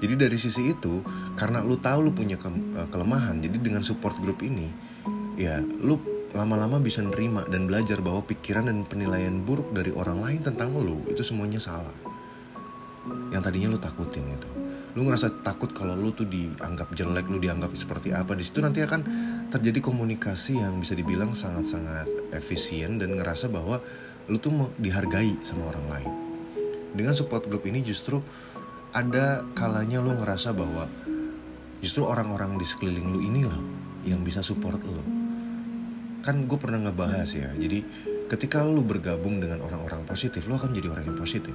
jadi 0.04 0.28
dari 0.28 0.36
sisi 0.36 0.68
itu, 0.68 1.00
karena 1.32 1.64
lu 1.64 1.80
tahu 1.80 2.04
lu 2.04 2.12
punya 2.12 2.36
ke 2.36 2.52
eh, 2.52 2.88
kelemahan, 2.92 3.40
jadi 3.40 3.56
dengan 3.56 3.80
support 3.80 4.20
group 4.20 4.44
ini, 4.44 4.68
ya 5.40 5.64
lu 5.64 5.96
lama-lama 6.36 6.76
bisa 6.76 7.00
nerima 7.00 7.46
dan 7.48 7.64
belajar 7.64 8.04
bahwa 8.04 8.20
pikiran 8.20 8.68
dan 8.68 8.84
penilaian 8.84 9.40
buruk 9.40 9.72
dari 9.72 9.96
orang 9.96 10.20
lain 10.20 10.40
tentang 10.44 10.76
lu 10.76 11.06
itu 11.08 11.24
semuanya 11.24 11.56
salah. 11.56 11.96
Yang 13.32 13.42
tadinya 13.48 13.68
lu 13.72 13.78
takutin 13.80 14.28
itu. 14.28 14.63
Lu 14.94 15.02
ngerasa 15.02 15.42
takut 15.42 15.74
kalau 15.74 15.98
lu 15.98 16.14
tuh 16.14 16.26
dianggap 16.26 16.94
jelek, 16.94 17.26
lu 17.26 17.42
dianggap 17.42 17.74
seperti 17.74 18.14
apa. 18.14 18.38
Di 18.38 18.46
situ 18.46 18.62
nanti 18.62 18.78
akan 18.78 19.00
terjadi 19.50 19.82
komunikasi 19.82 20.62
yang 20.62 20.78
bisa 20.78 20.94
dibilang 20.94 21.34
sangat-sangat 21.34 22.30
efisien 22.30 23.02
dan 23.02 23.18
ngerasa 23.18 23.50
bahwa 23.50 23.82
lu 24.30 24.38
tuh 24.38 24.54
mau 24.54 24.68
dihargai 24.78 25.34
sama 25.42 25.74
orang 25.74 25.86
lain. 25.90 26.10
Dengan 26.94 27.10
support 27.10 27.50
group 27.50 27.66
ini 27.66 27.82
justru 27.82 28.22
ada 28.94 29.42
kalanya 29.58 29.98
lo 29.98 30.14
ngerasa 30.14 30.54
bahwa 30.54 30.86
justru 31.82 32.06
orang-orang 32.06 32.54
di 32.54 32.62
sekeliling 32.62 33.10
lu 33.10 33.18
inilah 33.18 33.58
yang 34.06 34.22
bisa 34.22 34.46
support 34.46 34.78
lo. 34.78 35.02
Kan 36.22 36.46
gue 36.46 36.56
pernah 36.56 36.78
ngebahas 36.80 37.28
ya, 37.34 37.50
jadi 37.58 37.82
ketika 38.30 38.62
lo 38.62 38.80
bergabung 38.80 39.42
dengan 39.42 39.60
orang-orang 39.60 40.06
positif, 40.06 40.46
lo 40.46 40.56
akan 40.56 40.70
jadi 40.70 40.88
orang 40.88 41.04
yang 41.10 41.18
positif. 41.18 41.52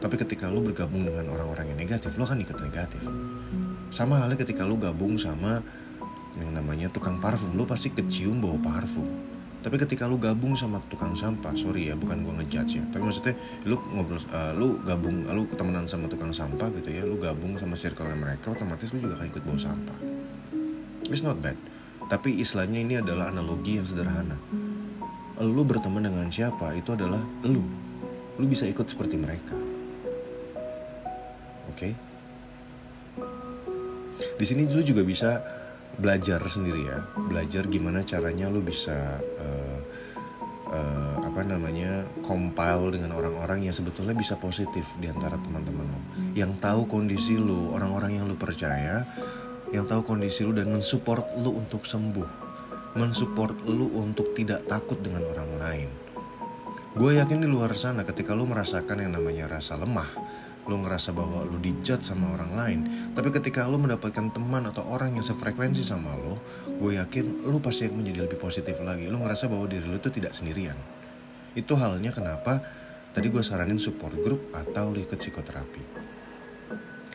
Tapi 0.00 0.16
ketika 0.16 0.48
lo 0.48 0.64
bergabung 0.64 1.04
dengan 1.04 1.28
orang-orang 1.28 1.76
yang 1.76 1.78
negatif, 1.78 2.16
lo 2.16 2.24
akan 2.24 2.40
ikut 2.40 2.56
negatif. 2.56 3.04
Sama 3.92 4.16
halnya 4.16 4.40
ketika 4.40 4.64
lo 4.64 4.80
gabung 4.80 5.20
sama 5.20 5.60
yang 6.40 6.56
namanya 6.56 6.88
tukang 6.88 7.20
parfum, 7.20 7.52
lo 7.52 7.68
pasti 7.68 7.92
kecium 7.92 8.40
bau 8.40 8.56
parfum 8.56 9.30
tapi 9.60 9.76
ketika 9.76 10.08
lu 10.08 10.16
gabung 10.16 10.56
sama 10.56 10.80
tukang 10.88 11.12
sampah 11.12 11.52
sorry 11.52 11.92
ya 11.92 11.94
bukan 11.96 12.24
gua 12.24 12.32
ngejudge 12.40 12.80
ya 12.80 12.84
tapi 12.88 13.04
maksudnya 13.04 13.36
lu 13.68 13.76
ngobrol 13.92 14.16
uh, 14.32 14.56
lu 14.56 14.80
gabung 14.88 15.28
lu 15.28 15.44
temenan 15.52 15.84
sama 15.84 16.08
tukang 16.08 16.32
sampah 16.32 16.72
gitu 16.80 16.88
ya 16.88 17.04
lu 17.04 17.20
gabung 17.20 17.60
sama 17.60 17.76
circle 17.76 18.08
mereka 18.16 18.56
otomatis 18.56 18.88
lu 18.96 19.04
juga 19.04 19.20
akan 19.20 19.28
ikut 19.28 19.42
bawa 19.44 19.60
sampah 19.60 19.98
it's 21.12 21.20
not 21.20 21.36
bad 21.44 21.56
Tapi 22.10 22.42
istilahnya 22.42 22.82
ini 22.82 22.94
adalah 22.98 23.30
analogi 23.30 23.78
yang 23.78 23.86
sederhana. 23.86 24.34
Lu 25.38 25.62
berteman 25.62 26.02
dengan 26.02 26.26
siapa 26.26 26.74
itu 26.74 26.90
adalah 26.90 27.22
lu. 27.46 27.62
Lu 28.34 28.50
bisa 28.50 28.66
ikut 28.66 28.82
seperti 28.82 29.14
mereka. 29.14 29.54
Oke? 31.70 31.90
Di 34.36 34.44
sini 34.44 34.68
lu 34.68 34.82
juga 34.84 35.06
bisa 35.06 35.40
belajar 36.00 36.40
sendiri 36.48 36.88
ya, 36.88 36.98
belajar 37.28 37.68
gimana 37.68 38.00
caranya 38.04 38.48
lu 38.48 38.64
bisa 38.64 39.20
eh, 39.20 39.78
eh, 40.72 41.14
apa 41.20 41.40
namanya 41.44 42.08
compile 42.24 42.96
dengan 42.96 43.20
orang-orang 43.20 43.68
yang 43.68 43.74
sebetulnya 43.74 44.16
bisa 44.16 44.40
positif 44.40 44.88
di 44.96 45.12
antara 45.12 45.36
teman-teman 45.36 45.84
lo, 45.84 46.00
yang 46.32 46.56
tahu 46.56 46.88
kondisi 46.88 47.36
lu, 47.36 47.76
orang-orang 47.76 48.16
yang 48.16 48.24
lu 48.24 48.36
percaya, 48.38 49.04
yang 49.76 49.84
tahu 49.84 50.02
kondisi 50.02 50.46
lu 50.46 50.56
dan 50.56 50.72
mensupport 50.72 51.26
lu 51.36 51.60
untuk 51.60 51.84
sembuh, 51.84 52.28
mensupport 52.96 53.56
lu 53.68 53.92
untuk 54.00 54.32
tidak 54.32 54.64
takut 54.66 54.98
dengan 55.04 55.26
orang 55.36 55.50
lain. 55.60 55.90
Gue 56.90 57.22
yakin 57.22 57.44
di 57.44 57.46
luar 57.46 57.70
sana 57.78 58.02
ketika 58.02 58.34
lu 58.34 58.50
merasakan 58.50 59.04
yang 59.04 59.14
namanya 59.14 59.46
rasa 59.46 59.78
lemah, 59.78 60.10
lu 60.68 60.76
ngerasa 60.84 61.16
bahwa 61.16 61.46
lu 61.46 61.56
dijudge 61.56 62.04
sama 62.04 62.36
orang 62.36 62.52
lain, 62.52 62.80
tapi 63.16 63.32
ketika 63.32 63.64
lu 63.64 63.80
mendapatkan 63.80 64.28
teman 64.34 64.68
atau 64.68 64.84
orang 64.86 65.16
yang 65.16 65.24
sefrekuensi 65.24 65.80
sama 65.80 66.12
lu, 66.20 66.36
gue 66.80 67.00
yakin 67.00 67.48
lu 67.48 67.62
pasti 67.64 67.88
akan 67.88 68.04
menjadi 68.04 68.28
lebih 68.28 68.38
positif 68.38 68.78
lagi. 68.84 69.08
Lu 69.08 69.20
ngerasa 69.22 69.48
bahwa 69.48 69.64
diri 69.66 69.88
lu 69.88 69.96
itu 69.96 70.12
tidak 70.12 70.36
sendirian. 70.36 70.76
Itu 71.56 71.74
halnya 71.80 72.12
kenapa 72.12 72.60
tadi 73.10 73.26
gue 73.32 73.42
saranin 73.42 73.80
support 73.80 74.14
group 74.20 74.52
atau 74.52 74.92
lu 74.92 75.00
ikut 75.00 75.16
psikoterapi. 75.16 75.82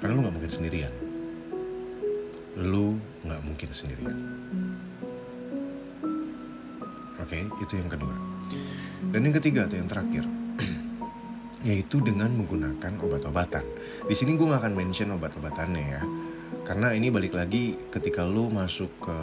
Karena 0.01 0.11
lu 0.11 0.21
gak 0.27 0.35
mungkin 0.35 0.51
sendirian. 0.51 0.93
Lu 2.59 2.99
gak 3.23 3.41
mungkin 3.45 3.69
sendirian. 3.71 4.17
Oke, 7.21 7.41
itu 7.63 7.73
yang 7.79 7.89
kedua. 7.89 8.13
Dan 9.09 9.25
yang 9.25 9.35
ketiga 9.39 9.65
atau 9.65 9.79
yang 9.79 9.89
terakhir, 9.89 10.27
yaitu 11.65 11.97
dengan 11.99 12.29
menggunakan 12.29 13.01
obat-obatan. 13.01 13.65
Di 14.05 14.13
sini 14.13 14.37
gue 14.37 14.45
gak 14.45 14.61
akan 14.61 14.77
mention 14.77 15.09
obat-obatannya 15.17 15.83
ya, 15.83 16.01
karena 16.61 16.93
ini 16.93 17.09
balik 17.09 17.33
lagi 17.33 17.73
ketika 17.89 18.21
lu 18.21 18.53
masuk 18.53 18.93
ke 19.01 19.17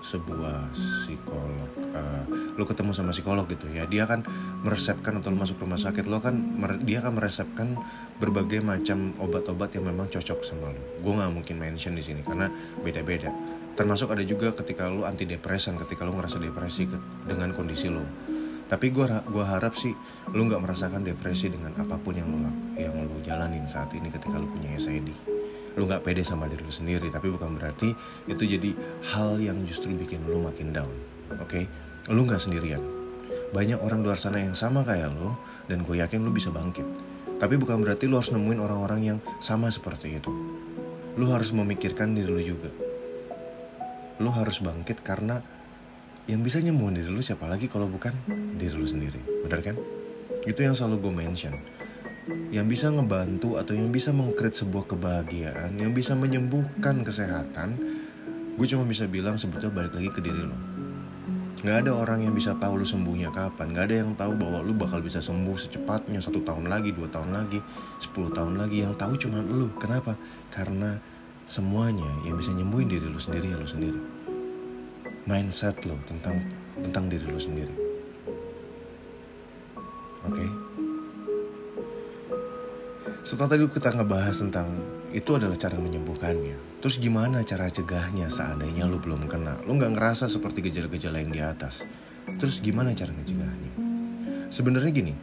sebuah 0.00 0.72
psikolog, 0.72 1.70
eh, 1.92 2.24
lu 2.56 2.64
ketemu 2.64 2.94
sama 2.96 3.12
psikolog 3.12 3.44
gitu 3.50 3.68
ya, 3.68 3.84
dia 3.84 4.08
akan 4.08 4.24
meresepkan 4.64 5.20
atau 5.20 5.28
lu 5.28 5.36
masuk 5.42 5.60
rumah 5.60 5.76
sakit, 5.76 6.08
lo 6.08 6.24
kan 6.24 6.40
dia 6.86 7.04
akan 7.04 7.20
meresepkan 7.20 7.76
berbagai 8.16 8.64
macam 8.64 9.12
obat-obat 9.20 9.76
yang 9.76 9.90
memang 9.90 10.08
cocok 10.08 10.40
sama 10.40 10.72
lu. 10.72 10.82
Gue 11.04 11.12
nggak 11.20 11.30
mungkin 11.34 11.56
mention 11.60 11.98
di 11.98 12.06
sini 12.06 12.24
karena 12.24 12.48
beda-beda. 12.80 13.28
Termasuk 13.76 14.12
ada 14.12 14.24
juga 14.24 14.56
ketika 14.56 14.88
lu 14.88 15.04
antidepresan, 15.04 15.76
ketika 15.76 16.08
lu 16.08 16.16
ngerasa 16.16 16.40
depresi 16.40 16.88
dengan 17.28 17.52
kondisi 17.52 17.92
lu. 17.92 18.02
Tapi 18.70 18.94
gue 18.94 19.02
gua 19.02 19.44
harap 19.50 19.74
sih 19.74 19.90
lu 20.30 20.46
nggak 20.46 20.62
merasakan 20.62 21.02
depresi 21.02 21.50
dengan 21.50 21.74
apa 21.74 21.98
pun 21.98 22.14
yang 22.14 22.30
lu 22.30 22.38
yang 22.78 22.94
lu 22.94 23.18
jalanin 23.18 23.66
saat 23.66 23.90
ini 23.98 24.06
ketika 24.14 24.38
lu 24.38 24.46
punya 24.46 24.70
SID. 24.78 25.10
Lu 25.74 25.90
nggak 25.90 26.06
pede 26.06 26.22
sama 26.22 26.46
diri 26.46 26.62
lu 26.62 26.70
sendiri, 26.70 27.10
tapi 27.10 27.34
bukan 27.34 27.58
berarti 27.58 27.90
itu 28.30 28.42
jadi 28.46 28.70
hal 29.10 29.42
yang 29.42 29.66
justru 29.66 29.90
bikin 29.98 30.22
lu 30.22 30.46
makin 30.46 30.70
down. 30.70 30.94
Oke, 31.42 31.66
lu 32.06 32.22
nggak 32.22 32.38
sendirian. 32.38 32.82
Banyak 33.50 33.82
orang 33.82 34.06
luar 34.06 34.14
sana 34.14 34.38
yang 34.38 34.54
sama 34.54 34.86
kayak 34.86 35.10
lu 35.18 35.34
dan 35.66 35.82
gue 35.82 35.98
yakin 35.98 36.22
lu 36.22 36.30
bisa 36.30 36.54
bangkit. 36.54 36.86
Tapi 37.42 37.58
bukan 37.58 37.82
berarti 37.82 38.06
lu 38.06 38.22
harus 38.22 38.30
nemuin 38.30 38.62
orang-orang 38.62 39.00
yang 39.02 39.18
sama 39.42 39.66
seperti 39.66 40.14
itu. 40.14 40.30
Lu 41.18 41.26
harus 41.26 41.50
memikirkan 41.50 42.14
diri 42.14 42.30
lu 42.30 42.42
juga. 42.42 42.70
Lu 44.22 44.30
harus 44.30 44.62
bangkit 44.62 45.02
karena 45.02 45.42
yang 46.28 46.44
bisa 46.44 46.60
nyembuhin 46.60 47.00
diri 47.00 47.08
lu 47.08 47.24
siapa 47.24 47.48
lagi 47.48 47.70
kalau 47.70 47.88
bukan 47.88 48.12
diri 48.58 48.74
lu 48.74 48.84
sendiri 48.84 49.20
bener 49.46 49.60
kan? 49.64 49.76
Itu 50.44 50.64
yang 50.64 50.72
selalu 50.72 51.08
gue 51.08 51.12
mention. 51.24 51.54
Yang 52.52 52.66
bisa 52.76 52.86
ngebantu 52.92 53.60
atau 53.60 53.72
yang 53.76 53.90
bisa 53.92 54.12
mengkreat 54.12 54.54
sebuah 54.54 54.88
kebahagiaan 54.88 55.76
yang 55.80 55.96
bisa 55.96 56.14
menyembuhkan 56.14 57.02
kesehatan 57.02 57.80
gue 58.60 58.66
cuma 58.68 58.84
bisa 58.84 59.08
bilang 59.08 59.40
sebetulnya 59.40 59.72
balik 59.72 59.96
lagi 59.96 60.10
ke 60.12 60.20
diri 60.20 60.44
lo 60.44 60.58
nggak 61.64 61.76
ada 61.84 61.92
orang 61.96 62.28
yang 62.28 62.36
bisa 62.36 62.52
tahu 62.60 62.80
lu 62.80 62.84
sembuhnya 62.84 63.32
kapan 63.32 63.72
nggak 63.72 63.84
ada 63.88 63.96
yang 64.04 64.12
tahu 64.16 64.36
bahwa 64.36 64.60
lu 64.60 64.76
bakal 64.76 65.00
bisa 65.00 65.20
sembuh 65.20 65.56
secepatnya 65.56 66.20
satu 66.20 66.44
tahun 66.44 66.68
lagi 66.68 66.92
dua 66.92 67.08
tahun 67.08 67.36
lagi 67.36 67.60
10 68.00 68.32
tahun 68.32 68.56
lagi. 68.56 68.80
Yang 68.80 68.94
tahu 68.96 69.12
cuma 69.20 69.44
lu. 69.44 69.68
Kenapa? 69.76 70.16
Karena 70.48 70.96
semuanya 71.44 72.06
yang 72.24 72.38
bisa 72.38 72.54
nyembuhin 72.54 72.86
diri 72.86 73.10
lu 73.10 73.18
sendiri 73.18 73.50
ya 73.50 73.58
lu 73.58 73.66
sendiri 73.66 73.98
mindset 75.28 75.84
lo 75.84 75.96
tentang 76.08 76.40
tentang 76.80 77.04
diri 77.12 77.26
lo 77.28 77.40
sendiri. 77.40 77.74
Oke. 80.28 80.46
Setelah 83.20 83.52
tadi 83.52 83.62
kita 83.68 83.92
ngebahas 83.94 84.36
tentang 84.40 84.68
itu 85.12 85.30
adalah 85.36 85.56
cara 85.58 85.76
menyembuhkannya. 85.76 86.80
Terus 86.80 86.96
gimana 86.96 87.44
cara 87.44 87.68
cegahnya 87.68 88.32
seandainya 88.32 88.88
lo 88.88 88.96
belum 88.96 89.28
kena? 89.28 89.60
Lo 89.68 89.76
nggak 89.76 89.92
ngerasa 89.98 90.30
seperti 90.30 90.64
gejala-gejala 90.64 91.20
yang 91.20 91.32
di 91.32 91.42
atas. 91.44 91.84
Terus 92.40 92.64
gimana 92.64 92.96
cara 92.96 93.12
ngecegahnya? 93.12 93.72
Sebenarnya 94.50 94.90
gini, 94.90 95.14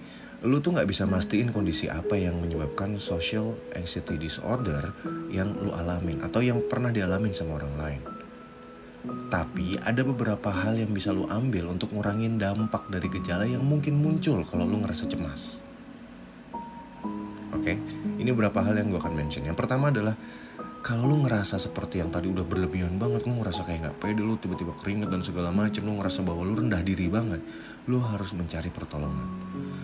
lo 0.46 0.62
tuh 0.62 0.78
nggak 0.78 0.88
bisa 0.88 1.10
mastiin 1.10 1.50
kondisi 1.50 1.90
apa 1.90 2.14
yang 2.14 2.38
menyebabkan 2.38 2.96
social 3.02 3.58
anxiety 3.74 4.22
disorder 4.22 4.94
yang 5.34 5.52
lo 5.58 5.74
alamin 5.74 6.22
atau 6.22 6.46
yang 6.46 6.62
pernah 6.70 6.94
dialamin 6.94 7.34
sama 7.34 7.58
orang 7.58 7.74
lain. 7.76 8.17
Tapi 9.28 9.76
ada 9.84 10.08
beberapa 10.08 10.48
hal 10.48 10.80
yang 10.80 10.96
bisa 10.96 11.12
lu 11.12 11.28
ambil 11.28 11.68
untuk 11.68 11.92
ngurangin 11.92 12.40
dampak 12.40 12.88
dari 12.88 13.12
gejala 13.12 13.44
yang 13.44 13.60
mungkin 13.60 14.00
muncul 14.00 14.48
kalau 14.48 14.64
lu 14.64 14.80
ngerasa 14.80 15.04
cemas. 15.12 15.60
Oke, 17.52 17.76
ini 18.16 18.30
beberapa 18.32 18.64
hal 18.64 18.80
yang 18.80 18.88
gue 18.88 19.00
akan 19.00 19.12
mention. 19.12 19.44
Yang 19.44 19.60
pertama 19.60 19.92
adalah 19.92 20.16
kalau 20.80 21.12
lu 21.12 21.28
ngerasa 21.28 21.60
seperti 21.60 22.00
yang 22.00 22.08
tadi 22.08 22.32
udah 22.32 22.48
berlebihan 22.48 22.96
banget, 22.96 23.28
lu 23.28 23.44
ngerasa 23.44 23.68
kayak 23.68 23.80
nggak 23.84 23.98
pede, 24.00 24.24
lu 24.24 24.40
tiba-tiba 24.40 24.72
keringet 24.80 25.12
dan 25.12 25.20
segala 25.20 25.52
macam, 25.52 25.84
lu 25.84 26.00
ngerasa 26.00 26.24
bahwa 26.24 26.48
lu 26.48 26.56
rendah 26.56 26.80
diri 26.80 27.12
banget, 27.12 27.44
lu 27.92 28.00
harus 28.00 28.32
mencari 28.32 28.72
pertolongan. 28.72 29.28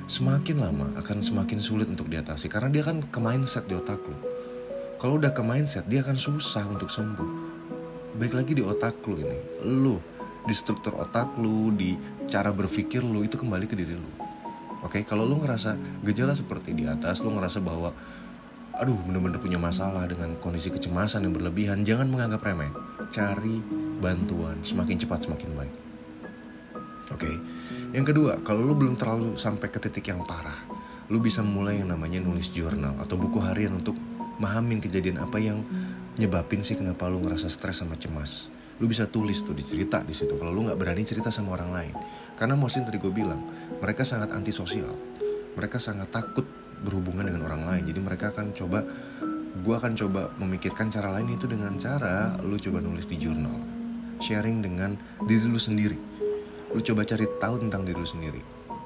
Semakin 0.07 0.63
lama 0.63 0.87
akan 1.03 1.19
semakin 1.19 1.59
sulit 1.59 1.91
untuk 1.91 2.07
diatasi 2.07 2.47
karena 2.47 2.71
dia 2.71 2.87
kan 2.87 3.03
ke 3.03 3.19
mindset 3.19 3.67
di 3.67 3.75
otak 3.75 3.99
lu. 4.07 4.15
Kalau 5.03 5.19
udah 5.19 5.35
ke 5.35 5.43
mindset, 5.43 5.83
dia 5.91 5.99
akan 5.99 6.15
susah 6.15 6.63
untuk 6.71 6.87
sembuh 6.87 7.42
baik 8.13 8.33
lagi 8.37 8.51
di 8.53 8.63
otak 8.63 9.01
lu 9.09 9.17
ini. 9.17 9.37
Lu 9.65 9.97
di 10.43 10.53
struktur 10.53 10.99
otak 10.99 11.39
lu 11.39 11.71
di 11.73 11.95
cara 12.27 12.51
berpikir 12.51 13.01
lu 13.01 13.23
itu 13.25 13.39
kembali 13.39 13.65
ke 13.65 13.75
diri 13.77 13.95
lu. 13.95 14.11
Oke 14.83 15.01
kalau 15.07 15.23
lu 15.23 15.39
ngerasa 15.39 15.79
gejala 16.03 16.35
seperti 16.35 16.75
di 16.75 16.83
atas 16.85 17.23
lu 17.23 17.31
ngerasa 17.33 17.63
bahwa 17.63 17.95
aduh 18.73 18.97
bener-bener 19.05 19.37
punya 19.37 19.61
masalah 19.61 20.03
dengan 20.09 20.33
kondisi 20.41 20.73
kecemasan 20.73 21.29
yang 21.29 21.33
berlebihan 21.33 21.87
jangan 21.87 22.09
menganggap 22.11 22.43
remeh. 22.43 22.69
Cari 23.09 23.63
bantuan 24.03 24.59
semakin 24.61 24.99
cepat 24.99 25.25
semakin 25.25 25.49
baik. 25.55 25.75
Oke 27.15 27.31
yang 27.95 28.05
kedua 28.05 28.41
kalau 28.43 28.61
lu 28.61 28.73
belum 28.75 28.99
terlalu 28.99 29.39
sampai 29.39 29.69
ke 29.71 29.79
titik 29.79 30.11
yang 30.11 30.21
parah 30.25 30.57
lu 31.11 31.19
bisa 31.19 31.43
mulai 31.43 31.83
yang 31.83 31.91
namanya 31.91 32.23
nulis 32.23 32.49
jurnal 32.51 32.95
atau 32.99 33.19
buku 33.19 33.37
harian 33.43 33.75
untuk 33.75 33.95
mahamin 34.41 34.81
kejadian 34.81 35.21
apa 35.21 35.37
yang 35.37 35.61
nyebabin 36.13 36.61
sih 36.61 36.77
kenapa 36.77 37.09
lu 37.09 37.17
ngerasa 37.21 37.49
stres 37.49 37.81
sama 37.81 37.97
cemas. 37.97 38.49
Lu 38.77 38.89
bisa 38.89 39.09
tulis 39.09 39.41
tuh 39.41 39.53
dicerita 39.53 40.01
di 40.01 40.13
situ 40.13 40.37
kalau 40.37 40.53
lu 40.53 40.65
nggak 40.69 40.77
berani 40.77 41.01
cerita 41.05 41.33
sama 41.33 41.57
orang 41.57 41.71
lain. 41.73 41.93
Karena 42.37 42.53
mostly 42.57 42.85
tadi 42.85 43.01
gue 43.01 43.13
bilang 43.13 43.41
mereka 43.81 44.05
sangat 44.05 44.33
antisosial. 44.33 44.93
Mereka 45.53 45.77
sangat 45.77 46.09
takut 46.09 46.45
berhubungan 46.81 47.29
dengan 47.29 47.45
orang 47.49 47.65
lain. 47.65 47.83
Jadi 47.85 47.99
mereka 48.01 48.33
akan 48.33 48.53
coba 48.53 48.85
gue 49.53 49.75
akan 49.77 49.93
coba 49.93 50.33
memikirkan 50.41 50.89
cara 50.89 51.13
lain 51.13 51.33
itu 51.37 51.45
dengan 51.45 51.77
cara 51.77 52.33
lu 52.41 52.57
coba 52.57 52.81
nulis 52.81 53.05
di 53.09 53.17
jurnal. 53.17 53.57
Sharing 54.21 54.61
dengan 54.61 54.97
diri 55.25 55.45
lu 55.49 55.57
sendiri. 55.57 55.97
Lu 56.73 56.81
coba 56.81 57.05
cari 57.05 57.25
tahu 57.41 57.61
tentang 57.61 57.85
diri 57.85 57.97
lu 57.97 58.09
sendiri. 58.09 58.41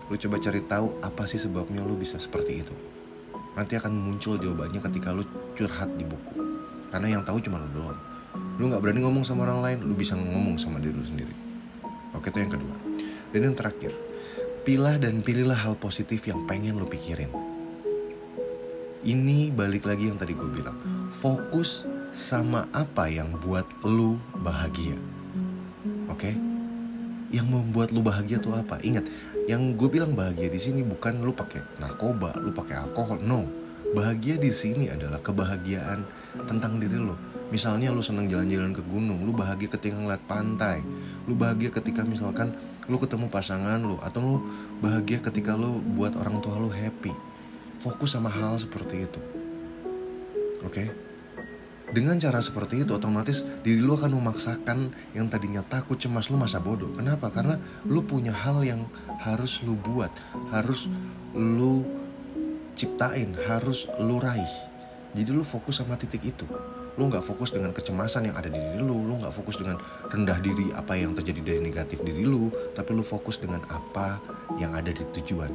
Lu 0.08 0.16
coba 0.16 0.40
cari 0.40 0.64
tahu 0.64 1.04
apa 1.04 1.24
sih 1.28 1.40
sebabnya 1.40 1.84
lu 1.84 2.00
bisa 2.00 2.16
seperti 2.20 2.64
itu. 2.64 2.76
Nanti 3.56 3.76
akan 3.76 3.92
muncul 3.96 4.40
jawabannya 4.40 4.80
ketika 4.80 5.12
lu 5.12 5.24
curhat 5.58 5.92
di 5.98 6.06
buku 6.08 6.47
karena 6.90 7.20
yang 7.20 7.24
tahu 7.24 7.42
cuma 7.44 7.60
lu 7.60 7.70
doang. 7.76 8.00
Lu 8.58 8.70
nggak 8.70 8.82
berani 8.82 9.02
ngomong 9.06 9.24
sama 9.26 9.46
orang 9.46 9.62
lain 9.62 9.78
lu 9.86 9.94
bisa 9.94 10.14
ngomong 10.18 10.58
sama 10.58 10.82
diri 10.82 10.94
lu 10.94 11.06
sendiri. 11.06 11.34
Oke 12.18 12.34
itu 12.34 12.40
yang 12.42 12.54
kedua. 12.54 12.76
Dan 13.34 13.40
yang 13.52 13.56
terakhir 13.56 13.92
pilah 14.68 15.00
dan 15.00 15.24
pilihlah 15.24 15.56
hal 15.56 15.80
positif 15.80 16.28
yang 16.28 16.44
pengen 16.44 16.76
lu 16.76 16.84
pikirin. 16.84 17.32
Ini 19.08 19.56
balik 19.56 19.88
lagi 19.88 20.12
yang 20.12 20.20
tadi 20.20 20.36
gue 20.36 20.50
bilang. 20.52 20.76
Fokus 21.16 21.88
sama 22.12 22.68
apa 22.76 23.08
yang 23.08 23.32
buat 23.40 23.64
lu 23.88 24.20
bahagia. 24.44 25.00
Oke? 26.12 26.36
Yang 27.32 27.48
membuat 27.48 27.96
lu 27.96 28.04
bahagia 28.04 28.44
tuh 28.44 28.60
apa? 28.60 28.84
Ingat 28.84 29.08
yang 29.48 29.80
gue 29.80 29.88
bilang 29.88 30.12
bahagia 30.12 30.52
di 30.52 30.60
sini 30.60 30.84
bukan 30.84 31.24
lu 31.24 31.32
pakai 31.32 31.64
narkoba 31.80 32.36
lu 32.36 32.52
pakai 32.52 32.84
alkohol. 32.84 33.24
No. 33.24 33.48
Bahagia 33.96 34.36
di 34.36 34.52
sini 34.52 34.92
adalah 34.92 35.24
kebahagiaan 35.24 36.04
tentang 36.46 36.78
diri 36.78 37.00
lo. 37.00 37.18
Misalnya 37.48 37.96
lu 37.96 38.04
senang 38.04 38.28
jalan-jalan 38.28 38.76
ke 38.76 38.84
gunung, 38.84 39.24
lu 39.24 39.32
bahagia 39.32 39.72
ketika 39.72 39.96
ngeliat 39.96 40.20
pantai, 40.28 40.84
lu 41.26 41.34
bahagia 41.34 41.72
ketika 41.72 42.04
misalkan 42.04 42.52
lu 42.92 43.00
ketemu 43.00 43.32
pasangan 43.32 43.80
lu, 43.80 43.96
atau 44.04 44.20
lu 44.20 44.36
bahagia 44.84 45.24
ketika 45.24 45.56
lu 45.56 45.80
buat 45.96 46.14
orang 46.20 46.44
tua 46.44 46.60
lu 46.60 46.68
happy. 46.68 47.16
Fokus 47.80 48.20
sama 48.20 48.28
hal 48.28 48.60
seperti 48.60 49.08
itu. 49.08 49.22
Oke? 50.68 50.92
Dengan 51.88 52.20
cara 52.20 52.44
seperti 52.44 52.84
itu 52.84 52.92
otomatis 52.92 53.48
diri 53.64 53.80
lu 53.80 53.96
akan 53.96 54.20
memaksakan 54.20 54.92
yang 55.16 55.32
tadinya 55.32 55.64
takut 55.64 55.96
cemas 55.96 56.28
lu 56.28 56.36
masa 56.36 56.60
bodoh. 56.60 56.92
Kenapa? 57.00 57.32
Karena 57.32 57.56
lu 57.88 58.04
punya 58.04 58.36
hal 58.36 58.60
yang 58.68 58.84
harus 59.24 59.64
lu 59.64 59.80
buat, 59.80 60.12
harus 60.52 60.92
lu 61.32 61.88
ciptain, 62.76 63.32
harus 63.48 63.88
lu 64.04 64.20
raih. 64.20 64.67
Jadi 65.18 65.34
lu 65.34 65.42
fokus 65.42 65.82
sama 65.82 65.98
titik 65.98 66.22
itu. 66.30 66.46
Lu 66.94 67.10
nggak 67.10 67.26
fokus 67.26 67.50
dengan 67.50 67.74
kecemasan 67.74 68.30
yang 68.30 68.38
ada 68.38 68.54
di 68.54 68.62
diri 68.62 68.78
lu, 68.86 69.02
lu 69.02 69.18
nggak 69.18 69.34
fokus 69.34 69.58
dengan 69.58 69.82
rendah 70.14 70.38
diri 70.46 70.70
apa 70.78 70.94
yang 70.94 71.18
terjadi 71.18 71.42
dari 71.42 71.62
negatif 71.66 72.06
diri 72.06 72.22
lu, 72.22 72.54
tapi 72.78 72.94
lu 72.94 73.02
fokus 73.02 73.42
dengan 73.42 73.66
apa 73.66 74.22
yang 74.62 74.78
ada 74.78 74.94
di 74.94 75.02
tujuan. 75.18 75.50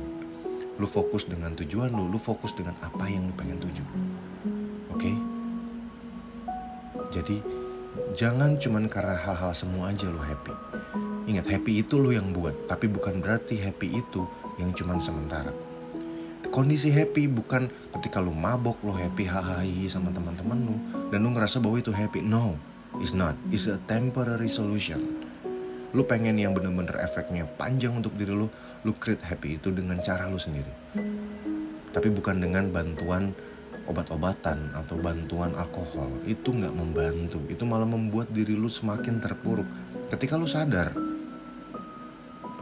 Lu 0.82 0.86
fokus 0.90 1.30
dengan 1.30 1.54
tujuan 1.54 1.94
lu, 1.94 2.10
lu 2.10 2.18
fokus 2.18 2.58
dengan 2.58 2.74
apa 2.82 3.06
yang 3.06 3.30
lu 3.30 3.34
pengen 3.38 3.62
tuju. 3.62 3.86
Oke? 4.90 5.14
Jadi 7.14 7.38
jangan 8.18 8.58
cuman 8.58 8.90
karena 8.90 9.14
hal-hal 9.14 9.54
semua 9.54 9.94
aja 9.94 10.10
lo 10.10 10.18
happy. 10.18 10.54
Ingat 11.30 11.46
happy 11.46 11.86
itu 11.86 12.02
lo 12.02 12.10
yang 12.10 12.34
buat, 12.34 12.66
tapi 12.66 12.90
bukan 12.90 13.22
berarti 13.22 13.62
happy 13.62 13.94
itu 13.94 14.26
yang 14.58 14.74
cuman 14.74 14.98
sementara. 14.98 15.71
Kondisi 16.52 16.92
happy 16.92 17.32
bukan 17.32 17.72
ketika 17.96 18.20
lo 18.20 18.28
mabok 18.28 18.76
lo 18.84 18.92
happy 18.92 19.24
hahaha 19.24 19.64
sama 19.88 20.12
teman-teman 20.12 20.68
lo 20.68 20.76
dan 21.08 21.24
lo 21.24 21.32
ngerasa 21.32 21.64
bahwa 21.64 21.80
itu 21.80 21.88
happy. 21.88 22.20
No, 22.20 22.60
it's 23.00 23.16
not. 23.16 23.32
It's 23.48 23.72
a 23.72 23.80
temporary 23.88 24.52
solution. 24.52 25.00
Lu 25.96 26.04
pengen 26.04 26.36
yang 26.36 26.52
bener-bener 26.52 27.00
efeknya 27.00 27.48
panjang 27.56 27.96
untuk 27.96 28.12
diri 28.20 28.36
lu, 28.36 28.52
lu 28.84 28.92
create 29.00 29.24
happy 29.24 29.56
itu 29.56 29.72
dengan 29.72 29.96
cara 30.04 30.28
lu 30.28 30.36
sendiri. 30.36 30.68
Tapi 31.88 32.12
bukan 32.12 32.44
dengan 32.44 32.68
bantuan 32.68 33.32
obat-obatan 33.88 34.76
atau 34.76 35.00
bantuan 35.00 35.56
alkohol 35.56 36.20
itu 36.28 36.54
nggak 36.54 36.74
membantu 36.76 37.42
itu 37.50 37.66
malah 37.66 37.88
membuat 37.88 38.30
diri 38.30 38.54
lu 38.54 38.70
semakin 38.70 39.18
terpuruk 39.18 39.66
ketika 40.12 40.38
lu 40.38 40.46
sadar 40.46 40.94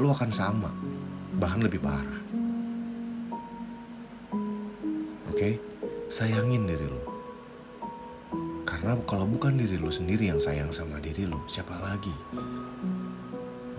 lu 0.00 0.08
akan 0.08 0.30
sama 0.32 0.72
bahkan 1.36 1.60
lebih 1.60 1.84
parah 1.84 2.39
oke? 5.40 5.56
Sayangin 6.12 6.68
diri 6.68 6.84
lu. 6.84 7.00
Karena 8.68 8.92
kalau 9.08 9.24
bukan 9.24 9.56
diri 9.56 9.80
lu 9.80 9.88
sendiri 9.88 10.28
yang 10.28 10.36
sayang 10.36 10.68
sama 10.68 11.00
diri 11.00 11.24
lu 11.24 11.40
siapa 11.48 11.72
lagi? 11.80 12.12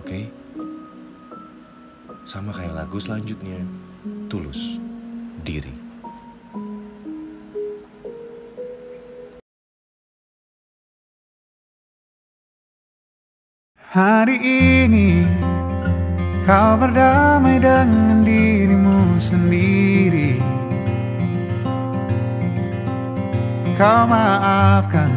Oke? 0.02 0.26
Sama 2.26 2.50
kayak 2.50 2.82
lagu 2.82 2.98
selanjutnya 2.98 3.62
tulus 4.26 4.82
diri. 5.46 5.70
Hari 13.92 14.34
ini 14.42 15.22
kau 16.42 16.74
berdamai 16.74 17.62
dengan 17.62 18.26
dirimu 18.26 19.14
sendiri 19.22 20.11
Kau 23.72 24.04
maafkan 24.04 25.08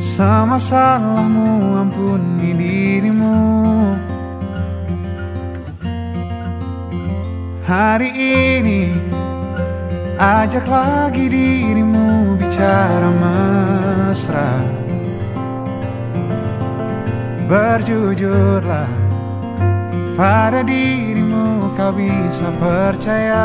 sama 0.00 0.56
salahmu 0.56 1.76
ampuni 1.76 2.56
dirimu. 2.56 3.36
Hari 7.68 8.10
ini 8.16 8.92
ajak 10.16 10.64
lagi 10.64 11.28
dirimu 11.28 12.36
bicara 12.40 13.12
mesra. 13.12 14.52
Berjujurlah 17.44 18.88
pada 20.16 20.64
dirimu 20.64 21.76
kau 21.76 21.92
bisa 21.92 22.48
percaya 22.56 23.44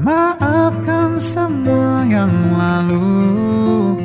Maafkan 0.00 1.20
semua 1.20 2.08
yang 2.08 2.32
lalu. 2.56 4.00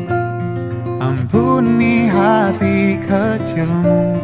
Ampuni 1.00 2.12
hati 2.12 3.00
kecilmu. 3.00 4.20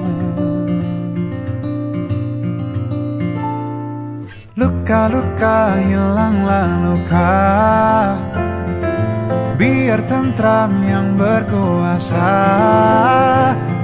Luka-luka 4.59 5.79
hilanglah 5.79 6.69
luka 6.85 7.33
Biar 9.55 10.03
tentram 10.03 10.75
yang 10.83 11.15
berkuasa. 11.15 12.35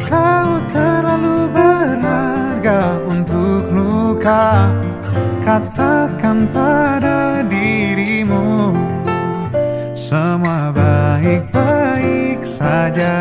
Kau 0.03 0.59
terlalu 0.75 1.47
berharga 1.55 2.99
untuk 3.07 3.63
luka 3.71 4.75
Semua 10.07 10.71
baik-baik 10.71 12.39
saja. 12.47 13.19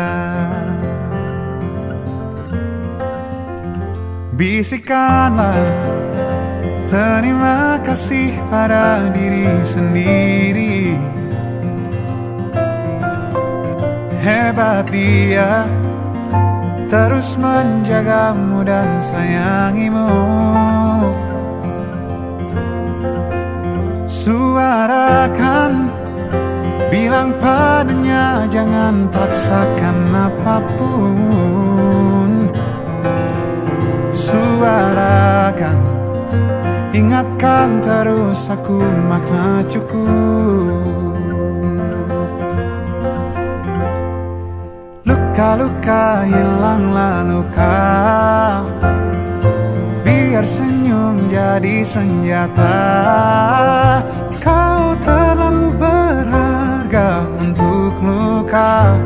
Bisikanlah 4.31 5.67
Terima 6.87 7.75
kasih 7.83 8.31
pada 8.47 9.11
diri 9.11 9.51
sendiri. 9.67 10.95
Hebat 14.23 14.87
dia 14.87 15.67
Terus 16.87 17.35
menjagamu 17.35 18.63
dan 18.63 19.03
sayangimu. 19.03 20.07
Suarakan 24.07 25.96
Bilang 26.97 27.29
padanya 27.37 28.49
jangan 28.49 29.05
paksakan 29.13 29.97
apa 30.17 30.57
pun. 30.81 32.49
Suarakan 34.09 35.77
Ingatkan 36.97 37.85
terus 37.85 38.49
aku 38.49 38.81
makna 38.81 39.61
cukup. 39.69 41.13
Luka-luka 45.05 46.25
hilanglah 46.25 47.21
luka. 47.21 47.77
Biar 50.01 50.49
senyum 50.49 51.29
jadi 51.29 51.85
senjata 51.85 52.81
luka 58.01 58.97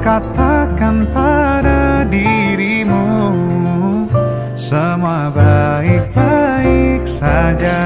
Katakan 0.00 1.04
pada 1.12 2.06
dirimu 2.08 3.04
Semua 4.56 5.28
baik-baik 5.32 7.04
saja 7.04 7.78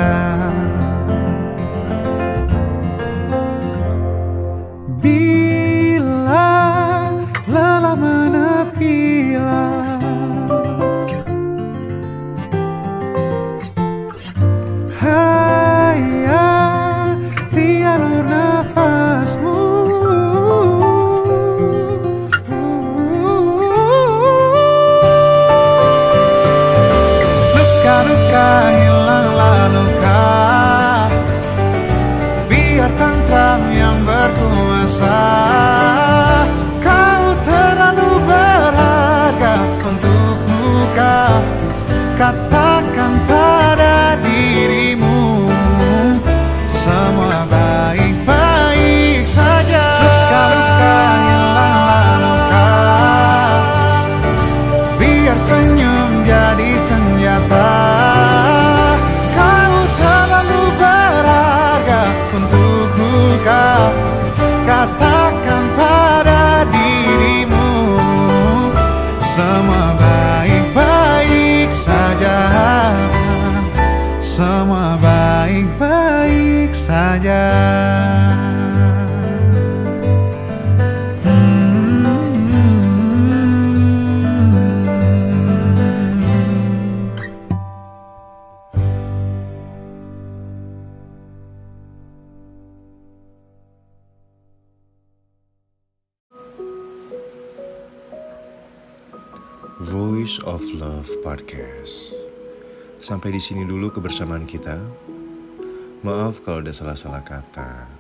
sini 103.43 103.67
dulu 103.67 103.91
kebersamaan 103.91 104.47
kita. 104.47 104.79
Maaf 106.07 106.47
kalau 106.47 106.63
ada 106.63 106.71
salah-salah 106.71 107.27
kata. 107.27 107.91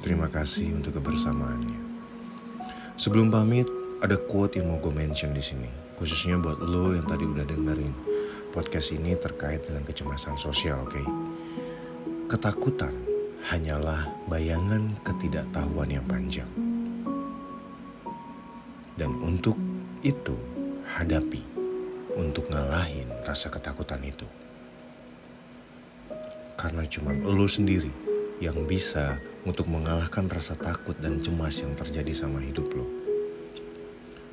Terima 0.00 0.32
kasih 0.32 0.72
untuk 0.72 0.96
kebersamaannya. 0.96 1.76
Sebelum 2.96 3.28
pamit, 3.28 3.68
ada 4.00 4.16
quote 4.16 4.56
yang 4.56 4.72
mau 4.72 4.80
gue 4.80 4.96
mention 4.96 5.36
di 5.36 5.44
sini, 5.44 5.68
khususnya 6.00 6.40
buat 6.40 6.56
lo 6.56 6.96
yang 6.96 7.04
tadi 7.04 7.28
udah 7.28 7.44
dengerin 7.44 7.92
podcast 8.48 8.96
ini 8.96 9.12
terkait 9.12 9.60
dengan 9.68 9.84
kecemasan 9.84 10.40
sosial, 10.40 10.88
oke? 10.88 10.96
Okay? 10.96 11.06
Ketakutan 12.32 12.96
hanyalah 13.44 14.08
bayangan 14.24 14.96
ketidaktahuan 15.04 15.92
yang 15.92 16.04
panjang. 16.08 16.48
Dan 18.96 19.20
untuk 19.20 19.60
itu, 20.00 20.32
hadapi 20.96 21.49
untuk 22.20 22.52
ngalahin 22.52 23.08
rasa 23.24 23.48
ketakutan 23.48 24.04
itu. 24.04 24.28
Karena 26.60 26.84
cuma 26.84 27.16
lo 27.16 27.48
sendiri 27.48 27.88
yang 28.44 28.68
bisa 28.68 29.16
untuk 29.48 29.72
mengalahkan 29.72 30.28
rasa 30.28 30.52
takut 30.52 30.92
dan 31.00 31.24
cemas 31.24 31.64
yang 31.64 31.72
terjadi 31.72 32.12
sama 32.12 32.44
hidup 32.44 32.68
lo. 32.76 32.84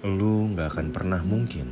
Lo 0.03 0.51
gak 0.51 0.75
akan 0.75 0.87
pernah 0.91 1.23
mungkin 1.23 1.71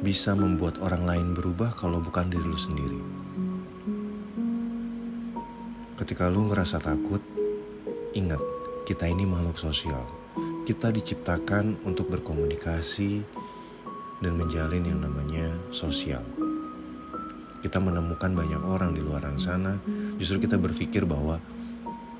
bisa 0.00 0.38
membuat 0.38 0.78
orang 0.78 1.04
lain 1.04 1.28
berubah 1.34 1.74
kalau 1.74 1.98
bukan 1.98 2.30
diri 2.30 2.46
lo 2.46 2.58
sendiri. 2.58 3.00
Ketika 5.98 6.30
lo 6.30 6.48
ngerasa 6.48 6.80
takut, 6.80 7.20
ingat 8.16 8.40
kita 8.88 9.04
ini 9.10 9.26
makhluk 9.26 9.58
sosial. 9.58 10.06
Kita 10.64 10.88
diciptakan 10.94 11.82
untuk 11.84 12.08
berkomunikasi 12.08 13.39
dan 14.20 14.36
menjalin 14.36 14.84
yang 14.84 15.00
namanya 15.00 15.48
sosial. 15.72 16.22
Kita 17.60 17.76
menemukan 17.76 18.32
banyak 18.32 18.62
orang 18.64 18.96
di 18.96 19.04
luar 19.04 19.24
sana, 19.36 19.76
justru 20.16 20.48
kita 20.48 20.56
berpikir 20.56 21.04
bahwa 21.04 21.36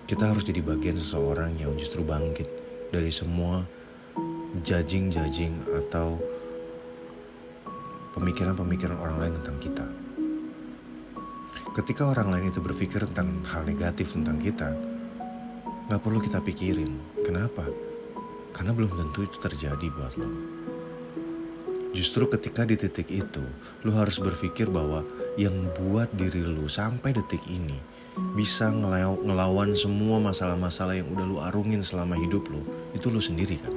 kita 0.05 0.29
harus 0.29 0.45
jadi 0.45 0.61
bagian 0.61 0.99
seseorang 0.99 1.57
yang 1.57 1.73
justru 1.81 2.05
bangkit 2.05 2.49
dari 2.93 3.09
semua 3.15 3.65
judging-judging 4.61 5.55
atau 5.71 6.19
pemikiran-pemikiran 8.19 8.99
orang 8.99 9.17
lain 9.23 9.33
tentang 9.41 9.59
kita. 9.63 9.87
Ketika 11.71 12.11
orang 12.11 12.35
lain 12.35 12.51
itu 12.51 12.59
berpikir 12.59 13.07
tentang 13.15 13.47
hal 13.47 13.63
negatif 13.63 14.13
tentang 14.19 14.43
kita, 14.43 14.75
gak 15.87 16.03
perlu 16.03 16.19
kita 16.19 16.43
pikirin. 16.43 16.99
Kenapa? 17.23 17.71
Karena 18.51 18.75
belum 18.75 18.91
tentu 18.91 19.23
itu 19.23 19.39
terjadi 19.39 19.87
buat 19.95 20.19
lo. 20.19 20.29
Justru 21.91 22.31
ketika 22.31 22.63
di 22.63 22.79
titik 22.79 23.11
itu, 23.11 23.43
lo 23.83 23.91
harus 23.99 24.23
berpikir 24.23 24.71
bahwa 24.71 25.03
yang 25.35 25.67
buat 25.75 26.07
diri 26.15 26.39
lo 26.39 26.71
sampai 26.71 27.11
detik 27.11 27.43
ini 27.51 27.79
bisa 28.39 28.71
ngelawan 28.71 29.75
semua 29.75 30.23
masalah-masalah 30.23 30.99
yang 30.99 31.11
udah 31.11 31.27
lo 31.27 31.37
arungin 31.43 31.83
selama 31.83 32.15
hidup 32.15 32.47
lo, 32.47 32.63
itu 32.95 33.11
lo 33.11 33.19
sendiri 33.19 33.59
kan. 33.59 33.75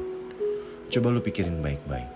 Coba 0.94 1.10
lo 1.10 1.26
pikirin 1.26 1.58
baik-baik. 1.58 2.10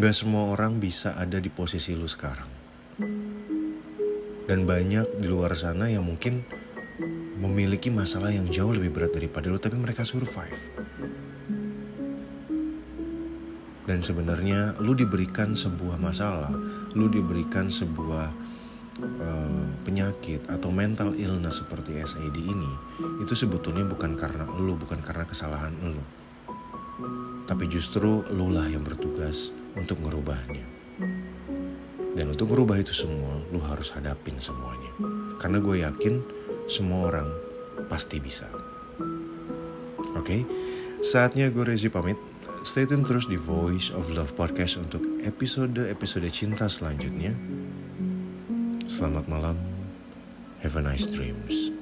Gak 0.00 0.16
semua 0.16 0.56
orang 0.56 0.80
bisa 0.80 1.12
ada 1.20 1.36
di 1.36 1.52
posisi 1.52 1.92
lo 1.92 2.08
sekarang. 2.08 2.48
Dan 4.48 4.64
banyak 4.64 5.20
di 5.20 5.26
luar 5.28 5.52
sana 5.52 5.92
yang 5.92 6.08
mungkin 6.08 6.40
memiliki 7.36 7.92
masalah 7.92 8.32
yang 8.32 8.48
jauh 8.48 8.72
lebih 8.72 8.88
berat 8.96 9.12
daripada 9.12 9.52
lo, 9.52 9.60
tapi 9.60 9.76
mereka 9.76 10.00
survive. 10.08 10.56
Dan 13.82 13.98
sebenarnya 13.98 14.78
lu 14.78 14.94
diberikan 14.94 15.58
sebuah 15.58 15.98
masalah, 15.98 16.54
lu 16.94 17.10
diberikan 17.10 17.66
sebuah 17.66 18.30
uh, 19.02 19.66
penyakit 19.82 20.46
atau 20.46 20.70
mental 20.70 21.18
illness 21.18 21.58
seperti 21.64 21.98
SID 21.98 22.36
ini, 22.38 22.72
itu 23.18 23.34
sebetulnya 23.34 23.82
bukan 23.82 24.14
karena 24.14 24.46
lu, 24.54 24.78
bukan 24.78 25.02
karena 25.02 25.26
kesalahan 25.26 25.74
lu. 25.82 26.02
Tapi 27.42 27.66
justru 27.66 28.22
lu 28.30 28.54
lah 28.54 28.70
yang 28.70 28.86
bertugas 28.86 29.50
untuk 29.74 29.98
merubahnya. 29.98 30.62
Dan 32.12 32.28
untuk 32.28 32.52
merubah 32.52 32.76
itu 32.76 32.92
semua, 32.92 33.40
lu 33.50 33.58
harus 33.64 33.90
hadapin 33.96 34.36
semuanya. 34.36 34.92
Karena 35.40 35.58
gue 35.58 35.80
yakin 35.82 36.14
semua 36.68 37.08
orang 37.10 37.28
pasti 37.88 38.20
bisa. 38.20 38.46
Oke, 40.12 40.22
okay? 40.22 40.40
saatnya 41.00 41.48
gue 41.48 41.64
Rezi 41.64 41.88
pamit. 41.88 42.31
Stay 42.62 42.86
tune 42.86 43.02
terus 43.02 43.26
di 43.26 43.34
Voice 43.34 43.90
of 43.90 44.06
Love 44.14 44.38
Podcast 44.38 44.78
untuk 44.78 45.02
episode-episode 45.26 46.30
cinta 46.30 46.70
selanjutnya. 46.70 47.34
Selamat 48.86 49.26
malam. 49.26 49.58
Have 50.62 50.78
a 50.78 50.82
nice 50.86 51.02
dreams. 51.10 51.81